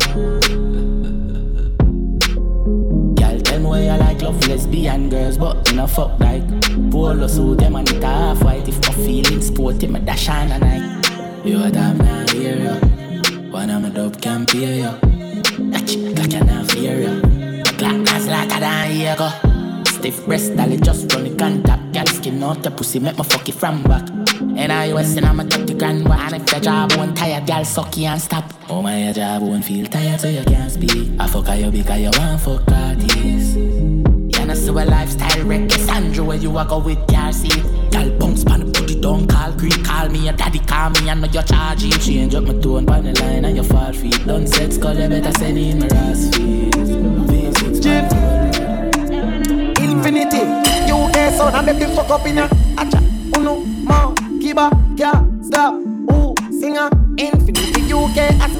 know 3.70 3.92
you 3.94 3.98
like 3.98 4.22
love 4.22 4.48
lesbian 4.48 5.08
girls, 5.08 5.38
but 5.38 5.68
you 5.68 5.76
know 5.76 5.86
fuck 5.86 6.18
like 6.20 6.42
polo 6.90 7.26
suit 7.26 7.58
them 7.58 7.76
and 7.76 7.90
it 7.90 8.02
half 8.02 8.42
white. 8.42 8.68
If 8.68 8.76
my 8.82 8.92
feelings 8.94 9.28
feeling 9.28 9.42
sporty, 9.42 9.86
me 9.86 10.00
dash 10.00 10.28
on 10.28 10.50
a 10.50 10.58
night. 10.58 11.44
You 11.44 11.62
a 11.62 11.70
damn 11.70 11.98
now 11.98 12.26
hear 12.32 12.56
ya. 12.56 12.74
One 13.50 13.70
of 13.70 13.82
my 13.82 13.90
dope 13.90 14.20
can 14.20 14.46
pay 14.46 14.80
ya. 14.80 14.92
That 15.02 15.86
chick 15.86 16.18
like 16.18 16.32
you 16.32 16.44
not 16.44 16.70
fear 16.70 17.00
ya. 17.00 17.20
Clap 17.78 18.04
that's 18.04 18.26
like 18.26 18.52
I 18.52 18.60
don't 18.60 18.90
hear. 18.90 19.49
Stiff 20.00 20.24
breast, 20.24 20.56
dolly 20.56 20.78
just 20.78 21.12
run 21.12 21.24
the 21.24 21.36
contact. 21.36 21.92
Girl 21.92 22.06
skin 22.06 22.42
out 22.42 22.62
the 22.62 22.70
pussy, 22.70 22.98
make 23.00 23.18
my 23.18 23.22
fuck 23.22 23.46
it 23.46 23.54
from 23.54 23.82
back. 23.82 24.08
And 24.56 24.72
I 24.72 24.94
was 24.94 25.14
in, 25.14 25.24
I'ma 25.24 25.42
talk 25.42 25.66
the 25.66 25.74
grand 25.74 26.08
one. 26.08 26.18
And 26.18 26.36
if 26.36 26.50
your 26.50 26.60
job 26.62 26.92
won't 26.94 27.14
tired, 27.14 27.46
girl, 27.46 27.62
suck 27.66 27.94
you 27.98 28.06
and 28.06 28.18
stop. 28.18 28.50
Oh 28.70 28.80
my, 28.80 29.04
your 29.04 29.12
job 29.12 29.42
won't 29.42 29.62
feel 29.62 29.86
tired, 29.86 30.18
so 30.18 30.28
you 30.28 30.42
can't 30.44 30.72
speak. 30.72 31.10
I 31.20 31.26
fuck 31.26 31.54
you 31.58 31.70
because 31.70 32.00
you 32.00 32.10
want 32.18 32.40
fuck 32.40 32.62
artists. 32.72 33.56
You 33.56 34.46
know, 34.46 34.54
so 34.54 34.72
a 34.72 34.84
lifestyle 34.88 35.44
wreck. 35.44 35.70
Yes, 35.70 35.86
Andrew, 35.90 36.24
where 36.24 36.38
you 36.38 36.56
a 36.56 36.64
go 36.64 36.78
with 36.78 37.06
car 37.06 37.30
seat. 37.34 37.62
Girl, 37.92 38.10
bounce 38.18 38.42
pan 38.42 38.60
the 38.60 38.80
booty, 38.80 38.98
don't 38.98 39.26
call 39.26 39.52
Greek, 39.52 39.84
call 39.84 40.08
me. 40.08 40.24
Your 40.24 40.32
daddy 40.32 40.60
call 40.60 40.88
me, 40.88 41.10
I 41.10 41.14
know 41.14 41.28
you're 41.28 41.42
charging. 41.42 41.90
Change 41.90 42.34
up 42.34 42.44
my 42.44 42.54
tone, 42.54 42.86
pan 42.86 43.04
the 43.04 43.20
line, 43.20 43.44
and 43.44 43.54
your 43.54 43.66
fall 43.66 43.92
feet. 43.92 44.26
Don't 44.26 44.46
set 44.46 44.72
skull, 44.72 44.98
you 44.98 45.10
better 45.10 45.32
send 45.32 45.58
in 45.58 45.80
my 45.80 45.88
ass 45.88 46.34
feet. 46.34 46.89
Sound, 51.40 51.68
and 51.68 51.78
me 51.78 51.86
fuck 51.96 52.10
up 52.10 52.26
in 52.26 52.36
ya. 52.36 52.48
Acha, 52.76 53.00
uno, 53.36 53.56
more, 53.88 54.14
kiba, 54.40 54.70
yeah, 54.96 55.24
stop, 55.42 55.74
ooh, 56.12 56.34
singer, 56.60 56.88
Infinity, 57.16 57.92
UK, 57.92 58.18
as 58.44 58.56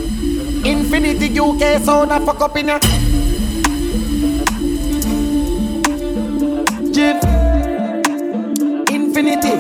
Infinity, 0.65 1.39
UK 1.39 1.83
sound, 1.83 2.13
I 2.13 2.25
fuck 2.25 2.41
up 2.41 2.57
in 2.57 2.69
ya. 2.69 2.79
Jeff. 6.93 7.23
Infinity, 8.91 9.53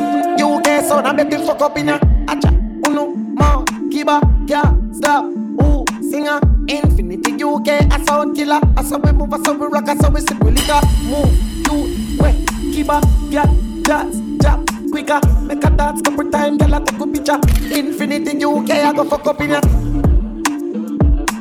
UK 0.42 0.84
sound, 0.84 1.06
and 1.06 1.30
me 1.30 1.46
fuck 1.46 1.60
up 1.60 1.76
in 1.76 1.88
ya. 1.88 1.98
Acha, 2.26 2.50
uno, 2.86 3.14
more, 3.14 3.64
kiba, 3.92 4.20
yeah, 4.48 4.72
stop, 4.92 5.24
ooh, 5.62 5.84
singer, 6.10 6.40
Infinity, 6.68 7.42
UK, 7.42 7.68
a 7.68 8.04
sound 8.06 8.36
killer. 8.36 8.60
I 8.76 8.82
saw 8.82 8.96
we 8.96 9.12
move, 9.12 9.34
I 9.34 9.38
saw 9.42 9.52
we 9.52 9.66
rock, 9.66 9.88
I 9.88 9.96
saw 9.96 10.08
we 10.08 10.20
sip, 10.20 10.42
we 10.42 10.52
liquor. 10.52 10.80
Move, 11.04 11.32
you, 11.66 12.49
wet, 12.70 12.76
keeper, 12.76 13.00
yeah, 13.30 13.46
dance, 13.82 14.16
jump, 14.42 14.70
quicker. 14.90 15.20
Make 15.42 15.64
a 15.64 15.70
dance 15.70 16.02
couple 16.02 16.30
time, 16.30 16.58
girl, 16.58 16.74
I 16.74 16.80
take 16.80 17.00
a 17.00 17.06
picture. 17.06 17.40
Infinity, 17.74 18.44
UK, 18.44 18.70
I 18.70 18.92
go 18.92 19.04
fuck 19.04 19.26
up 19.26 19.40
in 19.40 19.50
ya. 19.50 19.60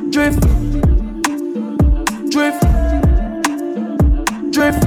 Drift, 0.09 0.41
drift, 2.29 2.61
drift. 4.51 4.83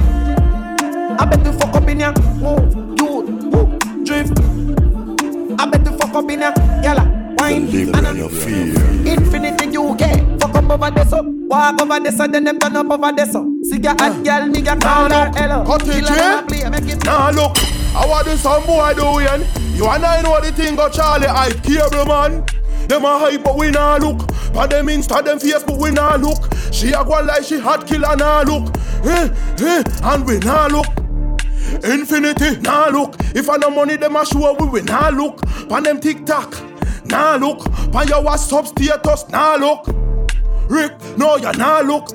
I 1.19 1.25
bet 1.25 1.45
you 1.45 1.53
fuck 1.53 1.75
up 1.75 1.87
in 1.87 1.99
ya. 1.99 2.11
Move, 2.41 2.75
you, 2.99 3.23
move, 3.23 3.79
drift. 4.03 4.39
I 5.59 5.65
bet 5.69 5.85
you 5.85 5.97
fuck 5.97 6.15
up 6.15 6.29
in 6.29 6.41
ya, 6.41 6.51
girl. 6.81 7.09
Wine, 7.37 7.67
and 7.67 8.31
fear. 8.31 9.13
Infinity 9.13 9.77
UK, 9.77 10.22
over 10.73 10.91
this 10.91 11.13
up, 11.13 11.25
walk 11.25 11.81
over 11.81 11.99
this 11.99 12.19
and 12.19 12.33
then 12.33 12.43
them 12.43 12.59
turn 12.59 12.75
up 12.75 12.89
over 12.89 13.11
this 13.13 13.35
up. 13.35 13.45
See 13.63 13.79
ya 13.79 13.95
hot 13.97 14.23
girl, 14.23 14.47
me 14.47 14.61
get 14.61 14.81
her 14.83 15.31
hello. 15.35 15.65
Cut 15.65 15.87
it, 15.87 16.03
yeah? 16.03 16.41
play, 16.41 16.67
make 16.69 16.89
it 16.91 17.05
Nah, 17.05 17.29
look, 17.29 17.57
I 17.95 18.05
want 18.07 18.25
this 18.25 18.41
some 18.41 18.65
boy 18.65 18.93
doing. 18.95 19.45
You 19.75 19.87
and 19.87 20.05
I 20.05 20.21
know 20.21 20.41
the 20.41 20.51
thing 20.51 20.75
got 20.75 20.93
Charlie, 20.93 21.27
I 21.27 21.51
cable 21.51 22.05
man. 22.05 22.43
Them 22.87 23.05
a 23.05 23.19
hype, 23.19 23.43
but 23.43 23.57
we 23.57 23.71
nah 23.71 23.97
look. 23.97 24.27
But 24.53 24.71
them 24.71 24.87
Insta, 24.87 25.23
them 25.23 25.39
Facebook, 25.39 25.79
we 25.79 25.91
nah 25.91 26.15
look. 26.15 26.51
She 26.73 26.89
a 26.89 27.03
go 27.03 27.21
like 27.23 27.43
she 27.43 27.59
hot 27.59 27.87
killer, 27.87 28.15
nah 28.15 28.41
look. 28.41 28.75
Eh, 29.05 29.29
eh, 29.59 29.83
and 30.03 30.25
we 30.25 30.39
nah 30.39 30.67
look. 30.67 30.87
Infinity, 31.83 32.59
nah 32.61 32.87
look. 32.87 33.15
If 33.35 33.49
I 33.49 33.57
no 33.57 33.69
money, 33.69 33.95
them 33.95 34.15
a 34.15 34.25
show 34.25 34.55
we, 34.59 34.67
we 34.67 34.81
nah 34.81 35.09
look. 35.09 35.41
Pan 35.69 35.83
them 35.83 35.99
TikTok, 35.99 36.55
nah 37.05 37.35
look. 37.35 37.63
Pan 37.91 38.07
your 38.07 38.23
WhatsApp 38.23 38.67
status, 38.67 39.29
nah 39.29 39.55
look. 39.55 40.02
Rick, 40.73 41.17
no, 41.17 41.37
you 41.37 41.51
nah 41.51 41.79
look. 41.81 42.11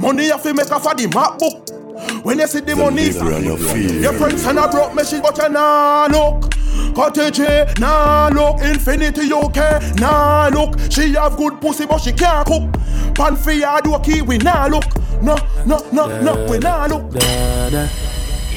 Money 0.00 0.26
you 0.26 0.38
fi 0.38 0.52
make 0.52 0.68
a 0.70 0.80
for 0.80 0.94
the 0.94 1.06
MacBook. 1.06 2.24
When 2.24 2.40
you 2.40 2.46
see 2.48 2.60
the 2.60 2.74
money, 2.74 3.12
liver 3.12 3.32
and 3.32 3.44
your 3.44 3.56
fear. 3.56 4.12
friends 4.14 4.44
and 4.44 4.58
a 4.58 4.68
broke 4.68 4.94
message, 4.96 5.22
but 5.22 5.38
you 5.38 5.48
nah 5.48 6.08
look. 6.10 6.52
Cottage, 6.94 7.38
eh, 7.40 7.72
nah 7.78 8.28
look. 8.32 8.60
Infinity 8.62 9.32
UK, 9.32 9.96
nah 10.00 10.48
look. 10.52 10.76
She 10.90 11.12
have 11.14 11.36
good 11.36 11.60
pussy, 11.60 11.86
but 11.86 11.98
she 11.98 12.12
can't 12.12 12.46
cook. 12.46 12.72
Pan 13.14 13.36
for 13.36 13.52
yard, 13.52 13.84
key, 14.02 14.22
we 14.22 14.38
nah 14.38 14.66
look. 14.66 14.84
No, 15.22 15.36
no, 15.64 15.78
no, 15.92 16.20
no, 16.20 16.46
we 16.50 16.58
nah 16.58 16.86
look. 16.86 17.12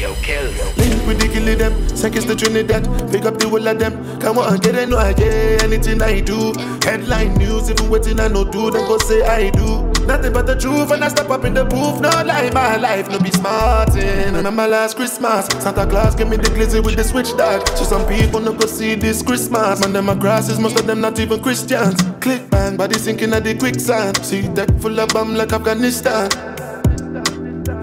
Yo, 0.04 0.14
kill. 0.16 0.44
Link 0.76 1.08
with 1.08 1.18
the 1.22 1.30
killie 1.32 1.58
them, 1.58 1.74
seconds 1.96 2.26
to 2.26 2.36
Trinidad. 2.36 2.84
Pick 3.10 3.24
up 3.24 3.40
the 3.40 3.48
whole 3.48 3.66
of 3.66 3.80
them. 3.80 3.94
Come 4.20 4.38
on, 4.38 4.60
get 4.60 4.76
it, 4.76 4.90
no, 4.90 4.98
I 4.98 5.14
get 5.14 5.64
anything 5.64 6.02
I 6.02 6.20
do. 6.20 6.52
Headline 6.84 7.36
news, 7.36 7.70
you 7.70 7.90
waiting, 7.90 8.20
I 8.20 8.28
no 8.28 8.44
do, 8.44 8.70
then 8.70 8.86
go 8.86 8.98
say 8.98 9.22
I 9.22 9.50
do. 9.52 9.90
Nothing 10.06 10.34
but 10.34 10.46
the 10.46 10.60
truth, 10.60 10.92
and 10.92 11.06
I 11.06 11.08
step 11.08 11.30
up 11.30 11.46
in 11.46 11.54
the 11.54 11.64
booth. 11.64 12.02
No 12.02 12.10
lie, 12.10 12.52
my 12.54 12.76
life, 12.76 13.08
no 13.08 13.18
be 13.18 13.32
smarting. 13.32 14.04
Eh. 14.04 14.26
Remember 14.32 14.68
last 14.68 14.98
Christmas, 14.98 15.46
Santa 15.64 15.88
Claus 15.88 16.16
gave 16.16 16.28
me 16.28 16.36
the 16.36 16.50
glizzy 16.50 16.84
with 16.84 16.98
the 16.98 17.04
switch 17.06 17.32
dog. 17.38 17.66
So 17.78 17.86
some 17.86 18.06
people 18.06 18.42
no 18.42 18.52
go 18.52 18.66
see 18.66 18.96
this 18.96 19.22
Christmas. 19.22 19.80
Man, 19.80 19.94
them 19.94 20.20
grasses, 20.20 20.60
most 20.60 20.78
of 20.78 20.86
them 20.86 21.00
not 21.00 21.18
even 21.18 21.42
Christians. 21.42 22.02
Click 22.20 22.50
bang, 22.50 22.76
body 22.76 23.00
sinking 23.00 23.32
at 23.32 23.46
the 23.46 23.56
quicksand. 23.56 24.18
See 24.18 24.50
deck 24.50 24.70
full 24.82 25.00
of 25.00 25.14
bomb 25.14 25.34
like 25.34 25.54
Afghanistan. 25.54 26.53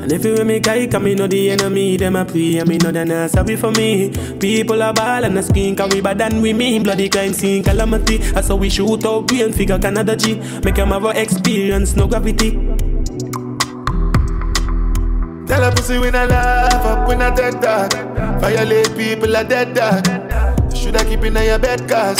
And 0.02 0.10
if 0.12 0.24
you 0.24 0.32
with 0.32 0.46
me 0.46 0.60
guy, 0.60 0.86
come 0.86 1.04
me 1.04 1.14
know 1.14 1.26
the 1.26 1.50
enemy, 1.50 1.96
them 1.98 2.16
a 2.16 2.24
pray, 2.24 2.56
and 2.56 2.68
me 2.68 2.78
know 2.78 2.90
they 2.90 3.04
not 3.04 3.30
sorry 3.30 3.56
for 3.56 3.70
me. 3.72 4.10
People 4.38 4.82
are 4.82 4.94
ball 4.94 5.24
and 5.24 5.38
a 5.38 5.42
screen, 5.42 5.76
can 5.76 5.90
we 5.90 6.00
bad 6.00 6.18
than 6.18 6.40
we 6.40 6.54
mean. 6.54 6.82
Bloody 6.82 7.08
crime 7.10 7.34
scene, 7.34 7.62
calamity. 7.62 8.16
That's 8.16 8.48
how 8.48 8.56
we 8.56 8.70
shoot 8.70 9.04
out 9.04 9.26
brain 9.26 9.52
figure 9.52 9.78
Canada 9.78 10.16
G. 10.16 10.36
Make 10.64 10.76
them 10.76 10.88
have 10.88 11.04
experience, 11.16 11.96
no 11.96 12.06
gravity. 12.06 12.52
Tell 15.46 15.64
a 15.64 15.70
pussy 15.74 15.98
when 15.98 16.14
I 16.14 16.24
laugh 16.24 16.86
up 16.86 17.08
when 17.08 17.20
I 17.20 17.34
dead 17.34 17.60
dog. 17.60 17.92
Violate 18.40 18.96
people 18.96 19.36
are 19.36 19.44
dead 19.44 19.74
dog. 19.74 20.06
Should 20.74 20.96
I 20.96 21.04
keep 21.04 21.24
in 21.24 21.34
your 21.34 21.58
bed 21.58 21.88
cause 21.88 22.18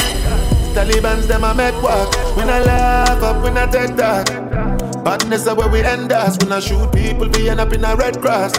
Taliban's 0.75 1.27
them 1.29 1.45
a 1.45 1.55
make 1.55 1.81
walk. 1.83 2.15
When 2.37 2.51
I 2.51 2.61
laugh 2.61 3.23
up 3.23 3.43
when 3.43 3.57
I 3.57 3.67
dead 3.71 3.97
dog. 3.97 4.70
Badness 5.05 5.47
is 5.47 5.55
where 5.55 5.69
we 5.69 5.81
end 5.83 6.13
us. 6.13 6.37
When 6.39 6.53
I 6.53 6.61
shoot 6.61 6.93
people, 6.93 7.29
we 7.31 7.49
end 7.49 7.61
up 7.61 7.73
in 7.73 7.85
a 7.85 7.97
red 7.97 8.21
cross. 8.21 8.53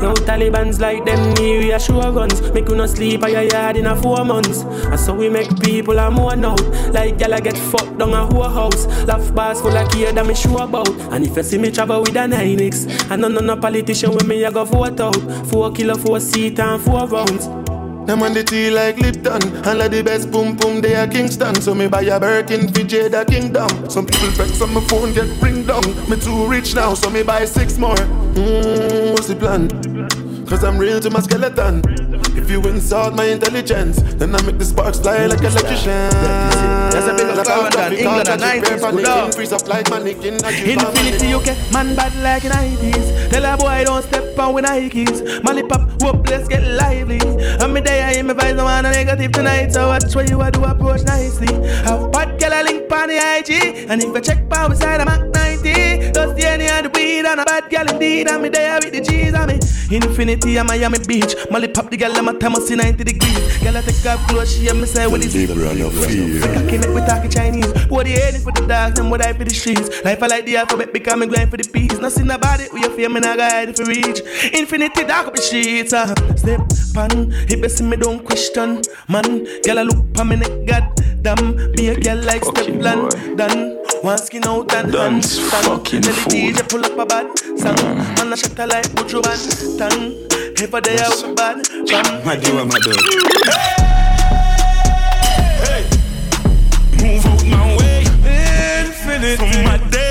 Yo, 0.00 0.14
Taliban's 0.14 0.78
like 0.80 1.04
them 1.04 1.34
new 1.34 1.58
we 1.58 1.78
sure 1.78 2.12
guns. 2.12 2.40
Make 2.52 2.68
you 2.68 2.76
no 2.76 2.86
sleep 2.86 3.22
at 3.24 3.32
your 3.32 3.42
yard 3.42 3.76
in 3.76 3.86
a 3.86 4.00
four 4.00 4.24
months. 4.24 4.62
And 4.62 4.98
so 4.98 5.12
we 5.12 5.28
make 5.28 5.48
people 5.60 5.98
a 5.98 6.08
more 6.10 6.32
out. 6.32 6.62
Like 6.92 7.18
gyal 7.18 7.36
a 7.36 7.40
get 7.40 7.58
fucked 7.58 7.98
down 7.98 8.12
a 8.12 8.24
whole 8.24 8.48
house. 8.48 8.86
Laugh 9.06 9.34
bars 9.34 9.60
full 9.60 9.76
of 9.76 9.90
care 9.90 10.12
that 10.12 10.24
me 10.24 10.34
sure 10.34 10.62
about. 10.62 10.88
And 11.12 11.26
if 11.26 11.36
you 11.36 11.42
see 11.42 11.58
me 11.58 11.72
travel 11.72 12.00
with 12.02 12.16
an 12.16 12.30
9X, 12.30 13.10
I 13.10 13.16
know 13.16 13.28
no 13.28 13.40
no 13.40 13.56
politician 13.56 14.12
with 14.12 14.26
me 14.26 14.44
I 14.44 14.50
go 14.52 14.64
vote 14.64 15.00
out. 15.00 15.16
Four 15.48 15.72
kilo, 15.72 15.96
four 15.96 16.20
seat 16.20 16.60
and 16.60 16.80
four 16.80 17.08
rounds. 17.08 17.67
Them 18.08 18.22
on 18.22 18.32
the 18.32 18.42
tea 18.42 18.70
like 18.70 18.96
Lipton. 18.96 19.42
And 19.66 19.78
like 19.78 19.90
the 19.90 20.00
best 20.02 20.30
boom 20.30 20.56
boom 20.56 20.80
they 20.80 20.94
are 20.94 21.06
Kingston. 21.06 21.60
So 21.60 21.74
me 21.74 21.88
buy 21.88 22.00
a 22.00 22.18
Birkin 22.18 22.66
for 22.68 22.80
Jada 22.80 23.28
Kingdom. 23.28 23.68
Some 23.90 24.06
people 24.06 24.30
vex 24.30 24.62
on 24.62 24.72
my 24.72 24.80
phone 24.86 25.12
get 25.12 25.28
ring 25.42 25.66
down 25.66 25.84
Me 26.08 26.18
too 26.18 26.46
rich 26.46 26.74
now 26.74 26.94
so 26.94 27.10
me 27.10 27.22
buy 27.22 27.44
six 27.44 27.76
more. 27.76 27.96
Mmm, 27.96 29.12
what's 29.12 29.26
the 29.26 29.36
plan? 29.36 29.68
Cause 30.46 30.64
I'm 30.64 30.78
real 30.78 31.00
to 31.00 31.10
my 31.10 31.20
skeleton 31.20 31.82
If 32.48 32.52
you 32.52 32.70
insult 32.70 33.14
my 33.14 33.26
intelligence 33.26 34.00
Then 34.16 34.34
I 34.34 34.40
make 34.40 34.56
the 34.56 34.64
sparks 34.64 35.00
fly 35.00 35.26
like 35.26 35.40
electrician 35.40 36.08
There's 36.88 37.04
a 37.04 37.12
big 37.12 37.28
Like 37.36 37.44
Scotland, 37.44 37.76
I'm 37.76 37.92
England 37.92 38.28
and 38.30 38.40
90s, 38.40 38.90
good 38.90 39.04
up. 39.04 39.34
Freeze 39.34 39.52
up 39.52 39.68
like 39.68 39.90
mannequin 39.90 40.32
Infinity 40.32 41.34
UK, 41.34 41.72
man 41.74 41.94
bad 41.94 42.16
like 42.22 42.44
90s. 42.44 43.28
Tell 43.28 43.44
a 43.44 43.54
boy 43.58 43.66
I 43.66 43.84
don't 43.84 44.02
step 44.02 44.38
on 44.38 44.54
with 44.54 44.64
Nikes. 44.64 45.44
Molly 45.44 45.62
pop, 45.62 45.90
whoop, 46.00 46.26
let's 46.30 46.48
get 46.48 46.64
lively. 46.64 47.20
I'm 47.60 47.74
me 47.74 47.82
there, 47.82 48.18
I'm 48.18 48.30
advise 48.30 48.54
no 48.54 48.64
one 48.64 48.86
a 48.86 48.92
negative 48.92 49.32
tonight. 49.32 49.72
So 49.74 49.88
watch 49.88 50.14
what 50.14 50.30
you 50.30 50.40
a 50.40 50.50
do 50.50 50.64
approach 50.64 51.02
nicely. 51.02 51.52
Have 51.84 52.10
bad 52.12 52.40
girl 52.40 52.52
a 52.54 52.62
link 52.62 52.90
on 52.90 53.08
the 53.08 53.18
IG. 53.18 53.90
And 53.90 54.02
if 54.02 54.08
you 54.08 54.20
check 54.22 54.48
power 54.48 54.70
beside 54.70 55.02
I'm 55.02 55.08
at 55.08 55.28
90. 55.28 55.47
Just 55.62 56.36
the 56.36 56.44
any 56.46 56.66
of 56.68 56.84
the 56.84 56.90
weed 56.94 57.26
and 57.26 57.40
a 57.40 57.44
bad 57.44 57.70
girl 57.70 57.88
indeed. 57.88 58.28
I'm 58.28 58.42
me 58.42 58.48
there 58.48 58.78
with 58.82 58.92
the 58.92 59.00
G's 59.00 59.34
on 59.34 59.48
me. 59.48 59.58
Infinity, 59.90 60.58
I'm 60.58 60.66
Miami 60.66 60.98
Beach. 61.06 61.34
Molly 61.50 61.68
pop 61.68 61.90
the 61.90 61.96
girl, 61.96 62.12
I'm 62.16 62.28
a 62.28 62.34
Thomas 62.34 62.68
90 62.68 63.04
degrees. 63.04 63.58
Girl, 63.58 63.76
I 63.76 63.80
take 63.80 64.04
off 64.06 64.26
clothes, 64.28 64.54
she 64.54 64.68
and 64.68 64.80
me 64.80 64.86
say 64.86 65.06
what 65.06 65.24
is 65.24 65.34
it? 65.34 65.48
Liver 65.48 65.66
and 65.66 65.78
your 65.78 65.90
fear. 65.90 66.44
I 66.44 66.68
came 66.68 66.82
up 66.82 66.94
with 66.94 67.06
talking 67.06 67.30
Chinese. 67.30 67.66
What 67.88 68.04
the 68.04 68.12
head 68.12 68.34
is 68.34 68.44
for 68.44 68.52
the 68.52 68.66
dogs, 68.66 68.98
and 68.98 69.10
what 69.10 69.24
I 69.24 69.32
for 69.32 69.44
the 69.44 69.54
streets. 69.54 70.04
Life 70.04 70.22
I 70.22 70.26
like 70.26 70.44
the 70.44 70.58
alphabet, 70.58 70.92
become 70.92 71.20
me 71.20 71.26
grind 71.26 71.50
for 71.50 71.56
the 71.56 71.68
peace. 71.68 71.98
Nothing 71.98 72.30
about 72.30 72.60
it, 72.60 72.72
we 72.72 72.84
a 72.84 72.90
fear, 72.90 73.08
me 73.08 73.20
not 73.20 73.38
guide 73.38 73.70
if 73.70 73.78
you 73.78 73.86
reach. 73.86 74.20
Infinity 74.52 75.04
dark 75.04 75.28
up 75.28 75.34
the 75.34 75.42
streets, 75.42 75.92
uh. 75.92 76.14
Step 76.36 76.60
pan, 76.94 77.32
if 77.48 77.58
you 77.58 77.68
see 77.68 77.84
me 77.84 77.96
don't 77.96 78.24
question. 78.24 78.82
Man, 79.08 79.44
girl 79.62 79.78
I 79.78 79.82
look 79.82 80.12
pa 80.14 80.24
me 80.24 80.36
neck, 80.36 80.66
god 80.66 80.84
damn. 81.22 81.72
Be 81.72 81.88
a 81.88 81.98
girl 81.98 82.18
like 82.24 82.44
step 82.44 82.66
plan, 82.66 83.36
done. 83.36 83.77
One 84.02 84.18
skin 84.18 84.44
out 84.46 84.72
and 84.74 84.92
Dance 84.92 85.32
stand. 85.32 85.66
fucking 85.66 86.02
Tell 86.02 86.12
the 86.12 86.20
fool. 86.20 86.30
DJ 86.30 86.68
pull 86.68 86.84
up 86.84 86.98
a 86.98 87.04
bad 87.04 87.38
song. 87.58 87.74
Mm. 87.74 88.16
Man, 88.16 88.32
I 88.32 88.36
shut 88.36 88.58
a 88.58 88.66
like 88.66 88.86
Buju 88.90 89.22
Ban. 89.22 89.38
Tang. 89.78 90.14
If 90.56 90.72
a 90.72 90.80
day 90.80 90.98
I 90.98 91.08
was 91.08 91.22
bad. 91.34 91.66
Bam. 91.88 92.24
My 92.24 92.36
do, 92.36 92.64
my 92.64 92.78
do. 92.78 92.90
Move 97.02 97.26
out 97.26 97.44
my 97.46 97.76
way. 97.76 98.04
Infinite. 98.84 99.38
From 99.38 99.64
my 99.64 99.90
day. 99.90 100.07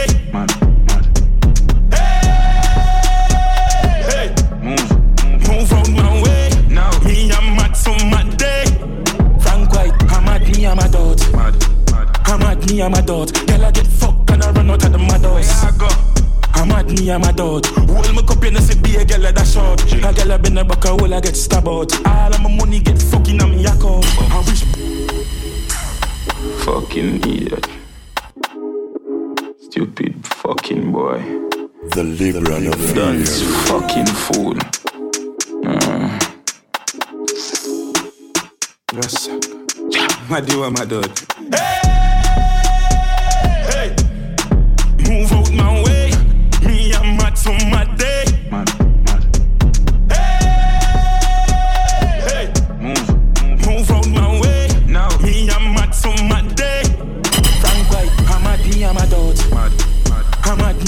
I'm 12.68 12.74
at 12.74 12.76
me, 12.76 12.82
I'm 12.82 12.94
a 12.96 13.02
dot. 13.02 13.48
Girl, 13.48 13.66
I 13.66 13.72
get 13.72 13.88
fucked 13.88 14.32
and 14.32 14.44
I 14.44 14.52
run 14.52 14.70
out 14.70 14.84
of 14.84 14.92
the 14.92 14.98
mad 14.98 15.24
house. 15.24 15.64
I'm 16.54 16.72
at 16.72 16.88
me, 16.88 17.10
I'm 17.10 17.24
a 17.24 17.32
dot. 17.32 17.66
Hold 17.66 18.14
my 18.14 18.22
cup, 18.22 18.44
you 18.44 18.52
know, 18.52 18.60
see 18.60 18.78
be 18.82 18.98
a 18.98 19.06
girl 19.06 19.22
that 19.22 19.48
short. 19.48 19.82
A 19.94 20.14
girl 20.14 20.34
I 20.34 20.38
been 20.38 20.58
a 20.58 20.66
buck, 20.66 20.84
a 20.84 20.90
hole, 20.90 21.14
I 21.14 21.22
get 21.22 21.38
stabbed 21.38 21.68
out. 21.68 21.94
All 22.06 22.34
of 22.34 22.42
my 22.42 22.54
money 22.54 22.82
get 22.82 23.02
fucking 23.02 23.42
on 23.42 23.52
me 23.52 23.64
account. 23.64 24.06
I 24.20 24.44
wish. 24.46 24.64
Fucking 26.66 27.16
idiot. 27.16 27.68
Stupid 29.62 30.28
fucking 30.28 30.92
boy. 30.92 31.20
The 31.92 32.04
liberal 32.04 32.68
of 32.68 32.94
That's 32.94 33.44
fucking 33.70 34.08
fool. 34.08 34.56
Mm. 35.64 36.20
Yes. 38.94 39.30
My 40.30 40.42
do, 40.42 40.70
my 40.70 40.84
do. 40.84 41.02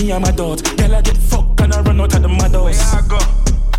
Me, 0.09 0.15
I'm 0.15 0.23
a 0.23 0.31
dot. 0.31 0.63
Girl, 0.77 0.95
I 0.95 1.01
get 1.01 1.17
fucked 1.17 1.61
and 1.61 1.73
I 1.73 1.81
run 1.81 2.01
out 2.01 2.15
of 2.15 2.21
the 2.21 2.27
mad 2.27 2.53
house. 2.53 2.93
I 2.93 3.07
go? 3.07 3.19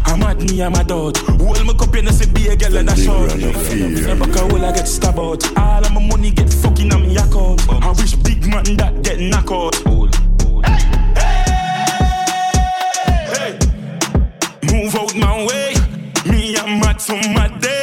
I'm 0.04 0.22
at 0.22 0.38
me, 0.38 0.62
I'm 0.62 0.74
a 0.74 0.84
dot. 0.84 1.16
Hold 1.16 1.64
my 1.66 1.72
cup, 1.74 1.94
you 1.94 2.02
know, 2.02 2.10
see 2.10 2.30
be 2.30 2.48
a 2.48 2.56
girl 2.56 2.84
that 2.84 2.98
short. 2.98 3.30
The 3.30 4.16
back 4.18 4.36
a 4.36 4.38
hole, 4.40 4.64
I 4.64 4.72
get 4.72 4.86
stabbed 4.86 5.18
out. 5.18 5.58
All 5.58 5.84
of 5.84 5.92
my 5.92 6.06
money 6.06 6.30
get 6.30 6.52
fucking 6.52 6.92
on 6.92 7.02
me 7.02 7.16
account. 7.16 7.68
I 7.68 7.90
wish 7.92 8.14
big 8.14 8.46
man 8.46 8.76
that 8.76 9.02
get 9.02 9.18
knocked 9.18 9.50
out. 9.50 9.74
Hey. 10.66 10.78
hey, 12.86 13.34
hey. 13.34 13.58
Move 14.70 14.94
out 14.94 15.14
my 15.16 15.46
way. 15.46 15.74
Me, 16.30 16.56
I'm 16.56 16.78
mad 16.80 17.02
from 17.02 17.20
my 17.34 17.48
day. 17.58 17.79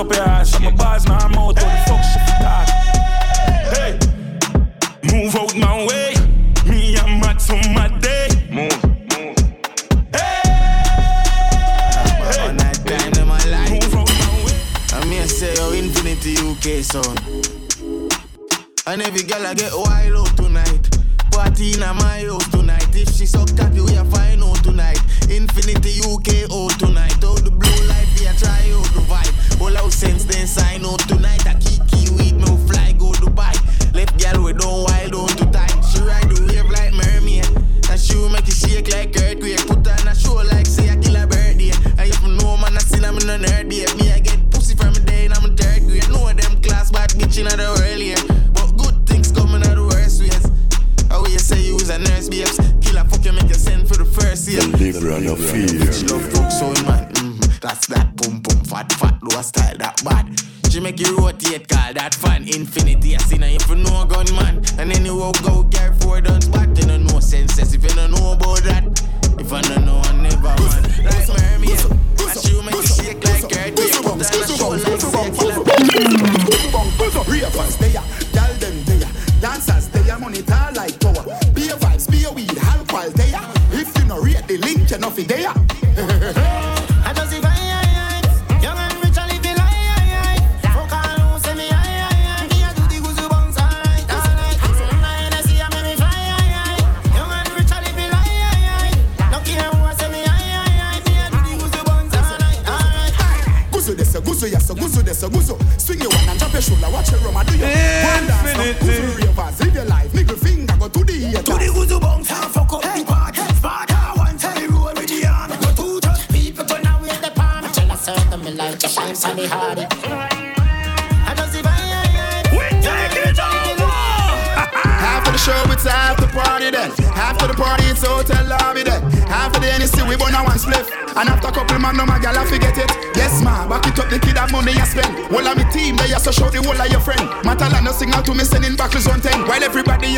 Up 0.00 0.14
her 0.14 0.22
ass. 0.22 0.54
I'm 0.56 0.66
a 0.66 0.72
bars 0.72 1.04
in 1.04 1.12
her 1.12 1.28
mouth. 1.28 1.56
What 1.56 1.56
the 1.56 1.62
fuck 1.86 2.02
she 2.10 2.18
talk? 2.40 2.68
Hey, 3.74 3.92
move 5.12 5.34
out 5.36 5.54
my 5.56 5.86
way. 5.86 6.14
Me 6.66 6.96
I'm 6.96 7.20
mad 7.20 7.40
from 7.40 7.60
my 7.74 7.88
day. 8.00 8.28
Move. 8.50 8.82
Move! 9.12 9.36
Hey! 10.16 10.40
On 12.48 12.56
that 12.56 12.80
time 12.86 13.12
in 13.20 13.28
my 13.28 13.44
life. 13.44 14.94
I 14.94 15.04
may 15.06 15.26
say 15.26 15.54
your 15.54 15.74
infinity 15.74 16.36
UK 16.38 16.82
son. 16.82 17.16
And 18.86 19.02
every 19.02 19.22
girl 19.22 19.46
I 19.46 19.54
get 19.54 19.72
wild 19.74 20.28
out 20.28 20.36
tonight. 20.36 20.98
Party 21.30 21.74
in 21.74 21.80
my 21.80 22.24
house 22.24 22.48
tonight. 22.48 22.88
If 22.94 23.14
she 23.14 23.26
suck 23.26 23.54
cocky, 23.56 23.80
we 23.80 23.96
a 23.96 24.04
find 24.06 24.42
out 24.42 24.64
tonight. 24.64 25.00
Infinity 25.28 26.00
UK 26.00 26.50
out 26.50 26.78
tonight. 26.78 27.22
All 27.22 27.36
the 27.36 27.50
blue 27.50 27.86
light, 27.86 28.08
we 28.18 28.26
a 28.26 28.32
try 28.34 28.72
out 28.72 28.88
the 28.94 29.00
vibe. 29.06 29.39
Sense 29.90 30.24
then 30.24 30.46
sign 30.46 30.86
out 30.86 31.00
tonight. 31.00 31.46
I 31.46 31.54
keep 31.60 31.84
key 31.88 32.08
with 32.16 32.32
no 32.32 32.56
fly, 32.64 32.92
go 32.96 33.12
Dubai. 33.12 33.52
Left 33.92 34.16
girl 34.16 34.44
we 34.44 34.52
don't 34.54 34.84
wild 34.84 35.14
on 35.14 35.28
too 35.36 35.44
tight. 35.50 35.76
She 35.84 36.00
ride 36.00 36.24
the 36.30 36.40
wave 36.48 36.70
like 36.70 36.94
mermaid. 36.94 37.44
And 37.90 38.00
she 38.00 38.16
make 38.32 38.48
it 38.48 38.56
shake 38.56 38.88
like 38.94 39.12
earthquake. 39.20 39.60
Put 39.66 39.84
on 39.84 40.08
a 40.08 40.14
show 40.14 40.40
like 40.48 40.64
say 40.64 40.88
I 40.88 40.96
kill 40.96 41.16
a 41.20 41.26
birthday. 41.26 41.74
And 42.00 42.08
if 42.08 42.16
you 42.22 42.32
know 42.32 42.56
man, 42.56 42.78
I 42.78 42.80
seen 42.80 43.04
I'm 43.04 43.18
in 43.18 43.28
a 43.28 43.36
nerd 43.36 43.68
babe. 43.68 43.92
Me 44.00 44.08
I 44.08 44.20
get 44.20 44.40
pussy 44.48 44.74
from 44.74 44.94
a 44.96 45.00
day 45.04 45.26
and 45.26 45.34
I'm 45.34 45.44
a 45.44 45.52
third 45.52 45.84
grade. 45.84 46.08
Know 46.08 46.32
them 46.32 46.62
class 46.62 46.90
bad 46.90 47.10
bitch 47.10 47.36
in 47.36 47.50
the 47.50 47.60
world 47.60 48.00
here. 48.00 48.24
But 48.56 48.72
good 48.80 49.04
things 49.04 49.28
coming 49.32 49.60
out 49.68 49.76
the 49.76 49.84
worst 49.84 50.22
ways. 50.22 50.46
How 51.12 51.26
you 51.26 51.38
say 51.38 51.60
you 51.60 51.74
was 51.74 51.90
a 51.90 51.98
nurse 51.98 52.30
babes? 52.30 52.56
Kill 52.80 52.96
a 52.96 53.04
fuck 53.04 53.20
you 53.26 53.36
make 53.36 53.50
a 53.50 53.58
send 53.58 53.84
for 53.84 54.00
the 54.00 54.08
first 54.08 54.48
year. 54.48 54.64
The 54.64 54.80
liberal 54.80 55.34
of 55.34 55.44
She 55.44 56.06
love 56.08 56.24
broke 56.32 56.48
soul 56.48 56.72
man. 56.88 56.88
Mm-hmm. 56.88 56.99
Make 60.90 61.06
you 61.06 61.16
rotate, 61.16 61.68
call 61.68 61.92
that 61.92 62.14
fan 62.14 62.42
infinity. 62.48 63.14
I 63.14 63.18
see 63.18 63.38
now 63.38 63.46
if 63.46 63.68
you 63.68 63.76
know 63.76 64.02
a 64.02 64.06
gun 64.06 64.26
man. 64.34 64.56
And 64.78 64.90
then 64.90 65.04
you 65.04 65.16
walk 65.16 65.40
go 65.42 65.62
four 66.00 66.20
guns 66.20 66.48
don't 66.48 66.59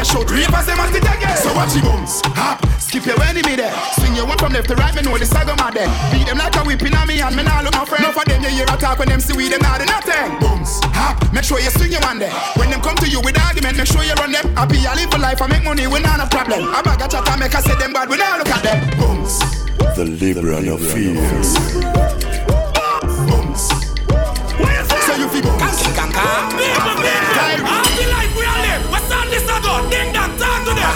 While 0.02 0.10
everybody 0.10 0.34
you 0.34 0.42
shout, 0.42 0.50
reapers 0.50 0.66
them 0.66 0.80
at 0.82 0.94
it 0.94 1.06
again. 1.06 1.36
So 1.38 1.54
watch 1.54 1.74
your 1.78 1.86
bones, 1.86 2.20
hop, 2.34 2.58
skip 2.82 3.06
your 3.06 3.22
enemy 3.22 3.54
there. 3.54 3.70
Swing 3.94 4.16
your 4.16 4.26
one 4.26 4.38
from 4.38 4.52
left 4.52 4.66
to 4.68 4.74
right, 4.74 4.94
me 4.94 5.02
know 5.02 5.16
the 5.16 5.26
saga 5.26 5.54
mad 5.54 5.74
there. 5.74 5.86
Beat 6.10 6.26
them 6.26 6.38
like 6.38 6.56
a 6.56 6.62
whipping 6.66 6.94
on 6.94 7.06
me 7.06 7.22
and 7.22 7.36
me 7.36 7.42
nah 7.42 7.62
look 7.62 7.74
my 7.74 7.84
friend. 7.86 8.02
No 8.02 8.10
for 8.10 8.24
them, 8.26 8.42
you 8.42 8.50
hear 8.50 8.66
a 8.66 8.76
talk 8.76 8.98
when 8.98 9.08
them 9.08 9.20
see 9.20 9.36
we, 9.36 9.48
them 9.48 9.62
not 9.62 9.78
do 9.78 9.86
nothing. 9.86 10.38
Booms, 10.42 10.82
hop, 10.90 11.22
make 11.32 11.44
sure 11.44 11.60
you 11.60 11.70
swing 11.70 11.92
your 11.92 12.02
one 12.02 12.18
there. 12.18 12.34
When 12.58 12.70
them 12.70 12.82
come 12.82 12.96
to 12.98 13.06
you 13.08 13.20
with 13.22 13.38
argument, 13.38 13.78
make 13.78 13.86
sure 13.86 14.02
you 14.02 14.14
run 14.18 14.32
them. 14.32 14.50
Happy, 14.58 14.82
I 14.82 14.94
live 14.98 15.14
a 15.14 15.18
life, 15.18 15.40
I 15.40 15.46
make 15.46 15.62
money, 15.62 15.86
we 15.86 16.00
not 16.02 16.18
a 16.18 16.26
problem. 16.26 16.66
I 16.74 16.82
bag 16.82 16.98
a 16.98 17.06
chat, 17.06 17.22
I 17.22 17.38
make 17.38 17.54
I 17.54 17.62
say 17.62 17.78
them 17.78 17.92
bad, 17.92 18.10
we 18.10 18.18
not 18.18 18.42
look 18.42 18.50
at 18.50 18.62
them. 18.66 18.78
Booms. 18.98 19.38
The 19.94 20.04
liberal 20.18 20.66
of 20.74 20.82
fears. 20.82 22.21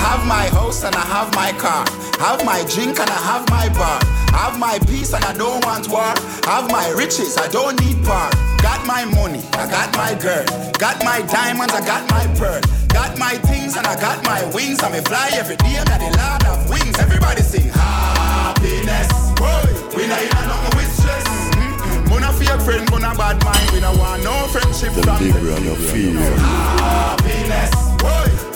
Have 0.06 0.26
my 0.26 0.46
house 0.54 0.84
and 0.84 0.94
I 0.94 1.04
have 1.14 1.34
my 1.34 1.50
car. 1.58 1.84
Have 2.22 2.44
my 2.44 2.62
drink 2.70 2.98
and 3.02 3.10
I 3.10 3.20
have 3.30 3.44
my 3.50 3.66
bar. 3.74 3.98
Have 4.38 4.58
my 4.58 4.78
peace 4.86 5.12
and 5.12 5.24
I 5.24 5.32
don't 5.34 5.64
want 5.64 5.88
war. 5.88 6.14
Have 6.46 6.70
my 6.70 6.86
riches, 6.90 7.36
I 7.36 7.48
don't 7.48 7.74
need 7.82 7.98
power. 8.04 8.30
Got 8.62 8.86
my 8.86 9.04
money, 9.04 9.42
I 9.60 9.66
got 9.66 9.90
my 9.96 10.14
girl. 10.14 10.46
Got 10.78 11.02
my 11.02 11.18
diamonds, 11.26 11.74
I 11.74 11.82
got 11.84 12.04
my 12.10 12.24
pearl. 12.38 12.60
Got 12.88 13.18
my 13.18 13.34
things 13.50 13.76
and 13.76 13.86
I 13.86 13.98
got 14.00 14.22
my 14.24 14.40
wings. 14.54 14.82
I 14.82 14.88
may 14.90 15.02
fly 15.02 15.28
every 15.32 15.56
day, 15.56 15.74
I'm 15.76 15.86
the 15.90 16.10
lord 16.14 16.42
of 16.52 16.70
wings. 16.70 16.96
Everybody 16.98 17.42
sing 17.42 17.68
happiness. 17.68 19.10
Boy, 19.34 19.66
we 19.96 20.06
not 20.06 20.22
in 20.22 20.30
nothing 20.30 20.74
with 20.78 20.90
stress. 20.98 21.26
Mm-hmm. 21.26 22.08
Mona 22.10 22.30
fake 22.38 22.60
friend, 22.62 22.84
mona 22.90 23.12
bad 23.18 23.42
mind. 23.44 23.70
We 23.72 23.80
don't 23.80 23.98
want 23.98 24.22
no 24.22 24.34
friendship 24.54 24.94
the 24.94 25.02
from. 25.02 25.18
The 25.18 25.74
fear. 25.90 26.14
Happiness. 26.38 27.85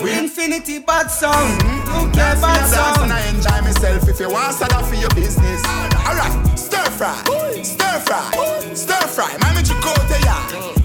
We 0.03 0.17
infinity 0.17 0.79
bad 0.79 1.07
song. 1.07 1.33
Mm-hmm. 1.33 2.11
care 2.11 2.35
bad 2.41 2.65
song. 2.65 3.03
And 3.03 3.13
I 3.13 3.21
enjoy 3.29 3.61
myself. 3.61 4.09
If 4.09 4.19
you 4.19 4.29
want 4.29 4.57
to 4.57 4.65
for 4.85 4.95
your 4.95 5.09
business. 5.13 5.61
Alright, 6.07 6.57
stir 6.57 6.89
fry, 6.97 7.15
stir 7.63 7.99
fry, 8.01 8.73
stir 8.73 9.07
fry. 9.07 9.31
Mami 9.39 9.61
chikote 9.63 10.17
ya. 10.25 10.37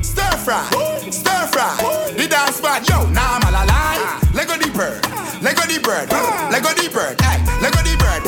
Stir 0.02 0.36
fry, 0.44 0.62
stir 1.10 1.46
fry. 1.48 2.12
The 2.16 2.28
dance 2.28 2.56
spot, 2.56 2.88
yo, 2.88 3.08
now 3.10 3.36
I'm 3.36 3.44
all 3.44 3.64
alive. 3.64 4.34
Lego 4.34 4.56
the 4.56 4.70
bird, 4.70 5.00
Lego 5.42 5.64
the 5.64 5.80
bird, 5.80 6.08
Lego 6.52 6.70
the 6.76 6.88
bird, 6.92 7.20
hey, 7.20 7.40
Lego 7.60 7.80
the 7.84 7.96
bird, 7.96 8.24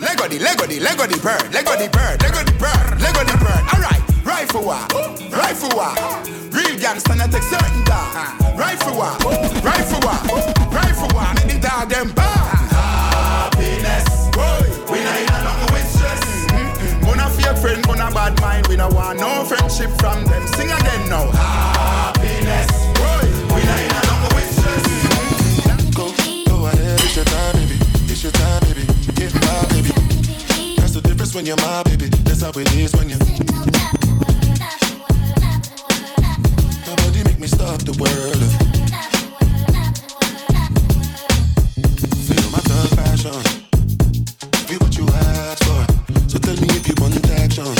Lego 0.00 0.28
the, 0.28 0.38
Lego 0.40 0.66
the, 0.66 0.80
Lego 0.80 1.06
the 1.06 1.18
bird, 1.20 1.52
Lego 1.52 1.76
the 1.76 1.88
bird, 1.92 2.16
Lego 2.22 2.40
the 2.44 2.56
bird, 2.56 3.00
Lego 3.00 3.20
the 3.24 3.36
bird. 3.36 3.62
Alright, 3.72 3.99
rifle 4.40 4.64
war, 4.64 4.86
rifle 5.30 5.68
war. 5.76 5.92
Real 6.50 6.78
gangster 6.80 7.14
not 7.14 7.30
take 7.30 7.42
certain 7.42 7.84
dog. 7.84 8.16
Rifle 8.56 8.96
war, 8.96 9.12
rifle 9.60 10.00
war, 10.00 10.16
rifle 10.72 11.08
war. 11.12 11.28
Make 11.34 11.52
the 11.52 11.58
dog 11.60 11.90
them 11.90 12.10
bad. 12.12 12.56
Happiness, 12.72 14.08
boy, 14.32 14.64
we 14.90 15.04
not 15.04 15.20
in 15.20 15.28
a 15.28 15.44
nothing 15.44 15.72
with 15.74 15.88
stress. 15.92 16.24
Gonna 17.04 17.28
fake 17.28 17.58
friend, 17.58 17.84
gonna 17.84 18.10
bad 18.14 18.40
mind. 18.40 18.66
We 18.68 18.76
don't 18.76 18.94
want 18.94 19.20
no 19.20 19.44
friendship 19.44 19.90
from 20.00 20.24
them. 20.24 20.46
Sing 20.56 20.72
again 20.72 21.08
now. 21.10 21.28
Happiness, 21.32 22.70
boy, 22.96 23.28
we 23.52 23.60
not 23.68 23.80
in 23.84 23.92
a 23.92 24.00
nothing 24.08 24.36
with 24.36 24.50
stress. 24.56 24.86
Go, 25.92 26.06
go 26.48 26.66
ahead, 26.66 26.98
it's 27.04 27.14
your 27.14 27.26
time, 27.26 27.56
baby. 27.56 27.76
It's 28.08 28.22
your 28.22 28.32
time, 28.32 28.62
baby. 28.64 28.86
Get 29.20 29.34
my 29.34 29.68
baby. 29.68 29.92
That's 30.80 30.94
the 30.94 31.02
difference 31.02 31.34
when 31.34 31.44
you're 31.44 31.58
my 31.58 31.82
baby. 31.82 32.08
That's 32.24 32.40
how 32.40 32.52
it 32.56 32.72
is 32.74 32.96
when 32.96 33.10
you. 33.10 33.49
Me 37.40 37.46
stop 37.46 37.80
the 37.88 37.96
world. 37.96 38.42
Feel 42.28 42.46
my 42.52 42.60
thug 42.68 42.90
passion. 43.00 43.40
Be 44.68 44.76
what 44.76 44.92
you 44.98 45.06
asked 45.08 45.64
for. 45.64 45.82
So 46.28 46.38
tell 46.38 46.56
me 46.60 46.68
if 46.76 46.86
you 46.86 46.94
want 47.00 47.16
action. 47.40 47.72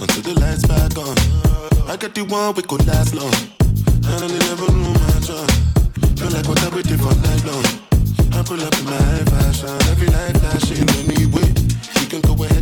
Until 0.00 0.22
the 0.24 0.40
lights 0.40 0.64
back 0.64 0.96
on. 0.96 1.16
I 1.90 1.96
got 1.96 2.14
the 2.14 2.24
one 2.24 2.54
we 2.54 2.62
could 2.62 2.86
last 2.86 3.14
long. 3.14 3.34
And 4.08 4.24
I 4.24 4.28
never 4.48 4.72
knew 4.72 4.94
my 4.96 5.20
job. 5.20 5.50
Feel 6.16 6.30
like 6.30 6.48
what 6.48 6.62
I 6.64 6.68
waited 6.74 7.00
for 7.00 7.14
night 7.20 7.44
long. 7.44 7.66
I 8.32 8.42
pull 8.48 8.62
up 8.64 8.74
in 8.78 8.84
my 8.86 9.24
fashion. 9.28 9.76
Every 9.92 10.08
night 10.08 10.36
flashing 10.38 10.88
anyway. 11.04 11.53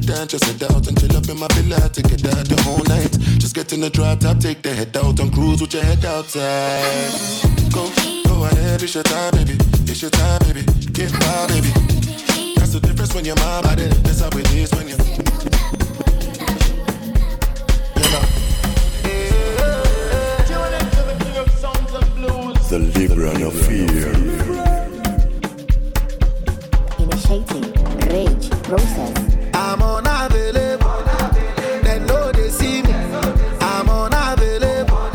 You 0.03 0.09
can 0.09 0.14
go 0.14 0.14
ahead 0.14 0.22
and 0.22 0.30
just 0.30 0.44
head 0.44 0.62
out 0.72 0.88
and 0.88 0.98
chill 0.98 1.16
up 1.16 1.28
in 1.28 1.38
my 1.38 1.46
villa 1.55 1.88
to 1.88 2.03
get 2.03 2.26
out 2.26 2.44
the 2.48 2.61
whole 2.62 2.82
night. 2.90 3.12
Just 3.38 3.55
get 3.55 3.72
in 3.72 3.80
the 3.80 3.90
drop 3.90 4.18
top, 4.18 4.38
take 4.38 4.61
the 4.61 4.74
head 4.74 4.96
out 4.96 5.20
and 5.20 5.32
cruise 5.32 5.61
with 5.61 5.74
your 5.74 5.84
head 5.84 6.05
outside. 6.05 7.12
Go, 7.72 7.88
go 8.26 8.44
ahead, 8.44 8.82
it's 8.82 8.94
your 8.94 9.05
time, 9.05 9.30
baby. 9.32 9.57
It's 9.86 10.03
your 10.03 10.11
time, 10.11 10.40
baby. 10.42 10.62
Get 10.90 11.12
wild, 11.20 11.50
baby. 11.50 11.68
That's 12.57 12.72
the 12.72 12.80
difference 12.82 13.14
when 13.14 13.24
you're 13.24 13.36
my 13.36 13.62
body. 13.62 13.86
That's 14.03 14.20
how 14.20 14.28
it 14.28 14.53
is 14.55 14.72
when 14.72 14.88
you're. 14.88 14.98
The 22.72 22.78
Libra 22.78 23.32
of 23.46 23.55
Fear. 23.66 24.11
Initiating 26.98 27.70
rage 28.09 28.50
process. 28.62 29.32
I'm 29.73 29.81
unavailable. 29.81 31.03
They 31.83 31.99
know 32.01 32.31
they 32.31 32.51
see 32.51 32.83
me. 32.83 32.93
I'm 33.59 33.89
unavailable. 33.89 35.09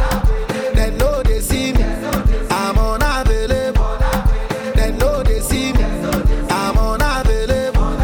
They 0.74 0.90
know 0.98 1.22
they 1.22 1.42
see 1.42 1.74
me. 1.74 1.84
I'm 2.50 2.76
unavailable. 2.80 4.00
They 4.74 4.92
know 4.94 5.22
they 5.22 5.42
see 5.42 5.74
me. 5.74 5.84
I'm 6.50 6.76
unavailable. 6.76 7.98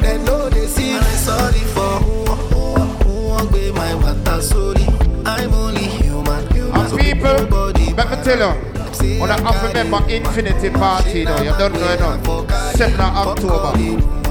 They 0.00 0.16
know 0.24 0.48
they 0.48 0.66
see 0.68 0.92
me. 0.94 0.96
I'm 0.96 1.16
sorry 1.18 1.60
for 1.74 1.98
who, 2.00 2.24
who, 2.24 2.76
who 3.04 3.26
won't 3.28 3.52
be 3.52 3.70
my 3.72 3.94
water. 3.94 4.40
Sorry, 4.40 4.86
I'm 5.26 5.52
only 5.52 5.82
human. 5.82 6.50
human. 6.54 6.80
And 6.80 6.98
people, 6.98 7.28
let 7.94 8.24
tell 8.24 8.38
you. 8.38 9.20
On 9.20 9.28
the 9.28 9.34
half 9.34 9.62
remember 9.62 9.98
Infinity 10.08 10.70
Party 10.70 11.24
though, 11.26 11.42
you 11.42 11.50
don't 11.58 11.74
know 11.74 11.92
enough. 11.92 12.24
7th 12.72 12.94
of 12.94 13.28
October. 13.28 14.23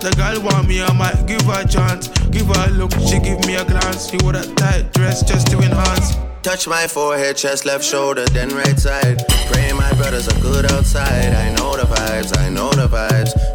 The 0.00 0.10
girl 0.16 0.42
want 0.42 0.66
me, 0.66 0.80
I 0.80 0.90
might 0.94 1.26
give 1.26 1.42
her 1.42 1.60
a 1.60 1.68
chance. 1.68 2.08
Give 2.30 2.46
her 2.46 2.68
a 2.68 2.70
look, 2.70 2.90
she 2.92 3.18
give 3.20 3.44
me 3.46 3.56
a 3.56 3.64
glance. 3.66 4.08
She 4.08 4.16
wore 4.22 4.32
that 4.32 4.48
tight 4.56 4.92
dress 4.94 5.22
just 5.22 5.48
to 5.48 5.58
enhance. 5.58 6.16
Touch 6.42 6.66
my 6.66 6.86
forehead, 6.86 7.36
chest, 7.36 7.66
left 7.66 7.84
shoulder, 7.84 8.24
then 8.32 8.48
right 8.48 8.78
side. 8.78 9.22
Pray 9.52 9.72
my 9.74 9.92
brothers 10.00 10.26
are 10.26 10.40
good 10.40 10.64
outside. 10.72 11.34
I 11.34 11.54
know 11.56 11.76
the 11.76 11.82
vibes, 11.82 12.34
I 12.38 12.48
know 12.48 12.70
the 12.70 12.88
vibes. 12.88 13.49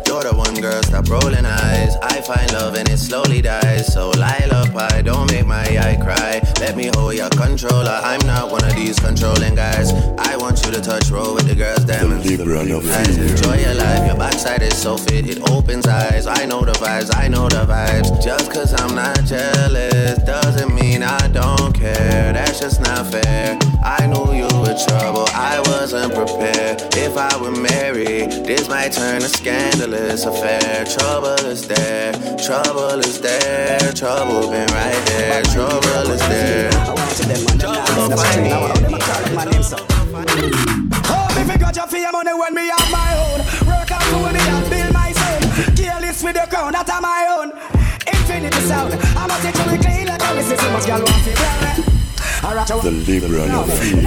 Stop 0.96 1.24
rolling 1.24 1.46
eyes. 1.46 1.98
I 2.02 2.22
find 2.22 2.52
love 2.54 2.76
and 2.76 2.88
it 2.90 2.98
slowly 2.98 3.42
dies. 3.42 3.92
So 3.92 4.12
lullaby, 4.12 5.02
don't 5.02 5.30
make 5.32 5.46
my 5.46 5.64
eye 5.64 5.98
cry. 6.02 6.42
Let 6.60 6.78
me 6.78 6.90
hold 6.96 7.16
your 7.16 7.30
controller. 7.30 8.00
I'm 8.04 8.26
not 8.26 8.52
one 8.52 8.64
of 8.64 8.76
these 8.76 8.98
controlling 9.00 9.56
guys. 9.56 9.92
I 10.18 10.38
want 10.38 10.64
you 10.66 10.72
to 10.72 10.82
touch 10.82 11.10
roll 11.10 11.36
with 11.36 11.48
the 11.48 11.56
girls, 11.56 11.84
diamonds. 11.84 12.26
Guys, 12.82 13.18
enjoy 13.18 13.58
your 13.58 13.74
life. 13.74 14.08
Your 14.08 14.18
backside 14.18 14.62
is 14.62 14.78
so 14.78 14.98
fit, 14.98 15.28
it 15.30 15.50
opens 15.50 15.86
eyes. 15.86 16.28
I 16.28 16.46
know 16.46 16.64
the 16.64 16.74
vibes, 16.74 17.14
I 17.14 17.28
know 17.28 17.50
the 17.50 17.66
vibes. 17.66 18.24
Just 18.24 18.52
cause 18.52 18.74
I'm 18.82 18.96
not 18.96 19.26
jealous 19.26 20.18
doesn't 20.24 20.74
mean 20.74 21.04
I 21.04 21.28
don't 21.28 21.74
care. 21.74 22.34
That's 22.34 22.60
just 22.60 22.82
not 22.82 23.08
fair. 23.08 23.65
I 23.84 24.08
knew 24.08 24.34
you 24.34 24.48
were 24.60 24.78
trouble, 24.88 25.28
I 25.34 25.62
wasn't 25.68 26.14
prepared. 26.14 26.82
If 26.96 27.18
I 27.18 27.36
were 27.42 27.52
married, 27.52 28.32
this 28.46 28.68
might 28.68 28.92
turn 28.92 29.22
a 29.22 29.30
scandalous 29.30 30.26
affair. 30.26 30.86
Trouble 30.86 31.40
is 31.46 31.68
there, 31.68 32.14
trouble 32.38 33.00
is 33.00 33.20
there, 33.22 33.80
trouble 33.94 34.50
been 34.50 34.68
right 34.68 35.04
there, 35.08 35.44
trouble 35.44 36.12
is 36.12 36.22
there. 36.28 36.72
Trouble 36.72 36.96
them 39.52 39.64
so. 39.64 39.78
Oh, 41.08 41.28
if 41.38 41.48
you 41.52 41.58
got 41.58 41.76
your 41.76 41.88
fear 41.88 42.12
money 42.12 42.34
when 42.34 42.54
me 42.54 42.68
have 42.68 42.92
my 42.92 43.12
own. 43.18 43.40
Work 43.68 43.92
out 43.92 44.04
for 44.04 44.32
me 44.32 44.40
and 44.40 44.70
build 44.70 44.94
my 44.94 45.12
son. 45.12 45.76
Careless 45.76 46.24
with 46.24 46.36
the 46.36 46.48
crown, 46.50 46.72
that 46.74 46.88
my 47.02 47.28
own. 47.38 47.52
Infinity 48.08 48.62
sound. 48.62 48.94
I'ma 49.18 49.38
take 49.42 49.58
you 49.58 49.78
clean 49.80 50.08
like 50.08 50.22
a. 50.22 50.36
Must 50.36 50.88
girl 50.88 51.02
want 51.02 51.24
to 51.26 51.95
the 52.46 52.92
Libra 53.08 53.47
Affair. 53.47 54.02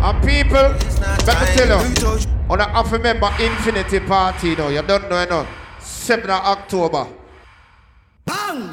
And 0.00 0.22
people, 0.22 0.68
let 1.26 1.40
me 1.40 1.46
tell 1.56 1.68
you, 1.68 2.18
on 2.50 2.60
a 2.60 2.68
half 2.68 2.92
a 2.92 2.98
member 2.98 3.30
Infinity 3.40 4.00
Party, 4.00 4.50
you 4.50 4.56
know, 4.56 4.68
you 4.68 4.82
don't 4.82 5.08
know, 5.10 5.20
you 5.20 5.28
know, 5.28 5.46
7th 5.80 6.28
October. 6.28 7.06
Bang! 8.24 8.70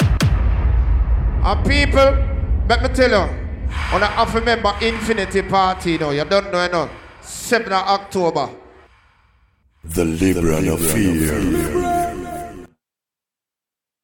And 1.43 1.65
people, 1.65 2.17
let 2.69 2.82
me 2.84 2.89
tell 2.89 3.09
you, 3.09 3.30
on 3.93 4.03
a 4.03 4.07
half 4.07 4.36
a 4.36 4.41
member 4.41 4.73
Infinity 4.82 5.41
Party, 5.43 5.93
you 5.93 5.97
know, 5.99 6.11
you 6.11 6.26
don't 6.26 6.51
know, 6.51 6.63
you 6.63 6.71
know, 6.71 6.89
7th 7.23 7.71
October. 7.71 8.49
The 9.84 10.05
liberal 10.05 10.73
of 10.73 10.82
fear. 10.91 12.04